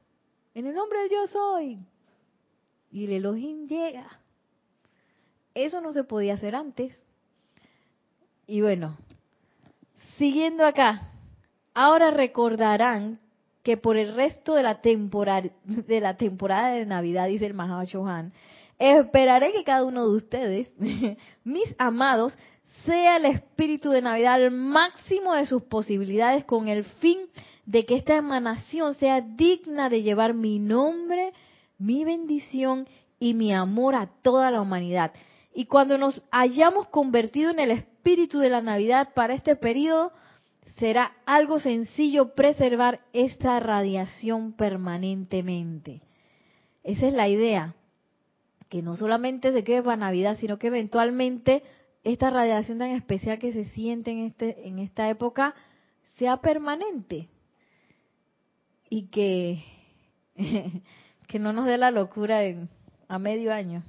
en 0.53 0.67
el 0.67 0.75
nombre 0.75 0.99
de 1.03 1.09
yo 1.09 1.27
soy. 1.27 1.79
Y 2.91 3.05
el 3.05 3.13
Elohim 3.13 3.67
llega. 3.67 4.19
Eso 5.53 5.81
no 5.81 5.91
se 5.91 6.03
podía 6.03 6.35
hacer 6.35 6.55
antes. 6.55 6.95
Y 8.45 8.61
bueno, 8.61 8.97
siguiendo 10.17 10.65
acá, 10.65 11.11
ahora 11.73 12.11
recordarán 12.11 13.19
que 13.63 13.77
por 13.77 13.97
el 13.97 14.15
resto 14.15 14.53
de 14.55 14.63
la, 14.63 14.81
temporada, 16.17 16.71
de 16.71 16.85
Navidad, 16.85 17.27
dice 17.27 17.45
el 17.45 17.53
Mahachohan, 17.53 18.33
esperaré 18.79 19.51
que 19.51 19.63
cada 19.63 19.83
uno 19.83 20.07
de 20.07 20.15
ustedes, 20.15 20.71
mis 21.43 21.75
amados, 21.77 22.37
sea 22.85 23.17
el 23.17 23.25
espíritu 23.25 23.89
de 23.89 24.01
Navidad 24.01 24.35
al 24.35 24.51
máximo 24.51 25.33
de 25.33 25.45
sus 25.45 25.63
posibilidades 25.63 26.45
con 26.45 26.67
el 26.67 26.85
fin 26.85 27.19
de 27.65 27.85
que 27.85 27.95
esta 27.95 28.15
emanación 28.15 28.93
sea 28.93 29.19
digna 29.19 29.89
de 29.89 30.01
llevar 30.01 30.33
mi 30.33 30.59
nombre, 30.59 31.33
mi 31.77 32.05
bendición 32.05 32.87
y 33.19 33.33
mi 33.33 33.53
amor 33.53 33.95
a 33.95 34.09
toda 34.21 34.51
la 34.51 34.61
humanidad. 34.61 35.11
Y 35.53 35.65
cuando 35.65 35.97
nos 35.97 36.21
hayamos 36.31 36.87
convertido 36.87 37.51
en 37.51 37.59
el 37.59 37.71
espíritu 37.71 37.96
de 38.15 38.49
la 38.49 38.61
Navidad 38.61 39.09
para 39.13 39.33
este 39.33 39.57
periodo, 39.57 40.13
será 40.77 41.11
algo 41.25 41.59
sencillo 41.59 42.35
preservar 42.35 43.01
esta 43.11 43.59
radiación 43.59 44.53
permanentemente. 44.53 46.01
Esa 46.85 47.07
es 47.07 47.13
la 47.13 47.27
idea, 47.27 47.75
que 48.69 48.81
no 48.81 48.95
solamente 48.95 49.51
se 49.51 49.65
quede 49.65 49.83
para 49.83 49.97
Navidad, 49.97 50.37
sino 50.39 50.57
que 50.57 50.67
eventualmente 50.67 51.63
esta 52.05 52.29
radiación 52.29 52.79
tan 52.79 52.91
especial 52.91 53.39
que 53.39 53.51
se 53.51 53.65
siente 53.65 54.11
en, 54.11 54.19
este, 54.19 54.65
en 54.65 54.79
esta 54.79 55.09
época 55.09 55.53
sea 56.15 56.37
permanente 56.37 57.27
y 58.89 59.07
que, 59.07 59.65
que 61.27 61.39
no 61.39 61.51
nos 61.51 61.65
dé 61.65 61.77
la 61.77 61.91
locura 61.91 62.45
en, 62.45 62.69
a 63.09 63.19
medio 63.19 63.53
año. 63.53 63.83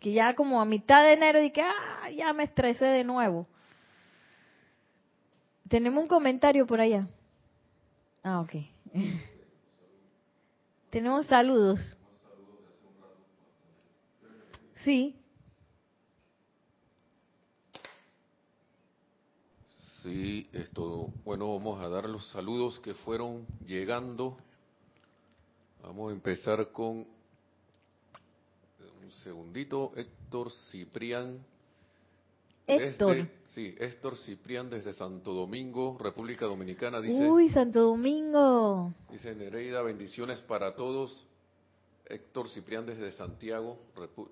Que 0.00 0.12
ya 0.12 0.34
como 0.34 0.60
a 0.60 0.64
mitad 0.64 1.04
de 1.04 1.12
enero 1.12 1.42
y 1.42 1.50
que 1.50 1.62
ah, 1.62 2.10
ya 2.10 2.32
me 2.32 2.44
estresé 2.44 2.86
de 2.86 3.04
nuevo. 3.04 3.46
Tenemos 5.68 6.02
un 6.02 6.08
comentario 6.08 6.66
por 6.66 6.80
allá. 6.80 7.06
Ah, 8.24 8.40
ok. 8.40 8.52
Tenemos 10.90 11.26
saludos. 11.26 11.78
Sí. 14.84 15.14
Sí, 20.02 20.48
esto, 20.52 21.12
bueno, 21.24 21.52
vamos 21.52 21.78
a 21.80 21.88
dar 21.88 22.08
los 22.08 22.26
saludos 22.30 22.80
que 22.80 22.94
fueron 22.94 23.46
llegando. 23.66 24.38
Vamos 25.82 26.10
a 26.10 26.14
empezar 26.14 26.72
con 26.72 27.06
un 29.10 29.16
segundito, 29.24 29.92
Héctor 29.96 30.52
Ciprián 30.70 31.44
Héctor. 32.64 33.26
sí, 33.46 33.74
Héctor 33.76 34.16
Ciprián 34.18 34.70
desde 34.70 34.92
Santo 34.92 35.32
Domingo, 35.32 35.98
República 35.98 36.46
Dominicana, 36.46 37.00
dice. 37.00 37.28
Uy, 37.28 37.48
Santo 37.48 37.80
Domingo. 37.80 38.94
Dice 39.10 39.34
Nereida, 39.34 39.82
bendiciones 39.82 40.40
para 40.42 40.76
todos. 40.76 41.26
Héctor 42.08 42.48
Ciprián 42.48 42.86
desde 42.86 43.10
Santiago, 43.12 43.78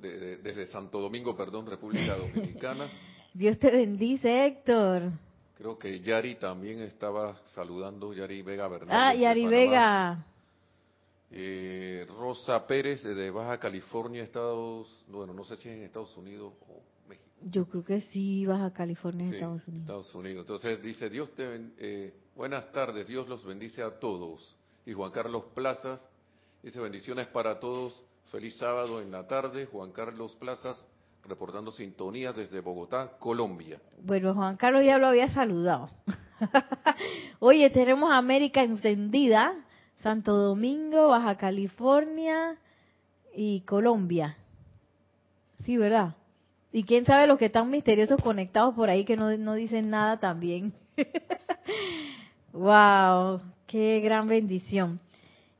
desde 0.01 0.66
Santo 0.66 1.01
Domingo, 1.01 1.37
perdón, 1.37 1.66
República 1.66 2.16
Dominicana. 2.16 2.89
Dios 3.35 3.59
te 3.59 3.70
bendice, 3.70 4.47
Héctor. 4.47 5.11
Creo 5.57 5.76
que 5.76 6.01
Yari 6.01 6.37
también 6.37 6.81
estaba 6.83 7.41
saludando, 7.47 8.12
Yari 8.12 8.43
Vega 8.43 8.68
Bernal. 8.68 8.97
Ah, 8.97 9.14
Yari 9.14 9.47
Vega. 9.47 10.24
Eh, 11.31 12.07
Rosa 12.18 12.66
Pérez 12.66 13.03
de 13.03 13.31
Baja 13.31 13.59
California, 13.59 14.22
Estados, 14.22 15.05
bueno, 15.09 15.35
no 15.35 15.45
sé 15.45 15.57
si 15.57 15.68
es 15.68 15.76
en 15.76 15.85
Estados 15.85 16.16
Unidos 16.16 16.55
o 16.68 16.83
yo 17.43 17.66
creo 17.66 17.85
que 17.85 18.01
sí, 18.01 18.47
Baja 18.47 18.72
California, 18.72 19.31
Estados 19.31 19.66
Unidos. 19.68 19.83
Estados 19.83 20.14
Unidos. 20.14 20.41
Entonces 20.41 20.83
dice, 20.83 21.09
Dios 21.09 21.33
te, 21.35 21.70
eh, 21.79 22.14
buenas 22.35 22.70
tardes, 22.72 23.07
Dios 23.07 23.29
los 23.29 23.45
bendice 23.45 23.83
a 23.83 23.99
todos. 23.99 24.57
Y 24.85 24.93
Juan 24.93 25.12
Carlos 25.12 25.45
Plazas 25.55 26.07
dice, 26.62 26.81
bendiciones 26.81 27.29
para 27.29 27.61
todos, 27.61 28.03
feliz 28.33 28.57
sábado 28.57 29.01
en 29.01 29.12
la 29.12 29.26
tarde. 29.26 29.66
Juan 29.66 29.93
Carlos 29.93 30.35
Plazas 30.37 30.85
reportando 31.24 31.70
sintonía 31.70 32.33
desde 32.33 32.61
Bogotá, 32.61 33.12
Colombia. 33.18 33.81
Bueno, 34.03 34.35
Juan 34.35 34.57
Carlos 34.57 34.85
ya 34.85 34.99
lo 34.99 35.09
había 35.09 35.29
saludado. 35.29 35.91
Oye, 37.39 37.70
tenemos 37.70 38.11
América 38.11 38.62
encendida, 38.62 39.55
Santo 39.99 40.37
Domingo, 40.37 41.09
Baja 41.09 41.37
California 41.37 42.57
y 43.35 43.61
Colombia. 43.61 44.37
Sí, 45.65 45.77
¿verdad? 45.77 46.15
Y 46.73 46.85
quién 46.85 47.05
sabe 47.05 47.27
los 47.27 47.39
que 47.39 47.47
están 47.47 47.71
misteriosos 47.71 48.21
conectados 48.23 48.75
por 48.75 48.91
ahí 48.91 49.05
que 49.05 49.17
no, 49.17 49.37
no 49.37 49.55
dicen 49.55 49.91
nada 49.91 50.19
también. 50.19 50.73
wow, 52.53 53.41
qué 53.67 54.01
gran 54.01 54.29
bendición. 54.29 55.01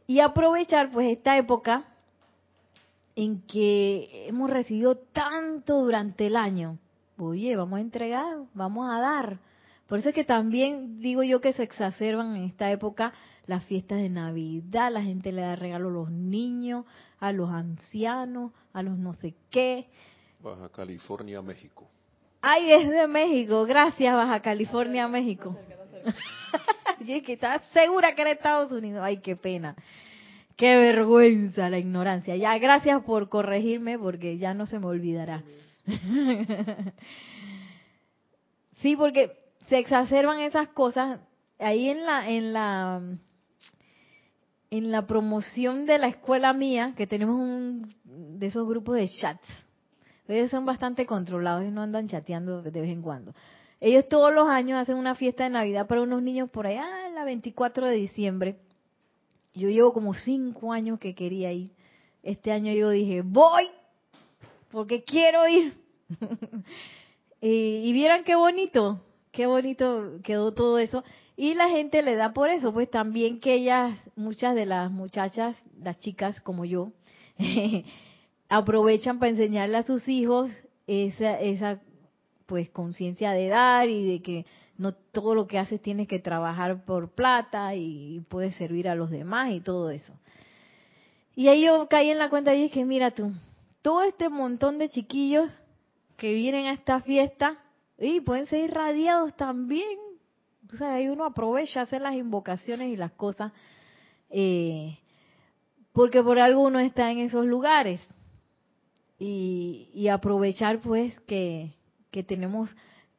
Y 0.07 0.21
aprovechar 0.21 0.91
pues 0.91 1.11
esta 1.11 1.37
época 1.37 1.85
en 3.17 3.43
que 3.43 4.27
hemos 4.29 4.49
recibido 4.49 4.97
tanto 4.97 5.83
durante 5.83 6.27
el 6.27 6.37
año. 6.37 6.79
Oye, 7.19 7.57
vamos 7.57 7.79
a 7.79 7.81
entregar, 7.81 8.37
vamos 8.55 8.89
a 8.89 9.01
dar. 9.01 9.39
Por 9.89 9.99
eso 9.99 10.11
es 10.11 10.15
que 10.15 10.25
también 10.25 11.01
digo 11.01 11.23
yo 11.23 11.41
que 11.41 11.55
se 11.55 11.63
exacerban 11.63 12.37
en 12.37 12.45
esta 12.45 12.71
época 12.71 13.15
las 13.47 13.65
fiestas 13.65 13.99
de 13.99 14.11
Navidad, 14.11 14.93
la 14.93 15.03
gente 15.03 15.33
le 15.33 15.41
da 15.41 15.57
regalo 15.57 15.89
a 15.89 15.93
los 15.93 16.11
niños, 16.11 16.85
a 17.19 17.33
los 17.33 17.51
ancianos, 17.51 18.53
a 18.75 18.83
los 18.83 18.99
no 18.99 19.15
sé 19.15 19.35
qué. 19.51 19.89
Baja 20.41 20.69
California, 20.69 21.41
México. 21.41 21.89
Ay, 22.43 22.71
es 22.71 22.91
de 22.91 23.09
México. 23.09 23.65
Gracias, 23.65 24.15
Baja 24.15 24.41
California, 24.41 25.09
México. 25.09 25.57
Yo 27.01 27.23
que 27.23 27.33
estaba 27.33 27.61
segura 27.73 28.15
que 28.15 28.21
era 28.21 28.33
Estados 28.33 28.71
Unidos. 28.73 29.01
Ay, 29.03 29.21
qué 29.21 29.37
pena. 29.37 29.75
Qué 30.57 30.77
vergüenza 30.77 31.71
la 31.71 31.79
ignorancia. 31.79 32.37
Ya, 32.37 32.59
gracias 32.59 33.03
por 33.05 33.31
corregirme 33.31 33.99
porque 33.99 34.37
ya 34.37 34.53
no 34.53 34.67
se 34.67 34.79
me 34.79 34.87
olvidará. 34.87 35.45
sí, 38.83 38.97
porque 38.97 39.48
se 39.69 39.79
exacerban 39.79 40.41
esas 40.41 40.69
cosas 40.69 41.21
ahí 41.59 41.89
en 41.89 42.05
la 42.05 42.29
en 42.29 42.53
la 42.53 43.03
en 44.71 44.91
la 44.91 45.07
promoción 45.07 45.87
de 45.87 45.99
la 45.99 46.09
escuela 46.09 46.53
mía 46.53 46.95
que 46.97 47.07
tenemos 47.07 47.37
un 47.37 47.95
de 48.05 48.47
esos 48.47 48.67
grupos 48.67 48.97
de 48.97 49.09
chats 49.09 49.49
ellos 50.29 50.51
son 50.51 50.67
bastante 50.67 51.07
controlados 51.07 51.65
y 51.65 51.71
no 51.71 51.83
andan 51.83 52.07
chateando 52.07 52.63
de 52.63 52.81
vez 52.81 52.91
en 52.91 53.01
cuando. 53.01 53.33
Ellos 53.81 54.07
todos 54.09 54.33
los 54.33 54.49
años 54.49 54.79
hacen 54.79 54.97
una 54.97 55.15
fiesta 55.15 55.45
de 55.45 55.51
Navidad 55.51 55.87
para 55.87 56.03
unos 56.03 56.23
niños 56.23 56.51
por 56.51 56.67
allá 56.67 57.07
en 57.07 57.15
la 57.15 57.25
24 57.25 57.87
de 57.87 57.95
diciembre. 57.95 58.57
Yo 59.55 59.71
llevo 59.71 59.93
como 59.93 60.15
cinco 60.15 60.73
años 60.73 60.99
que 60.99 61.15
quería 61.15 61.53
ir. 61.53 61.71
Este 62.23 62.53
año 62.53 62.73
yo 62.73 62.91
dije, 62.91 63.23
voy, 63.23 63.65
porque 64.71 65.03
quiero 65.03 65.49
ir. 65.49 65.75
y, 67.41 67.89
y 67.89 67.93
vieran 67.93 68.25
qué 68.25 68.35
bonito, 68.35 69.01
qué 69.39 69.47
bonito 69.47 70.19
quedó 70.25 70.53
todo 70.53 70.81
eso. 70.81 71.05
Y 71.37 71.55
la 71.55 71.69
gente 71.69 72.03
le 72.03 72.17
da 72.17 72.33
por 72.33 72.51
eso, 72.51 72.73
pues 72.73 72.91
también 72.91 73.39
que 73.39 73.55
ellas, 73.55 73.97
muchas 74.17 74.57
de 74.57 74.67
las 74.67 74.91
muchachas, 74.91 75.57
las 75.81 76.01
chicas 76.01 76.41
como 76.41 76.65
yo, 76.65 76.91
aprovechan 78.49 79.21
para 79.21 79.31
enseñarle 79.31 79.77
a 79.77 79.85
sus 79.85 80.09
hijos 80.09 80.51
esa, 80.89 81.39
esa 81.39 81.81
pues 82.47 82.69
conciencia 82.71 83.31
de 83.31 83.47
dar 83.47 83.89
y 83.89 84.05
de 84.11 84.23
que 84.23 84.45
no 84.77 84.91
todo 84.91 85.37
lo 85.37 85.47
que 85.47 85.61
haces 85.61 85.81
tienes 85.81 86.09
que 86.09 86.19
trabajar 86.19 86.85
por 86.85 87.15
plata 87.15 87.77
y 87.77 88.21
puedes 88.29 88.57
servir 88.57 88.89
a 88.89 88.97
los 88.97 89.09
demás 89.09 89.53
y 89.53 89.61
todo 89.61 89.91
eso. 89.91 90.15
Y 91.37 91.47
ahí 91.47 91.65
yo 91.65 91.87
caí 91.89 92.11
en 92.11 92.19
la 92.19 92.29
cuenta 92.29 92.57
y 92.57 92.63
dije, 92.63 92.85
mira 92.85 93.13
tú, 93.13 93.33
todo 93.83 94.03
este 94.03 94.31
montón 94.31 94.79
de 94.79 94.89
chiquillos 94.89 95.49
que 96.17 96.35
vienen 96.35 96.67
a 96.67 96.73
esta 96.73 96.99
fiesta 97.03 97.59
y 97.99 98.21
pueden 98.21 98.47
ser 98.47 98.65
irradiados 98.65 99.37
también. 99.37 99.99
O 100.73 100.77
sea, 100.77 100.95
ahí 100.95 101.09
uno 101.09 101.25
aprovecha 101.25 101.83
hacer 101.83 102.03
las 102.03 102.15
invocaciones 102.15 102.89
y 102.89 102.97
las 102.97 103.13
cosas 103.13 103.53
eh, 104.31 104.99
porque 105.93 106.23
por 106.23 106.39
algo 106.39 106.63
uno 106.63 106.79
está 106.79 107.11
en 107.11 107.19
esos 107.19 107.47
lugares 107.47 108.01
y, 109.19 110.07
aprovechar 110.09 110.81
pues 110.81 111.19
que, 111.21 111.75
tenemos 112.27 112.75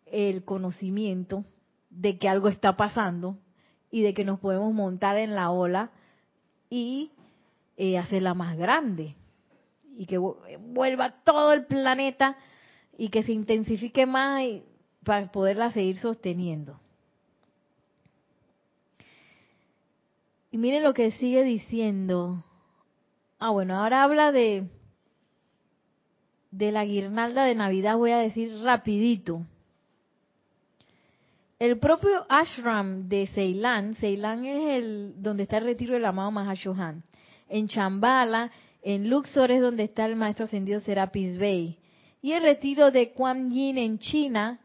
el 0.05 0.43
conocimiento 0.43 1.45
de 1.89 2.17
que 2.17 2.27
algo 2.27 2.49
está 2.49 2.75
pasando 2.75 3.37
y 3.91 4.01
de 4.01 4.13
que 4.13 4.25
nos 4.25 4.39
podemos 4.39 4.73
montar 4.73 5.17
en 5.17 5.35
la 5.35 5.51
ola 5.51 5.91
y 6.69 7.11
eh, 7.77 7.97
hacerla 7.97 8.33
más 8.33 8.57
grande 8.57 9.15
y 9.97 10.05
que 10.05 10.17
vuelva 10.17 11.15
todo 11.23 11.53
el 11.53 11.65
planeta 11.65 12.37
y 12.97 13.09
que 13.09 13.23
se 13.23 13.31
intensifique 13.31 14.05
más 14.05 14.43
para 15.09 15.31
poderla 15.31 15.71
seguir 15.71 15.97
sosteniendo. 15.97 16.79
Y 20.51 20.59
miren 20.59 20.83
lo 20.83 20.93
que 20.93 21.09
sigue 21.13 21.43
diciendo. 21.43 22.43
Ah, 23.39 23.49
bueno, 23.49 23.75
ahora 23.75 24.03
habla 24.03 24.31
de 24.31 24.67
de 26.51 26.71
la 26.71 26.85
guirnalda 26.85 27.43
de 27.45 27.55
Navidad 27.55 27.97
voy 27.97 28.11
a 28.11 28.19
decir 28.19 28.55
rapidito. 28.61 29.47
El 31.57 31.79
propio 31.79 32.27
ashram 32.29 33.09
de 33.09 33.25
Ceilán, 33.33 33.95
Ceilán 33.95 34.45
es 34.45 34.77
el 34.77 35.13
donde 35.23 35.41
está 35.41 35.57
el 35.57 35.63
retiro 35.63 35.95
del 35.95 36.05
amado 36.05 36.29
Mahashohan. 36.29 37.01
En 37.47 37.67
Chambala, 37.67 38.51
en 38.83 39.09
Luxor 39.09 39.49
es 39.49 39.61
donde 39.61 39.85
está 39.85 40.05
el 40.05 40.15
maestro 40.15 40.45
ascendido 40.45 40.79
Serapis 40.81 41.39
Bey. 41.39 41.79
Y 42.21 42.33
el 42.33 42.43
retiro 42.43 42.91
de 42.91 43.11
Kuan 43.13 43.49
Yin 43.49 43.79
en 43.79 43.97
China, 43.97 44.59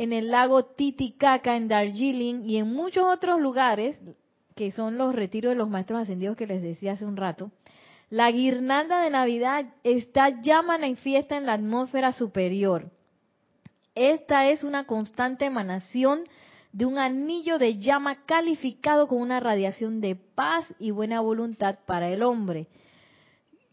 en 0.00 0.14
el 0.14 0.30
lago 0.30 0.64
Titicaca 0.64 1.56
en 1.56 1.68
Darjeeling 1.68 2.48
y 2.48 2.56
en 2.56 2.72
muchos 2.72 3.04
otros 3.04 3.38
lugares, 3.38 4.00
que 4.56 4.70
son 4.70 4.96
los 4.96 5.14
retiros 5.14 5.50
de 5.50 5.56
los 5.56 5.68
maestros 5.68 6.00
ascendidos 6.00 6.38
que 6.38 6.46
les 6.46 6.62
decía 6.62 6.92
hace 6.92 7.04
un 7.04 7.18
rato, 7.18 7.50
la 8.08 8.30
guirnalda 8.30 9.02
de 9.02 9.10
Navidad 9.10 9.66
está 9.84 10.40
ya 10.40 10.62
fiesta 10.96 11.36
en 11.36 11.44
la 11.44 11.52
atmósfera 11.52 12.12
superior. 12.12 12.90
Esta 13.94 14.48
es 14.48 14.64
una 14.64 14.86
constante 14.86 15.44
emanación 15.44 16.22
de 16.72 16.86
un 16.86 16.96
anillo 16.96 17.58
de 17.58 17.78
llama 17.78 18.24
calificado 18.24 19.06
con 19.06 19.20
una 19.20 19.38
radiación 19.38 20.00
de 20.00 20.16
paz 20.16 20.74
y 20.78 20.92
buena 20.92 21.20
voluntad 21.20 21.78
para 21.84 22.08
el 22.08 22.22
hombre. 22.22 22.68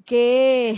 Qué 0.05 0.78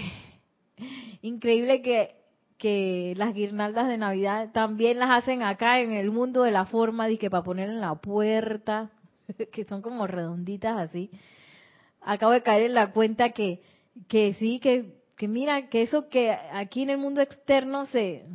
increíble 1.24 1.82
que, 1.82 2.19
que 2.60 3.14
las 3.16 3.34
guirnaldas 3.34 3.88
de 3.88 3.98
Navidad 3.98 4.52
también 4.52 5.00
las 5.00 5.10
hacen 5.12 5.42
acá 5.42 5.80
en 5.80 5.94
el 5.94 6.12
mundo 6.12 6.44
de 6.44 6.52
la 6.52 6.66
forma, 6.66 7.08
de 7.08 7.18
que 7.18 7.30
para 7.30 7.42
poner 7.42 7.70
en 7.70 7.80
la 7.80 7.96
puerta, 7.96 8.92
que 9.54 9.64
son 9.64 9.82
como 9.82 10.06
redonditas 10.06 10.78
así. 10.78 11.10
Acabo 12.02 12.34
de 12.34 12.44
caer 12.44 12.64
en 12.64 12.74
la 12.74 12.92
cuenta 12.92 13.30
que, 13.30 13.62
que 14.10 14.34
sí, 14.34 14.60
que, 14.60 14.94
que 15.16 15.30
mira, 15.30 15.70
que 15.70 15.82
eso 15.82 16.10
que 16.10 16.32
aquí 16.32 16.84
en 16.84 16.90
el 16.90 16.98
mundo 16.98 17.22
externo 17.22 17.86
se, 17.86 18.26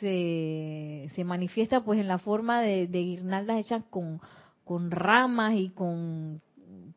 se, 0.00 1.10
se 1.14 1.24
manifiesta 1.24 1.82
pues 1.82 1.98
en 1.98 2.08
la 2.08 2.18
forma 2.18 2.60
de, 2.60 2.86
guirnaldas 2.86 3.58
hechas 3.58 3.84
con, 3.88 4.20
con 4.64 4.90
ramas 4.90 5.54
y 5.54 5.70
con 5.70 6.42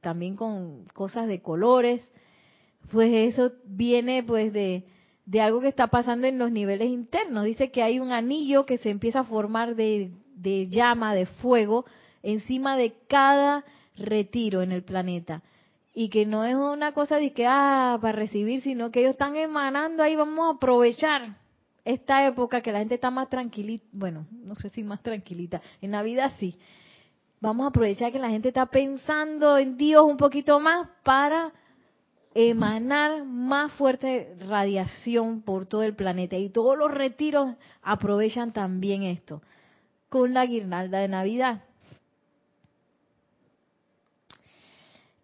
también 0.02 0.36
con 0.36 0.86
cosas 0.94 1.28
de 1.28 1.42
colores, 1.42 2.02
pues 2.92 3.14
eso 3.14 3.54
viene 3.66 4.24
pues 4.24 4.52
de, 4.52 4.86
de 5.28 5.42
algo 5.42 5.60
que 5.62 5.68
está 5.68 5.88
pasando 5.88 6.26
en 6.26 6.40
los 6.40 6.52
niveles 6.52 6.90
internos. 6.90 7.44
Dice 7.44 7.70
que 7.70 7.84
hay 7.84 8.00
un 8.00 8.12
anillo 8.12 8.66
que 8.66 8.80
se 8.80 8.90
empieza 8.90 9.20
a 9.20 9.26
formar 9.26 9.76
de, 9.76 10.10
de 10.34 10.70
llama, 10.70 11.14
de 11.14 11.28
fuego, 11.28 11.86
encima 12.24 12.76
de 12.78 12.96
cada 13.08 13.64
retiro 13.96 14.64
en 14.64 14.72
el 14.72 14.84
planeta 14.84 15.44
y 16.00 16.10
que 16.10 16.28
no 16.28 16.46
es 16.46 16.56
una 16.56 16.92
cosa 16.92 17.18
de 17.18 17.34
que, 17.34 17.48
ah, 17.48 17.98
para 18.00 18.16
recibir, 18.16 18.62
sino 18.62 18.92
que 18.92 19.00
ellos 19.00 19.14
están 19.14 19.36
emanando 19.36 20.04
ahí, 20.04 20.16
vamos 20.16 20.48
a 20.48 20.56
aprovechar 20.56 21.36
esta 21.84 22.28
época 22.28 22.62
que 22.62 22.72
la 22.72 22.80
gente 22.80 22.94
está 22.94 23.10
más 23.10 23.30
tranquilita, 23.30 23.84
bueno, 23.92 24.28
no 24.32 24.54
sé 24.54 24.70
si 24.70 24.84
más 24.84 25.02
tranquilita, 25.02 25.60
en 25.82 25.92
Navidad 25.92 26.32
sí. 26.40 26.56
Vamos 27.42 27.66
a 27.66 27.70
aprovechar 27.70 28.12
que 28.12 28.20
la 28.20 28.30
gente 28.30 28.50
está 28.50 28.68
pensando 28.68 29.58
en 29.58 29.76
Dios 29.76 30.06
un 30.06 30.18
poquito 30.18 30.60
más 30.60 30.88
para 31.04 31.52
emanar 32.40 33.26
más 33.26 33.72
fuerte 33.74 34.36
radiación 34.48 35.42
por 35.42 35.66
todo 35.66 35.82
el 35.82 35.96
planeta. 35.96 36.38
Y 36.38 36.50
todos 36.50 36.78
los 36.78 36.92
retiros 36.92 37.56
aprovechan 37.82 38.54
también 38.54 39.02
esto, 39.02 39.42
con 40.10 40.36
la 40.36 40.46
guirnalda 40.46 41.00
de 41.00 41.08
Navidad. 41.08 41.64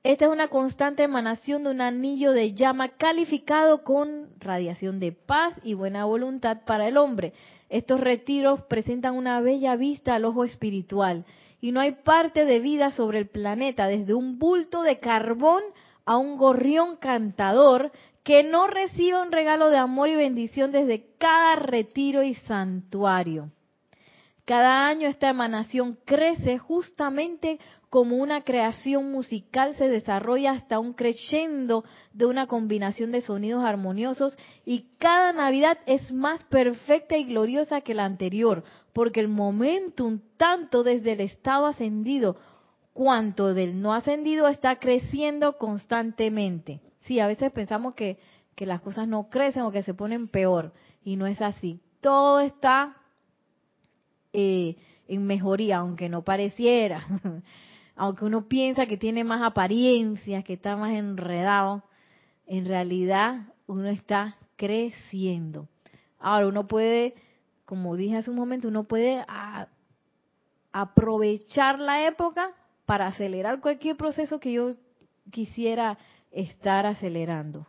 Esta 0.02 0.26
es 0.26 0.32
una 0.32 0.48
constante 0.48 1.04
emanación 1.04 1.64
de 1.64 1.70
un 1.70 1.82
anillo 1.82 2.32
de 2.32 2.56
llama 2.56 2.90
calificado 2.90 3.84
con 3.84 4.30
radiación 4.40 5.00
de 5.00 5.12
paz 5.12 5.54
y 5.64 5.76
buena 5.76 6.06
voluntad 6.06 6.62
para 6.66 6.88
el 6.88 6.98
hombre. 6.98 7.34
Estos 7.70 8.02
retiros 8.02 8.64
presentan 8.64 9.16
una 9.16 9.40
bella 9.40 9.76
vista 9.76 10.16
al 10.16 10.26
ojo 10.26 10.46
espiritual 10.46 11.26
y 11.62 11.72
no 11.72 11.80
hay 11.80 11.92
parte 11.92 12.44
de 12.44 12.60
vida 12.60 12.90
sobre 12.90 13.20
el 13.20 13.28
planeta, 13.28 13.88
desde 13.88 14.16
un 14.16 14.40
bulto 14.40 14.82
de 14.82 15.00
carbón 15.00 15.62
a 16.06 16.18
un 16.18 16.38
gorrión 16.38 16.98
cantador, 16.98 17.92
que 18.24 18.44
no 18.44 18.68
reciba 18.68 19.22
un 19.22 19.32
regalo 19.32 19.70
de 19.70 19.78
amor 19.78 20.10
y 20.10 20.16
bendición 20.16 20.72
desde 20.72 21.08
cada 21.18 21.56
retiro 21.56 22.24
y 22.24 22.36
santuario. 22.36 23.52
Cada 24.46 24.88
año 24.88 25.08
esta 25.08 25.30
emanación 25.30 25.98
crece 26.06 26.58
justamente 26.58 27.60
como 27.90 28.18
una 28.18 28.42
creación 28.42 29.12
musical 29.12 29.76
se 29.76 29.88
desarrolla 29.88 30.52
hasta 30.52 30.80
un 30.80 30.94
crescendo 30.94 31.86
de 32.12 32.26
una 32.26 32.48
combinación 32.48 33.12
de 33.12 33.22
sonidos 33.22 33.64
armoniosos 33.64 34.36
y 34.66 34.88
cada 34.98 35.32
Navidad 35.32 35.78
es 35.86 36.12
más 36.12 36.44
perfecta 36.46 37.16
y 37.16 37.26
gloriosa 37.26 37.82
que 37.82 37.94
la 37.94 38.04
anterior, 38.04 38.64
porque 38.94 39.22
el 39.22 39.28
momentum 39.28 40.20
tanto 40.38 40.84
desde 40.84 41.14
el 41.14 41.22
estado 41.22 41.68
ascendido 41.68 42.36
cuanto 42.94 43.54
del 43.54 43.82
no 43.82 43.94
ascendido 43.94 44.48
está 44.48 44.78
creciendo 44.78 45.58
constantemente. 45.58 46.80
Sí, 47.02 47.20
a 47.20 47.28
veces 47.28 47.52
pensamos 47.52 47.96
que, 47.96 48.20
que 48.56 48.66
las 48.66 48.82
cosas 48.82 49.08
no 49.08 49.30
crecen 49.30 49.64
o 49.64 49.72
que 49.72 49.84
se 49.84 49.94
ponen 49.94 50.28
peor 50.28 50.74
y 51.04 51.16
no 51.16 51.28
es 51.28 51.42
así. 51.42 51.80
Todo 52.02 52.40
está 52.40 52.96
eh, 54.32 54.78
en 55.08 55.26
mejoría, 55.26 55.78
aunque 55.78 56.08
no 56.10 56.24
pareciera. 56.24 57.06
aunque 57.96 58.26
uno 58.26 58.48
piensa 58.48 58.86
que 58.86 58.98
tiene 58.98 59.24
más 59.24 59.42
apariencias, 59.42 60.44
que 60.44 60.54
está 60.54 60.76
más 60.76 60.94
enredado, 60.94 61.84
en 62.48 62.66
realidad 62.66 63.48
uno 63.68 63.88
está 63.88 64.38
creciendo. 64.56 65.68
Ahora 66.20 66.48
uno 66.48 66.68
puede, 66.68 67.16
como 67.66 67.96
dije 67.96 68.18
hace 68.18 68.30
un 68.30 68.38
momento, 68.38 68.68
uno 68.68 68.86
puede 68.86 69.26
aprovechar 70.72 71.80
la 71.80 72.08
época 72.08 72.52
para 72.86 73.08
acelerar 73.08 73.60
cualquier 73.60 73.96
proceso 73.96 74.40
que 74.40 74.54
yo 74.54 74.76
quisiera 75.32 75.98
estar 76.32 76.86
acelerando. 76.86 77.68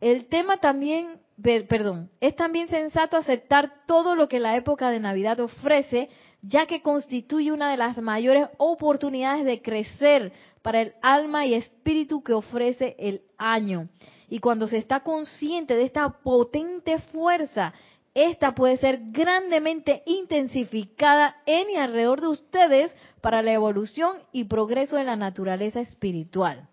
El 0.00 0.26
tema 0.26 0.58
también, 0.58 1.20
perdón, 1.42 2.10
es 2.20 2.36
también 2.36 2.68
sensato 2.68 3.16
aceptar 3.16 3.84
todo 3.86 4.14
lo 4.14 4.28
que 4.28 4.38
la 4.38 4.56
época 4.56 4.90
de 4.90 5.00
Navidad 5.00 5.40
ofrece 5.40 6.08
ya 6.42 6.66
que 6.66 6.82
constituye 6.82 7.50
una 7.52 7.70
de 7.70 7.76
las 7.76 7.98
mayores 7.98 8.48
oportunidades 8.58 9.44
de 9.44 9.60
crecer 9.60 10.32
para 10.62 10.80
el 10.80 10.94
alma 11.02 11.46
y 11.46 11.54
espíritu 11.54 12.22
que 12.22 12.32
ofrece 12.32 12.94
el 12.98 13.22
año. 13.38 13.88
Y 14.28 14.38
cuando 14.38 14.68
se 14.68 14.76
está 14.76 15.00
consciente 15.00 15.74
de 15.74 15.84
esta 15.84 16.08
potente 16.10 16.98
fuerza, 16.98 17.72
esta 18.14 18.54
puede 18.54 18.76
ser 18.78 19.00
grandemente 19.10 20.02
intensificada 20.06 21.36
en 21.46 21.70
y 21.70 21.76
alrededor 21.76 22.20
de 22.20 22.28
ustedes 22.28 22.96
para 23.20 23.42
la 23.42 23.52
evolución 23.52 24.16
y 24.32 24.44
progreso 24.44 24.96
de 24.96 25.04
la 25.04 25.16
naturaleza 25.16 25.80
espiritual. 25.80 26.68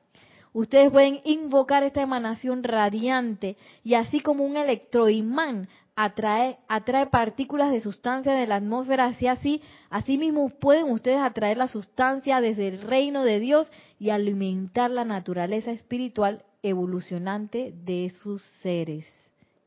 Ustedes 0.53 0.89
pueden 0.89 1.19
invocar 1.25 1.83
esta 1.83 2.01
emanación 2.01 2.63
radiante 2.63 3.57
y 3.83 3.95
así 3.95 4.21
como 4.21 4.45
un 4.45 4.55
electroimán 4.55 5.67
atrae, 5.95 6.57
atrae 6.67 7.07
partículas 7.07 7.71
de 7.71 7.81
sustancia 7.81 8.33
de 8.33 8.47
la 8.47 8.55
atmósfera 8.55 9.05
así 9.05 9.27
así, 9.27 9.61
así 9.89 10.17
mismo 10.17 10.49
pueden 10.49 10.89
ustedes 10.89 11.19
atraer 11.19 11.57
la 11.57 11.67
sustancia 11.67 12.41
desde 12.41 12.67
el 12.67 12.81
reino 12.81 13.23
de 13.23 13.39
Dios 13.39 13.71
y 13.99 14.09
alimentar 14.09 14.91
la 14.91 15.05
naturaleza 15.05 15.71
espiritual 15.71 16.43
evolucionante 16.63 17.73
de 17.83 18.11
sus 18.21 18.41
seres. 18.61 19.05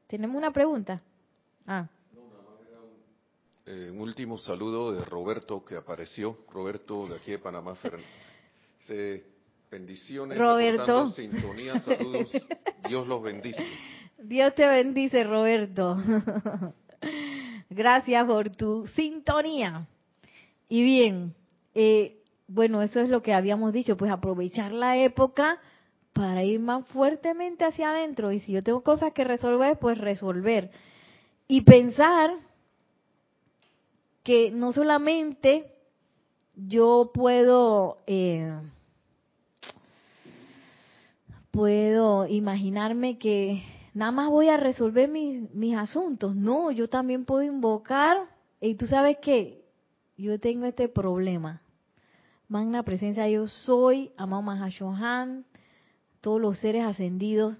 ¿Tenemos 0.06 0.36
una 0.36 0.52
pregunta? 0.52 1.02
Ah. 1.70 1.86
Eh, 3.66 3.90
un 3.90 4.00
último 4.00 4.38
saludo 4.38 4.90
de 4.92 5.04
Roberto 5.04 5.62
que 5.62 5.76
apareció, 5.76 6.38
Roberto 6.50 7.06
de 7.06 7.16
aquí 7.16 7.32
de 7.32 7.38
Panamá, 7.38 7.74
bendiciones, 9.70 10.38
Roberto. 10.38 11.10
sintonía, 11.10 11.78
saludos, 11.80 12.32
Dios 12.88 13.06
los 13.06 13.22
bendice. 13.22 13.62
Dios 14.16 14.54
te 14.54 14.66
bendice, 14.66 15.24
Roberto. 15.24 15.98
Gracias 17.68 18.26
por 18.26 18.48
tu 18.48 18.86
sintonía. 18.86 19.86
Y 20.70 20.82
bien, 20.82 21.34
eh, 21.74 22.22
bueno, 22.46 22.80
eso 22.80 23.00
es 23.00 23.10
lo 23.10 23.20
que 23.20 23.34
habíamos 23.34 23.74
dicho, 23.74 23.98
pues 23.98 24.10
aprovechar 24.10 24.72
la 24.72 24.96
época 24.96 25.60
para 26.14 26.42
ir 26.42 26.60
más 26.60 26.88
fuertemente 26.88 27.66
hacia 27.66 27.90
adentro. 27.90 28.32
Y 28.32 28.40
si 28.40 28.52
yo 28.52 28.62
tengo 28.62 28.82
cosas 28.82 29.12
que 29.12 29.24
resolver, 29.24 29.78
pues 29.78 29.98
resolver. 29.98 30.70
Y 31.48 31.62
pensar 31.62 32.30
que 34.22 34.50
no 34.50 34.72
solamente 34.72 35.74
yo 36.54 37.10
puedo... 37.12 37.98
Eh, 38.06 38.52
puedo 41.50 42.26
imaginarme 42.28 43.18
que 43.18 43.64
nada 43.92 44.12
más 44.12 44.28
voy 44.30 44.48
a 44.48 44.56
resolver 44.56 45.08
mis, 45.08 45.52
mis 45.52 45.76
asuntos. 45.76 46.36
No, 46.36 46.70
yo 46.70 46.88
también 46.88 47.24
puedo 47.24 47.42
invocar, 47.42 48.16
y 48.60 48.74
tú 48.74 48.86
sabes 48.86 49.18
que 49.18 49.64
yo 50.16 50.38
tengo 50.38 50.66
este 50.66 50.88
problema. 50.88 51.62
Magna 52.48 52.82
presencia, 52.82 53.28
yo 53.28 53.48
soy, 53.48 54.12
amado 54.16 54.42
Mahashohan, 54.42 55.44
todos 56.20 56.40
los 56.40 56.58
seres 56.58 56.84
ascendidos. 56.84 57.56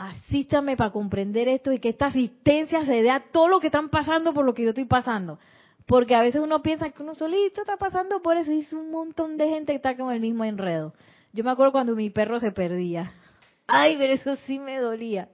Asístame 0.00 0.78
para 0.78 0.90
comprender 0.90 1.46
esto 1.46 1.72
y 1.72 1.78
que 1.78 1.90
esta 1.90 2.06
asistencia 2.06 2.86
se 2.86 3.02
dé 3.02 3.10
a 3.10 3.24
todo 3.30 3.48
lo 3.48 3.60
que 3.60 3.66
están 3.66 3.90
pasando 3.90 4.32
por 4.32 4.46
lo 4.46 4.54
que 4.54 4.62
yo 4.62 4.70
estoy 4.70 4.86
pasando. 4.86 5.38
Porque 5.86 6.14
a 6.14 6.22
veces 6.22 6.40
uno 6.40 6.62
piensa 6.62 6.88
que 6.90 7.02
uno 7.02 7.14
solito 7.14 7.60
está 7.60 7.76
pasando 7.76 8.22
por 8.22 8.36
eso 8.38 8.50
y 8.50 8.60
es 8.60 8.72
un 8.72 8.90
montón 8.90 9.36
de 9.36 9.48
gente 9.48 9.72
que 9.72 9.76
está 9.76 9.96
con 9.96 10.12
el 10.12 10.20
mismo 10.20 10.44
enredo. 10.44 10.94
Yo 11.32 11.44
me 11.44 11.50
acuerdo 11.50 11.72
cuando 11.72 11.94
mi 11.94 12.08
perro 12.08 12.40
se 12.40 12.50
perdía. 12.50 13.12
Ay, 13.66 13.96
pero 13.98 14.14
eso 14.14 14.36
sí 14.46 14.58
me 14.58 14.78
dolía. 14.78 15.28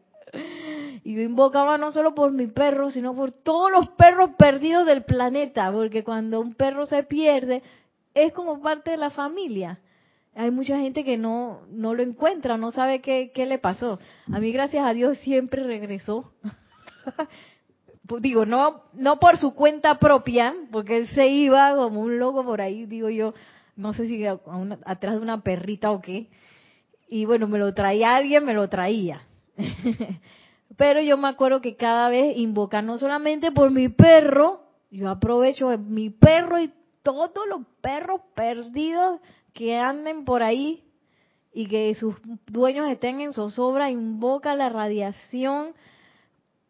Y 1.05 1.14
yo 1.14 1.23
invocaba 1.23 1.79
no 1.79 1.93
solo 1.93 2.17
por 2.17 2.33
mi 2.33 2.49
perro, 2.49 2.91
sino 2.91 3.14
por 3.14 3.31
todos 3.31 3.71
los 3.71 3.91
perros 3.91 4.31
perdidos 4.37 4.85
del 4.85 5.05
planeta, 5.05 5.71
porque 5.71 6.03
cuando 6.03 6.41
un 6.41 6.55
perro 6.55 6.87
se 6.87 7.05
pierde, 7.05 7.62
es 8.14 8.33
como 8.33 8.61
parte 8.61 8.91
de 8.91 8.97
la 8.97 9.11
familia 9.11 9.79
hay 10.37 10.51
mucha 10.51 10.78
gente 10.78 11.03
que 11.03 11.16
no, 11.16 11.62
no 11.70 11.95
lo 11.95 12.03
encuentra, 12.03 12.59
no 12.59 12.70
sabe 12.70 13.01
qué, 13.01 13.32
qué 13.34 13.47
le 13.47 13.59
pasó. 13.59 13.99
A 14.30 14.39
mí, 14.39 14.53
gracias 14.53 14.87
a 14.87 14.93
Dios, 14.93 15.16
siempre 15.18 15.62
regresó. 15.62 16.32
digo, 18.20 18.47
no, 18.47 18.82
no 18.93 19.18
por 19.18 19.39
su 19.39 19.55
cuenta 19.55 19.99
propia, 19.99 20.55
porque 20.70 20.99
él 20.99 21.09
se 21.09 21.28
iba 21.28 21.74
como 21.74 22.01
un 22.01 22.18
loco 22.18 22.45
por 22.45 22.61
ahí, 22.61 22.87
digo 22.87 23.09
yo, 23.09 23.34
no 23.76 23.93
sé 23.95 24.07
si 24.07 24.24
atrás 24.26 25.16
de 25.16 25.20
una 25.20 25.43
perrita 25.43 25.91
o 25.91 26.01
qué. 26.01 26.28
Y 27.09 27.24
bueno, 27.24 27.47
me 27.47 27.59
lo 27.59 27.72
traía 27.74 28.16
alguien, 28.16 28.45
me 28.45 28.55
lo 28.55 28.68
traía. 28.68 29.22
Pero 30.76 31.01
yo 31.01 31.16
me 31.16 31.28
acuerdo 31.28 31.61
que 31.61 31.76
cada 31.76 32.09
vez 32.09 32.37
invocar 32.37 32.84
no 32.84 32.99
solamente 32.99 33.53
por 33.53 33.70
mi 33.70 33.89
perro, 33.89 34.61
yo 34.91 35.09
aprovecho 35.09 35.76
mi 35.78 36.11
perro 36.11 36.61
y 36.61 36.72
todos 37.03 37.30
los 37.49 37.62
perros 37.80 38.20
perdidos 38.34 39.20
que 39.57 39.75
anden 39.75 40.27
por 40.27 40.43
ahí 40.43 40.85
y 41.53 41.67
que 41.67 41.95
sus 41.95 42.15
dueños 42.47 42.91
estén 42.91 43.21
en 43.21 43.33
zozobra, 43.33 43.91
invoca 43.91 44.55
la 44.55 44.69
radiación 44.69 45.73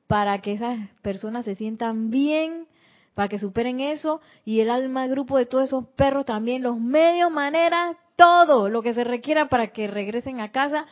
para 0.06 0.40
que 0.40 0.52
esas 0.52 0.78
personas 1.02 1.44
se 1.44 1.56
sientan 1.56 2.10
bien, 2.10 2.68
para 3.14 3.28
que 3.28 3.40
superen 3.40 3.80
eso, 3.80 4.20
y 4.44 4.60
el 4.60 4.70
alma 4.70 5.08
grupo 5.08 5.36
de 5.36 5.46
todos 5.46 5.64
esos 5.64 5.84
perros 5.96 6.26
también, 6.26 6.62
los 6.62 6.78
medios, 6.78 7.32
maneras, 7.32 7.96
todo 8.14 8.70
lo 8.70 8.82
que 8.82 8.94
se 8.94 9.02
requiera 9.02 9.48
para 9.48 9.72
que 9.72 9.88
regresen 9.88 10.38
a 10.38 10.52
casa 10.52 10.86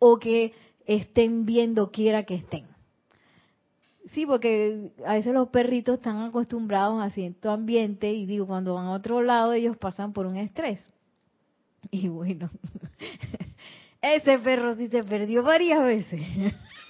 o 0.00 0.18
que 0.18 0.52
estén 0.84 1.46
viendo 1.46 1.92
quiera 1.92 2.24
que 2.24 2.34
estén. 2.34 2.66
Sí, 4.10 4.26
porque 4.26 4.90
a 5.06 5.14
veces 5.14 5.32
los 5.32 5.50
perritos 5.50 5.98
están 5.98 6.22
acostumbrados 6.22 7.00
a 7.00 7.10
cierto 7.10 7.52
ambiente 7.52 8.12
y 8.12 8.26
digo, 8.26 8.48
cuando 8.48 8.74
van 8.74 8.86
a 8.86 8.92
otro 8.92 9.22
lado 9.22 9.52
ellos 9.52 9.76
pasan 9.76 10.12
por 10.12 10.26
un 10.26 10.36
estrés. 10.36 10.80
Y 11.90 12.08
bueno, 12.08 12.50
ese 14.02 14.38
perro 14.38 14.74
sí 14.76 14.88
se 14.88 15.02
perdió 15.02 15.42
varias 15.42 15.82
veces. 15.82 16.20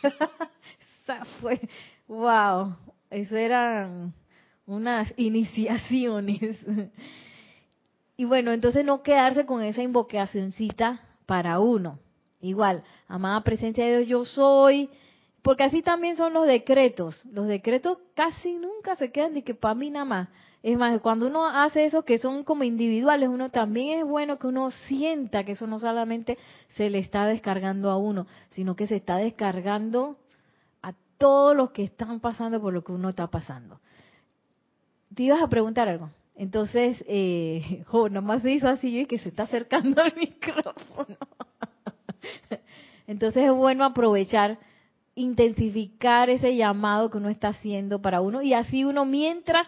Fue, 1.40 1.60
wow, 2.08 2.76
eso 3.10 3.36
eran 3.36 4.12
unas 4.66 5.12
iniciaciones. 5.16 6.58
Y 8.16 8.24
bueno, 8.24 8.52
entonces 8.52 8.84
no 8.84 9.02
quedarse 9.02 9.46
con 9.46 9.62
esa 9.62 9.82
invocacioncita 9.82 11.00
para 11.26 11.60
uno. 11.60 11.98
Igual, 12.40 12.82
amada 13.08 13.42
presencia 13.42 13.84
de 13.84 14.04
Dios, 14.04 14.08
yo 14.08 14.24
soy, 14.24 14.90
porque 15.42 15.64
así 15.64 15.82
también 15.82 16.16
son 16.16 16.32
los 16.32 16.46
decretos. 16.46 17.16
Los 17.24 17.46
decretos 17.46 17.98
casi 18.14 18.54
nunca 18.54 18.96
se 18.96 19.12
quedan 19.12 19.34
de 19.34 19.42
que 19.44 19.54
para 19.54 19.74
mí 19.74 19.90
nada 19.90 20.04
más. 20.04 20.28
Es 20.62 20.76
más, 20.78 21.00
cuando 21.00 21.28
uno 21.28 21.46
hace 21.46 21.84
eso 21.84 22.04
que 22.04 22.18
son 22.18 22.42
como 22.42 22.64
individuales, 22.64 23.28
uno 23.28 23.50
también 23.50 24.00
es 24.00 24.04
bueno 24.04 24.38
que 24.38 24.46
uno 24.46 24.70
sienta 24.88 25.44
que 25.44 25.52
eso 25.52 25.66
no 25.66 25.78
solamente 25.78 26.38
se 26.76 26.90
le 26.90 26.98
está 26.98 27.26
descargando 27.26 27.90
a 27.90 27.96
uno, 27.96 28.26
sino 28.50 28.74
que 28.74 28.86
se 28.86 28.96
está 28.96 29.16
descargando 29.16 30.16
a 30.82 30.92
todos 31.18 31.56
los 31.56 31.70
que 31.70 31.84
están 31.84 32.20
pasando 32.20 32.60
por 32.60 32.72
lo 32.72 32.82
que 32.82 32.92
uno 32.92 33.10
está 33.10 33.28
pasando. 33.28 33.80
Te 35.14 35.22
ibas 35.22 35.42
a 35.42 35.48
preguntar 35.48 35.88
algo. 35.88 36.10
Entonces, 36.34 37.02
eh, 37.08 37.84
oh, 37.90 38.08
nomás 38.08 38.42
se 38.42 38.52
hizo 38.52 38.68
así 38.68 39.00
y 39.00 39.06
que 39.06 39.18
se 39.18 39.28
está 39.28 39.44
acercando 39.44 40.02
al 40.02 40.14
micrófono. 40.16 41.16
Entonces 43.06 43.44
es 43.44 43.52
bueno 43.52 43.84
aprovechar, 43.84 44.58
intensificar 45.14 46.28
ese 46.28 46.56
llamado 46.56 47.10
que 47.10 47.18
uno 47.18 47.28
está 47.28 47.48
haciendo 47.48 48.02
para 48.02 48.20
uno 48.20 48.42
y 48.42 48.52
así 48.52 48.84
uno 48.84 49.04
mientras 49.04 49.66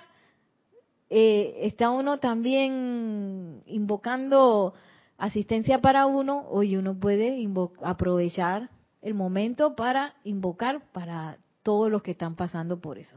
eh, 1.11 1.61
está 1.63 1.91
uno 1.91 2.19
también 2.19 3.63
invocando 3.67 4.75
asistencia 5.17 5.81
para 5.81 6.07
uno, 6.07 6.47
hoy 6.51 6.77
uno 6.77 6.99
puede 6.99 7.47
aprovechar 7.83 8.71
el 9.03 9.15
momento 9.15 9.75
para 9.75 10.15
invocar 10.25 10.83
para 10.93 11.39
todos 11.63 11.91
los 11.91 12.03
que 12.03 12.13
están 12.13 12.37
pasando 12.37 12.81
por 12.81 12.99
eso. 12.99 13.17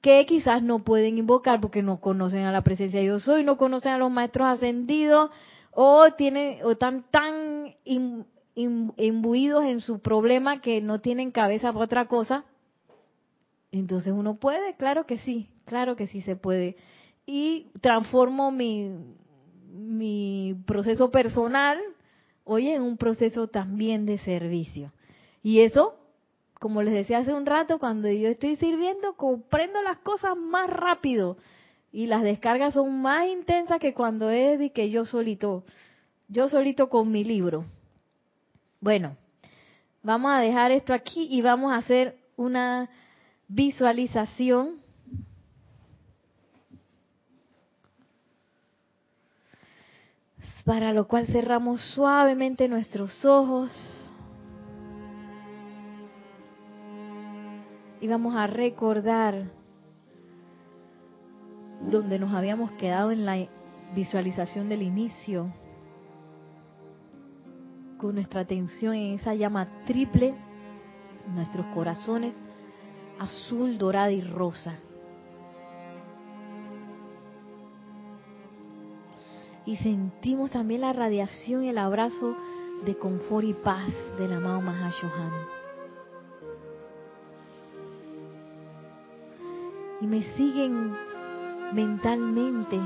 Que 0.00 0.26
quizás 0.26 0.62
no 0.62 0.84
pueden 0.84 1.16
invocar 1.16 1.60
porque 1.60 1.82
no 1.82 2.00
conocen 2.00 2.44
a 2.44 2.52
la 2.52 2.62
presencia 2.62 3.00
de 3.00 3.06
yo 3.06 3.18
soy, 3.18 3.42
no 3.42 3.56
conocen 3.56 3.92
a 3.92 3.98
los 3.98 4.10
maestros 4.10 4.46
ascendidos 4.48 5.30
o 5.70 6.10
tienen 6.12 6.62
o 6.62 6.72
están 6.72 7.04
tan 7.10 7.74
imbuidos 8.54 9.64
en 9.64 9.80
su 9.80 10.00
problema 10.00 10.60
que 10.60 10.80
no 10.82 11.00
tienen 11.00 11.30
cabeza 11.30 11.72
para 11.72 11.84
otra 11.86 12.06
cosa. 12.06 12.44
Entonces 13.72 14.12
uno 14.12 14.36
puede, 14.36 14.76
claro 14.76 15.06
que 15.06 15.18
sí, 15.18 15.48
claro 15.64 15.96
que 15.96 16.06
sí 16.06 16.20
se 16.20 16.36
puede 16.36 16.76
y 17.26 17.68
transformo 17.80 18.50
mi, 18.50 19.16
proceso 20.66 21.10
personal, 21.10 21.78
oye, 22.44 22.74
en 22.74 22.82
un 22.82 22.96
proceso 22.96 23.48
también 23.48 24.06
de 24.06 24.18
servicio. 24.18 24.92
Y 25.42 25.60
eso, 25.60 25.96
como 26.60 26.82
les 26.82 26.94
decía 26.94 27.18
hace 27.18 27.32
un 27.32 27.46
rato, 27.46 27.78
cuando 27.78 28.08
yo 28.10 28.28
estoy 28.28 28.56
sirviendo, 28.56 29.14
comprendo 29.14 29.82
las 29.82 29.98
cosas 29.98 30.36
más 30.36 30.68
rápido 30.68 31.36
y 31.92 32.06
las 32.06 32.22
descargas 32.22 32.74
son 32.74 33.00
más 33.02 33.28
intensas 33.28 33.78
que 33.78 33.94
cuando 33.94 34.30
es 34.30 34.58
de 34.58 34.70
que 34.70 34.90
yo 34.90 35.04
solito, 35.04 35.64
yo 36.28 36.48
solito 36.48 36.88
con 36.88 37.10
mi 37.10 37.24
libro. 37.24 37.64
Bueno, 38.80 39.16
vamos 40.02 40.32
a 40.32 40.40
dejar 40.40 40.72
esto 40.72 40.92
aquí 40.92 41.26
y 41.30 41.40
vamos 41.40 41.72
a 41.72 41.76
hacer 41.76 42.18
una 42.36 42.90
visualización 43.48 44.83
para 50.64 50.92
lo 50.92 51.06
cual 51.06 51.26
cerramos 51.26 51.80
suavemente 51.94 52.68
nuestros 52.68 53.24
ojos 53.24 53.70
y 58.00 58.08
vamos 58.08 58.34
a 58.34 58.46
recordar 58.46 59.50
donde 61.90 62.18
nos 62.18 62.34
habíamos 62.34 62.70
quedado 62.72 63.10
en 63.10 63.26
la 63.26 63.46
visualización 63.94 64.68
del 64.68 64.82
inicio, 64.82 65.52
con 67.98 68.14
nuestra 68.14 68.40
atención 68.40 68.94
en 68.94 69.14
esa 69.14 69.34
llama 69.34 69.68
triple, 69.86 70.34
nuestros 71.34 71.66
corazones, 71.74 72.40
azul, 73.18 73.78
dorada 73.78 74.10
y 74.10 74.22
rosa. 74.22 74.74
Y 79.66 79.76
sentimos 79.76 80.50
también 80.50 80.82
la 80.82 80.92
radiación 80.92 81.64
y 81.64 81.70
el 81.70 81.78
abrazo 81.78 82.36
de 82.84 82.96
confort 82.96 83.46
y 83.46 83.54
paz 83.54 83.92
del 84.18 84.32
amado 84.32 84.60
Mahashohan. 84.60 85.32
Y 90.00 90.06
me 90.06 90.22
siguen 90.34 90.92
mentalmente 91.72 92.78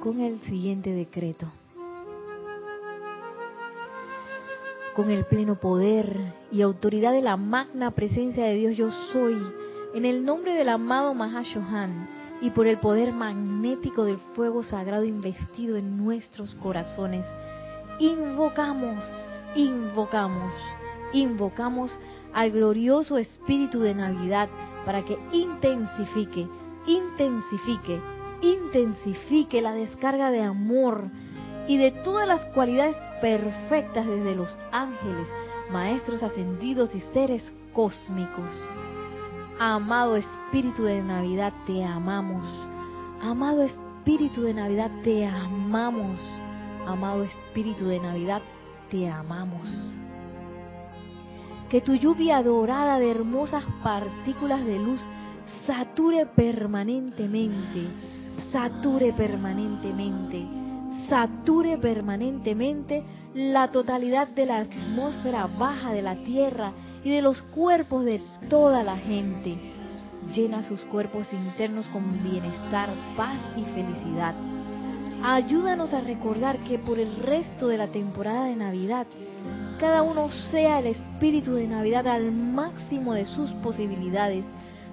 con 0.00 0.20
el 0.20 0.40
siguiente 0.42 0.90
decreto. 0.90 1.46
Con 4.96 5.10
el 5.10 5.24
pleno 5.26 5.56
poder 5.56 6.34
y 6.50 6.62
autoridad 6.62 7.12
de 7.12 7.22
la 7.22 7.36
magna 7.36 7.90
presencia 7.92 8.44
de 8.44 8.54
Dios 8.54 8.76
yo 8.76 8.90
soy, 9.12 9.36
en 9.94 10.04
el 10.04 10.24
nombre 10.24 10.54
del 10.54 10.70
amado 10.70 11.14
Mahashohan, 11.14 12.15
y 12.40 12.50
por 12.50 12.66
el 12.66 12.78
poder 12.78 13.12
magnético 13.12 14.04
del 14.04 14.18
fuego 14.34 14.62
sagrado 14.62 15.04
investido 15.04 15.76
en 15.76 15.96
nuestros 15.96 16.54
corazones, 16.56 17.26
invocamos, 17.98 19.04
invocamos, 19.54 20.52
invocamos 21.12 21.90
al 22.34 22.50
glorioso 22.50 23.16
espíritu 23.16 23.80
de 23.80 23.94
Navidad 23.94 24.48
para 24.84 25.04
que 25.04 25.18
intensifique, 25.32 26.46
intensifique, 26.86 28.00
intensifique 28.42 29.62
la 29.62 29.72
descarga 29.72 30.30
de 30.30 30.42
amor 30.42 31.04
y 31.66 31.78
de 31.78 31.90
todas 31.90 32.28
las 32.28 32.44
cualidades 32.46 32.96
perfectas 33.20 34.06
desde 34.06 34.36
los 34.36 34.56
ángeles, 34.72 35.26
maestros 35.70 36.22
ascendidos 36.22 36.94
y 36.94 37.00
seres 37.00 37.42
cósmicos 37.72 38.50
Amado 39.58 40.16
Espíritu 40.16 40.82
de 40.84 41.02
Navidad, 41.02 41.50
te 41.66 41.82
amamos. 41.82 42.44
Amado 43.22 43.62
Espíritu 43.62 44.42
de 44.42 44.52
Navidad, 44.52 44.90
te 45.02 45.26
amamos. 45.26 46.18
Amado 46.86 47.24
Espíritu 47.24 47.86
de 47.86 47.98
Navidad, 47.98 48.42
te 48.90 49.08
amamos. 49.08 49.62
que 51.70 51.80
tu 51.80 51.94
lluvia 51.94 52.42
dorada 52.42 52.98
de 52.98 53.10
hermosas 53.10 53.64
partículas 53.82 54.64
de 54.64 54.78
luz 54.78 55.00
sature 55.66 56.26
permanentemente, 56.26 57.88
sature 58.52 59.12
permanentemente, 59.12 60.46
sature 61.08 61.76
permanentemente 61.78 63.02
la 63.34 63.70
totalidad 63.70 64.28
de 64.28 64.46
la 64.46 64.58
atmósfera 64.58 65.48
baja 65.58 65.92
de 65.92 66.02
la 66.02 66.14
Tierra 66.16 66.72
y 67.06 67.10
de 67.10 67.22
los 67.22 67.40
cuerpos 67.40 68.04
de 68.04 68.20
toda 68.50 68.82
la 68.82 68.96
gente. 68.96 69.54
Llena 70.34 70.64
sus 70.64 70.80
cuerpos 70.86 71.32
internos 71.32 71.86
con 71.92 72.02
bienestar, 72.24 72.88
paz 73.16 73.38
y 73.56 73.62
felicidad. 73.62 74.34
Ayúdanos 75.22 75.94
a 75.94 76.00
recordar 76.00 76.58
que 76.64 76.80
por 76.80 76.98
el 76.98 77.14
resto 77.18 77.68
de 77.68 77.78
la 77.78 77.86
temporada 77.86 78.46
de 78.46 78.56
Navidad, 78.56 79.06
cada 79.78 80.02
uno 80.02 80.32
sea 80.50 80.80
el 80.80 80.88
espíritu 80.88 81.54
de 81.54 81.68
Navidad 81.68 82.08
al 82.08 82.32
máximo 82.32 83.14
de 83.14 83.24
sus 83.26 83.52
posibilidades, 83.62 84.44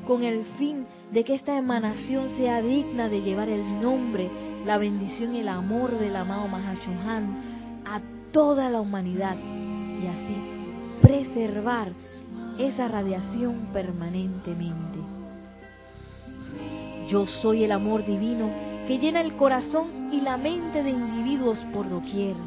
con 0.06 0.24
el 0.24 0.44
fin 0.60 0.86
de 1.12 1.24
que 1.24 1.34
esta 1.34 1.58
emanación 1.58 2.30
sea 2.38 2.62
digna 2.62 3.10
de 3.10 3.24
llevar 3.24 3.50
el 3.50 3.82
nombre, 3.82 4.30
la 4.68 4.78
bendición 4.78 5.34
y 5.34 5.40
el 5.40 5.48
amor 5.48 5.98
del 5.98 6.16
amado 6.16 6.48
Mahashohan 6.48 7.82
a 7.88 8.02
toda 8.32 8.70
la 8.70 8.82
humanidad 8.82 9.36
y 9.36 10.06
así 10.06 10.53
preservar 11.04 11.92
esa 12.58 12.88
radiación 12.88 13.68
permanentemente. 13.74 15.00
Yo 17.10 17.28
soy 17.28 17.66
el 17.66 17.74
amor 17.74 18.06
divino 18.06 18.50
que 18.88 18.98
llena 18.98 19.20
el 19.20 19.36
corazón 19.36 20.14
y 20.14 20.22
la 20.22 20.38
mente 20.38 20.82
de 20.82 20.92
individuos 20.92 21.60
por 21.74 21.90
doquier. 21.90 22.38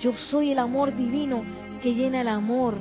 Yo 0.00 0.14
soy 0.30 0.52
el 0.52 0.58
amor 0.58 0.96
divino 0.96 1.44
que 1.82 1.94
llena 1.94 2.22
el 2.22 2.28
amor, 2.28 2.76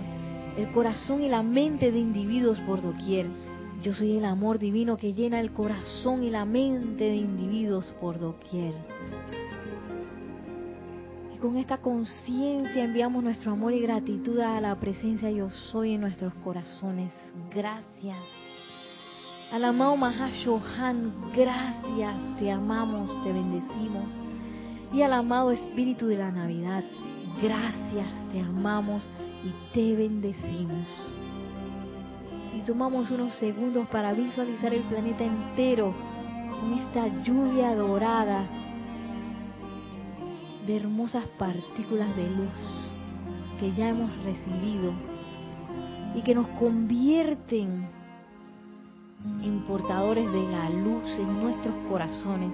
el 0.57 0.71
corazón 0.71 1.21
y 1.23 1.27
la 1.27 1.43
mente 1.43 1.91
de 1.91 1.99
individuos 1.99 2.57
por 2.59 2.81
doquier. 2.81 3.27
Yo 3.83 3.93
soy 3.93 4.17
el 4.17 4.25
amor 4.25 4.59
divino 4.59 4.95
que 4.95 5.13
llena 5.13 5.41
el 5.41 5.51
corazón 5.51 6.23
y 6.23 6.29
la 6.29 6.45
mente 6.45 7.03
de 7.03 7.17
individuos 7.17 7.93
por 7.99 8.17
doquier. 8.17 8.73
Con 11.41 11.57
esta 11.57 11.77
conciencia 11.77 12.83
enviamos 12.83 13.23
nuestro 13.23 13.53
amor 13.53 13.73
y 13.73 13.81
gratitud 13.81 14.37
a 14.41 14.61
la 14.61 14.75
presencia 14.79 15.31
yo 15.31 15.49
soy 15.49 15.95
en 15.95 16.01
nuestros 16.01 16.31
corazones. 16.43 17.11
Gracias. 17.49 18.17
Al 19.51 19.65
amado 19.65 19.97
Mahashohan, 19.97 21.31
gracias, 21.35 22.15
te 22.37 22.51
amamos, 22.51 23.23
te 23.23 23.33
bendecimos. 23.33 24.03
Y 24.93 25.01
al 25.01 25.13
amado 25.13 25.49
Espíritu 25.49 26.05
de 26.05 26.17
la 26.17 26.31
Navidad, 26.31 26.83
gracias, 27.41 28.07
te 28.31 28.39
amamos 28.39 29.01
y 29.43 29.73
te 29.73 29.95
bendecimos. 29.95 30.85
Y 32.55 32.61
tomamos 32.67 33.09
unos 33.09 33.33
segundos 33.37 33.87
para 33.87 34.13
visualizar 34.13 34.75
el 34.75 34.83
planeta 34.83 35.23
entero 35.23 35.91
con 36.59 36.73
esta 36.73 37.07
lluvia 37.23 37.73
dorada 37.73 38.47
de 40.65 40.77
hermosas 40.77 41.25
partículas 41.37 42.15
de 42.15 42.29
luz 42.29 42.49
que 43.59 43.71
ya 43.73 43.89
hemos 43.89 44.09
recibido 44.23 44.91
y 46.15 46.21
que 46.21 46.35
nos 46.35 46.47
convierten 46.59 47.87
importadores 49.43 50.31
de 50.31 50.43
la 50.51 50.69
luz 50.69 51.09
en 51.17 51.41
nuestros 51.41 51.73
corazones. 51.87 52.53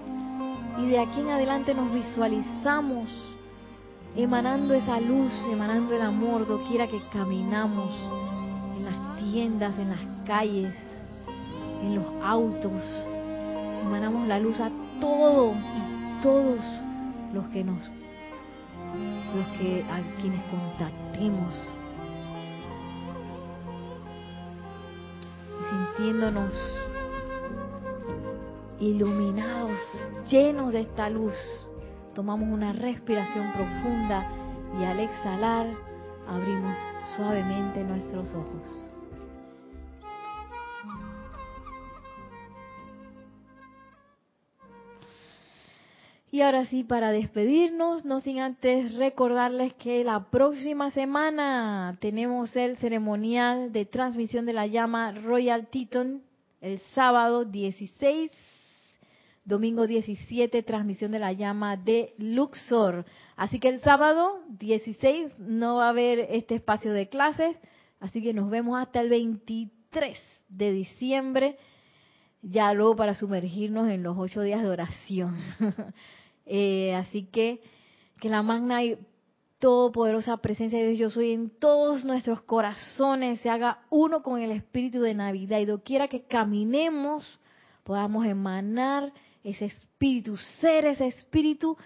Y 0.78 0.88
de 0.88 1.00
aquí 1.00 1.22
en 1.22 1.30
adelante 1.30 1.74
nos 1.74 1.92
visualizamos 1.94 3.10
emanando 4.16 4.74
esa 4.74 5.00
luz, 5.00 5.32
emanando 5.52 5.96
el 5.96 6.02
amor, 6.02 6.48
doquiera 6.48 6.88
que 6.88 7.02
caminamos, 7.12 7.90
en 8.78 8.86
las 8.86 9.18
tiendas, 9.20 9.78
en 9.80 9.90
las 9.90 10.00
calles, 10.26 10.74
en 11.84 11.96
los 11.96 12.06
autos. 12.24 12.84
Emanamos 13.82 14.28
la 14.28 14.40
luz 14.40 14.60
a 14.60 14.70
todo 15.00 15.54
y 15.54 16.22
todos 16.22 16.60
los 17.38 17.48
que 17.50 17.64
nos, 17.64 17.92
los 19.36 19.48
que 19.60 19.84
a 19.84 20.02
quienes 20.20 20.42
contactemos 20.46 21.54
sintiéndonos 25.70 26.54
iluminados, 28.80 29.78
llenos 30.30 30.74
de 30.74 30.82
esta 30.82 31.10
luz. 31.10 31.36
Tomamos 32.16 32.50
una 32.50 32.74
respiración 32.74 33.52
profunda 33.54 34.32
y 34.80 34.84
al 34.86 35.00
exhalar 35.00 35.68
abrimos 36.28 36.76
suavemente 37.16 37.84
nuestros 37.84 38.34
ojos. 38.34 38.87
Y 46.30 46.42
ahora 46.42 46.66
sí, 46.66 46.84
para 46.84 47.12
despedirnos, 47.12 48.04
no 48.04 48.20
sin 48.20 48.40
antes 48.40 48.94
recordarles 48.96 49.74
que 49.76 50.04
la 50.04 50.30
próxima 50.30 50.92
semana 50.92 51.98
tenemos 52.02 52.54
el 52.58 52.76
ceremonial 52.78 53.72
de 53.72 53.86
transmisión 53.86 54.46
de 54.46 54.52
la 54.52 54.68
llama 54.68 55.14
Royal 55.14 55.68
Teton, 55.68 56.22
el 56.60 56.80
sábado 56.94 57.46
16, 57.46 58.30
domingo 59.46 59.88
17, 59.88 60.64
transmisión 60.64 61.14
de 61.14 61.20
la 61.20 61.32
llama 61.32 61.78
de 61.78 62.14
Luxor. 62.18 63.06
Así 63.38 63.58
que 63.60 63.70
el 63.70 63.80
sábado 63.80 64.42
16 64.50 65.40
no 65.40 65.78
va 65.78 65.86
a 65.86 65.90
haber 65.92 66.20
este 66.32 66.56
espacio 66.56 66.92
de 66.92 67.08
clases, 67.08 67.56
así 68.02 68.22
que 68.22 68.34
nos 68.34 68.50
vemos 68.50 68.78
hasta 68.78 69.00
el 69.00 69.08
23 69.10 70.20
de 70.50 70.72
diciembre, 70.74 71.58
ya 72.42 72.74
luego 72.74 72.98
para 72.98 73.16
sumergirnos 73.16 73.90
en 73.90 74.04
los 74.04 74.18
ocho 74.18 74.42
días 74.42 74.62
de 74.62 74.70
oración. 74.70 75.38
Eh, 76.48 76.96
así 76.96 77.24
que 77.24 77.62
que 78.20 78.30
la 78.30 78.42
magna 78.42 78.84
y 78.84 78.98
todopoderosa 79.60 80.38
presencia 80.38 80.80
de 80.80 80.88
Dios 80.88 81.00
yo 81.00 81.10
soy 81.10 81.32
en 81.34 81.50
todos 81.50 82.06
nuestros 82.06 82.42
corazones 82.42 83.42
se 83.42 83.50
haga 83.50 83.80
uno 83.90 84.22
con 84.24 84.42
el 84.42 84.52
espíritu 84.52 85.02
de 85.02 85.14
Navidad 85.14 85.60
y 85.60 85.66
doquiera 85.66 86.08
que 86.08 86.24
caminemos 86.24 87.40
podamos 87.84 88.26
emanar 88.26 89.14
ese 89.44 89.66
espíritu, 89.66 90.38
ser 90.60 90.86
ese 90.86 91.08
espíritu 91.08 91.78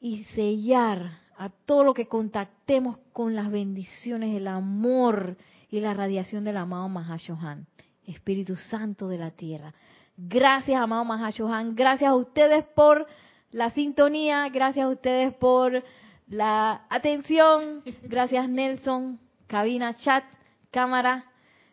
y 0.00 0.24
sellar 0.34 1.18
a 1.38 1.48
todo 1.48 1.82
lo 1.82 1.94
que 1.94 2.06
contactemos 2.06 2.98
con 3.12 3.34
las 3.34 3.50
bendiciones, 3.50 4.36
el 4.36 4.46
amor 4.46 5.36
y 5.70 5.80
la 5.80 5.94
radiación 5.94 6.44
del 6.44 6.58
amado 6.58 6.88
Mahashohan, 6.88 7.66
Espíritu 8.06 8.54
Santo 8.56 9.08
de 9.08 9.18
la 9.18 9.30
tierra. 9.30 9.72
Gracias, 10.16 10.80
amado 10.80 11.04
Mahashohan. 11.04 11.74
Gracias 11.74 12.10
a 12.10 12.14
ustedes 12.14 12.64
por 12.76 13.06
la 13.54 13.70
sintonía, 13.70 14.48
gracias 14.48 14.84
a 14.84 14.88
ustedes 14.88 15.32
por 15.32 15.84
la 16.26 16.86
atención, 16.90 17.84
gracias 18.02 18.48
Nelson, 18.48 19.20
cabina, 19.46 19.94
chat, 19.94 20.24
cámara, 20.72 21.26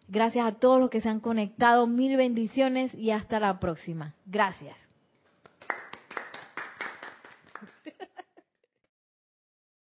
gracias 0.07 0.45
a 0.45 0.51
todos 0.51 0.79
los 0.79 0.91
que 0.91 1.01
se 1.01 1.09
han 1.09 1.19
conectado, 1.19 1.87
mil 1.87 2.17
bendiciones 2.17 2.93
y 2.93 3.09
hasta 3.09 3.39
la 3.39 3.59
próxima. 3.59 4.13
Gracias. 4.27 4.80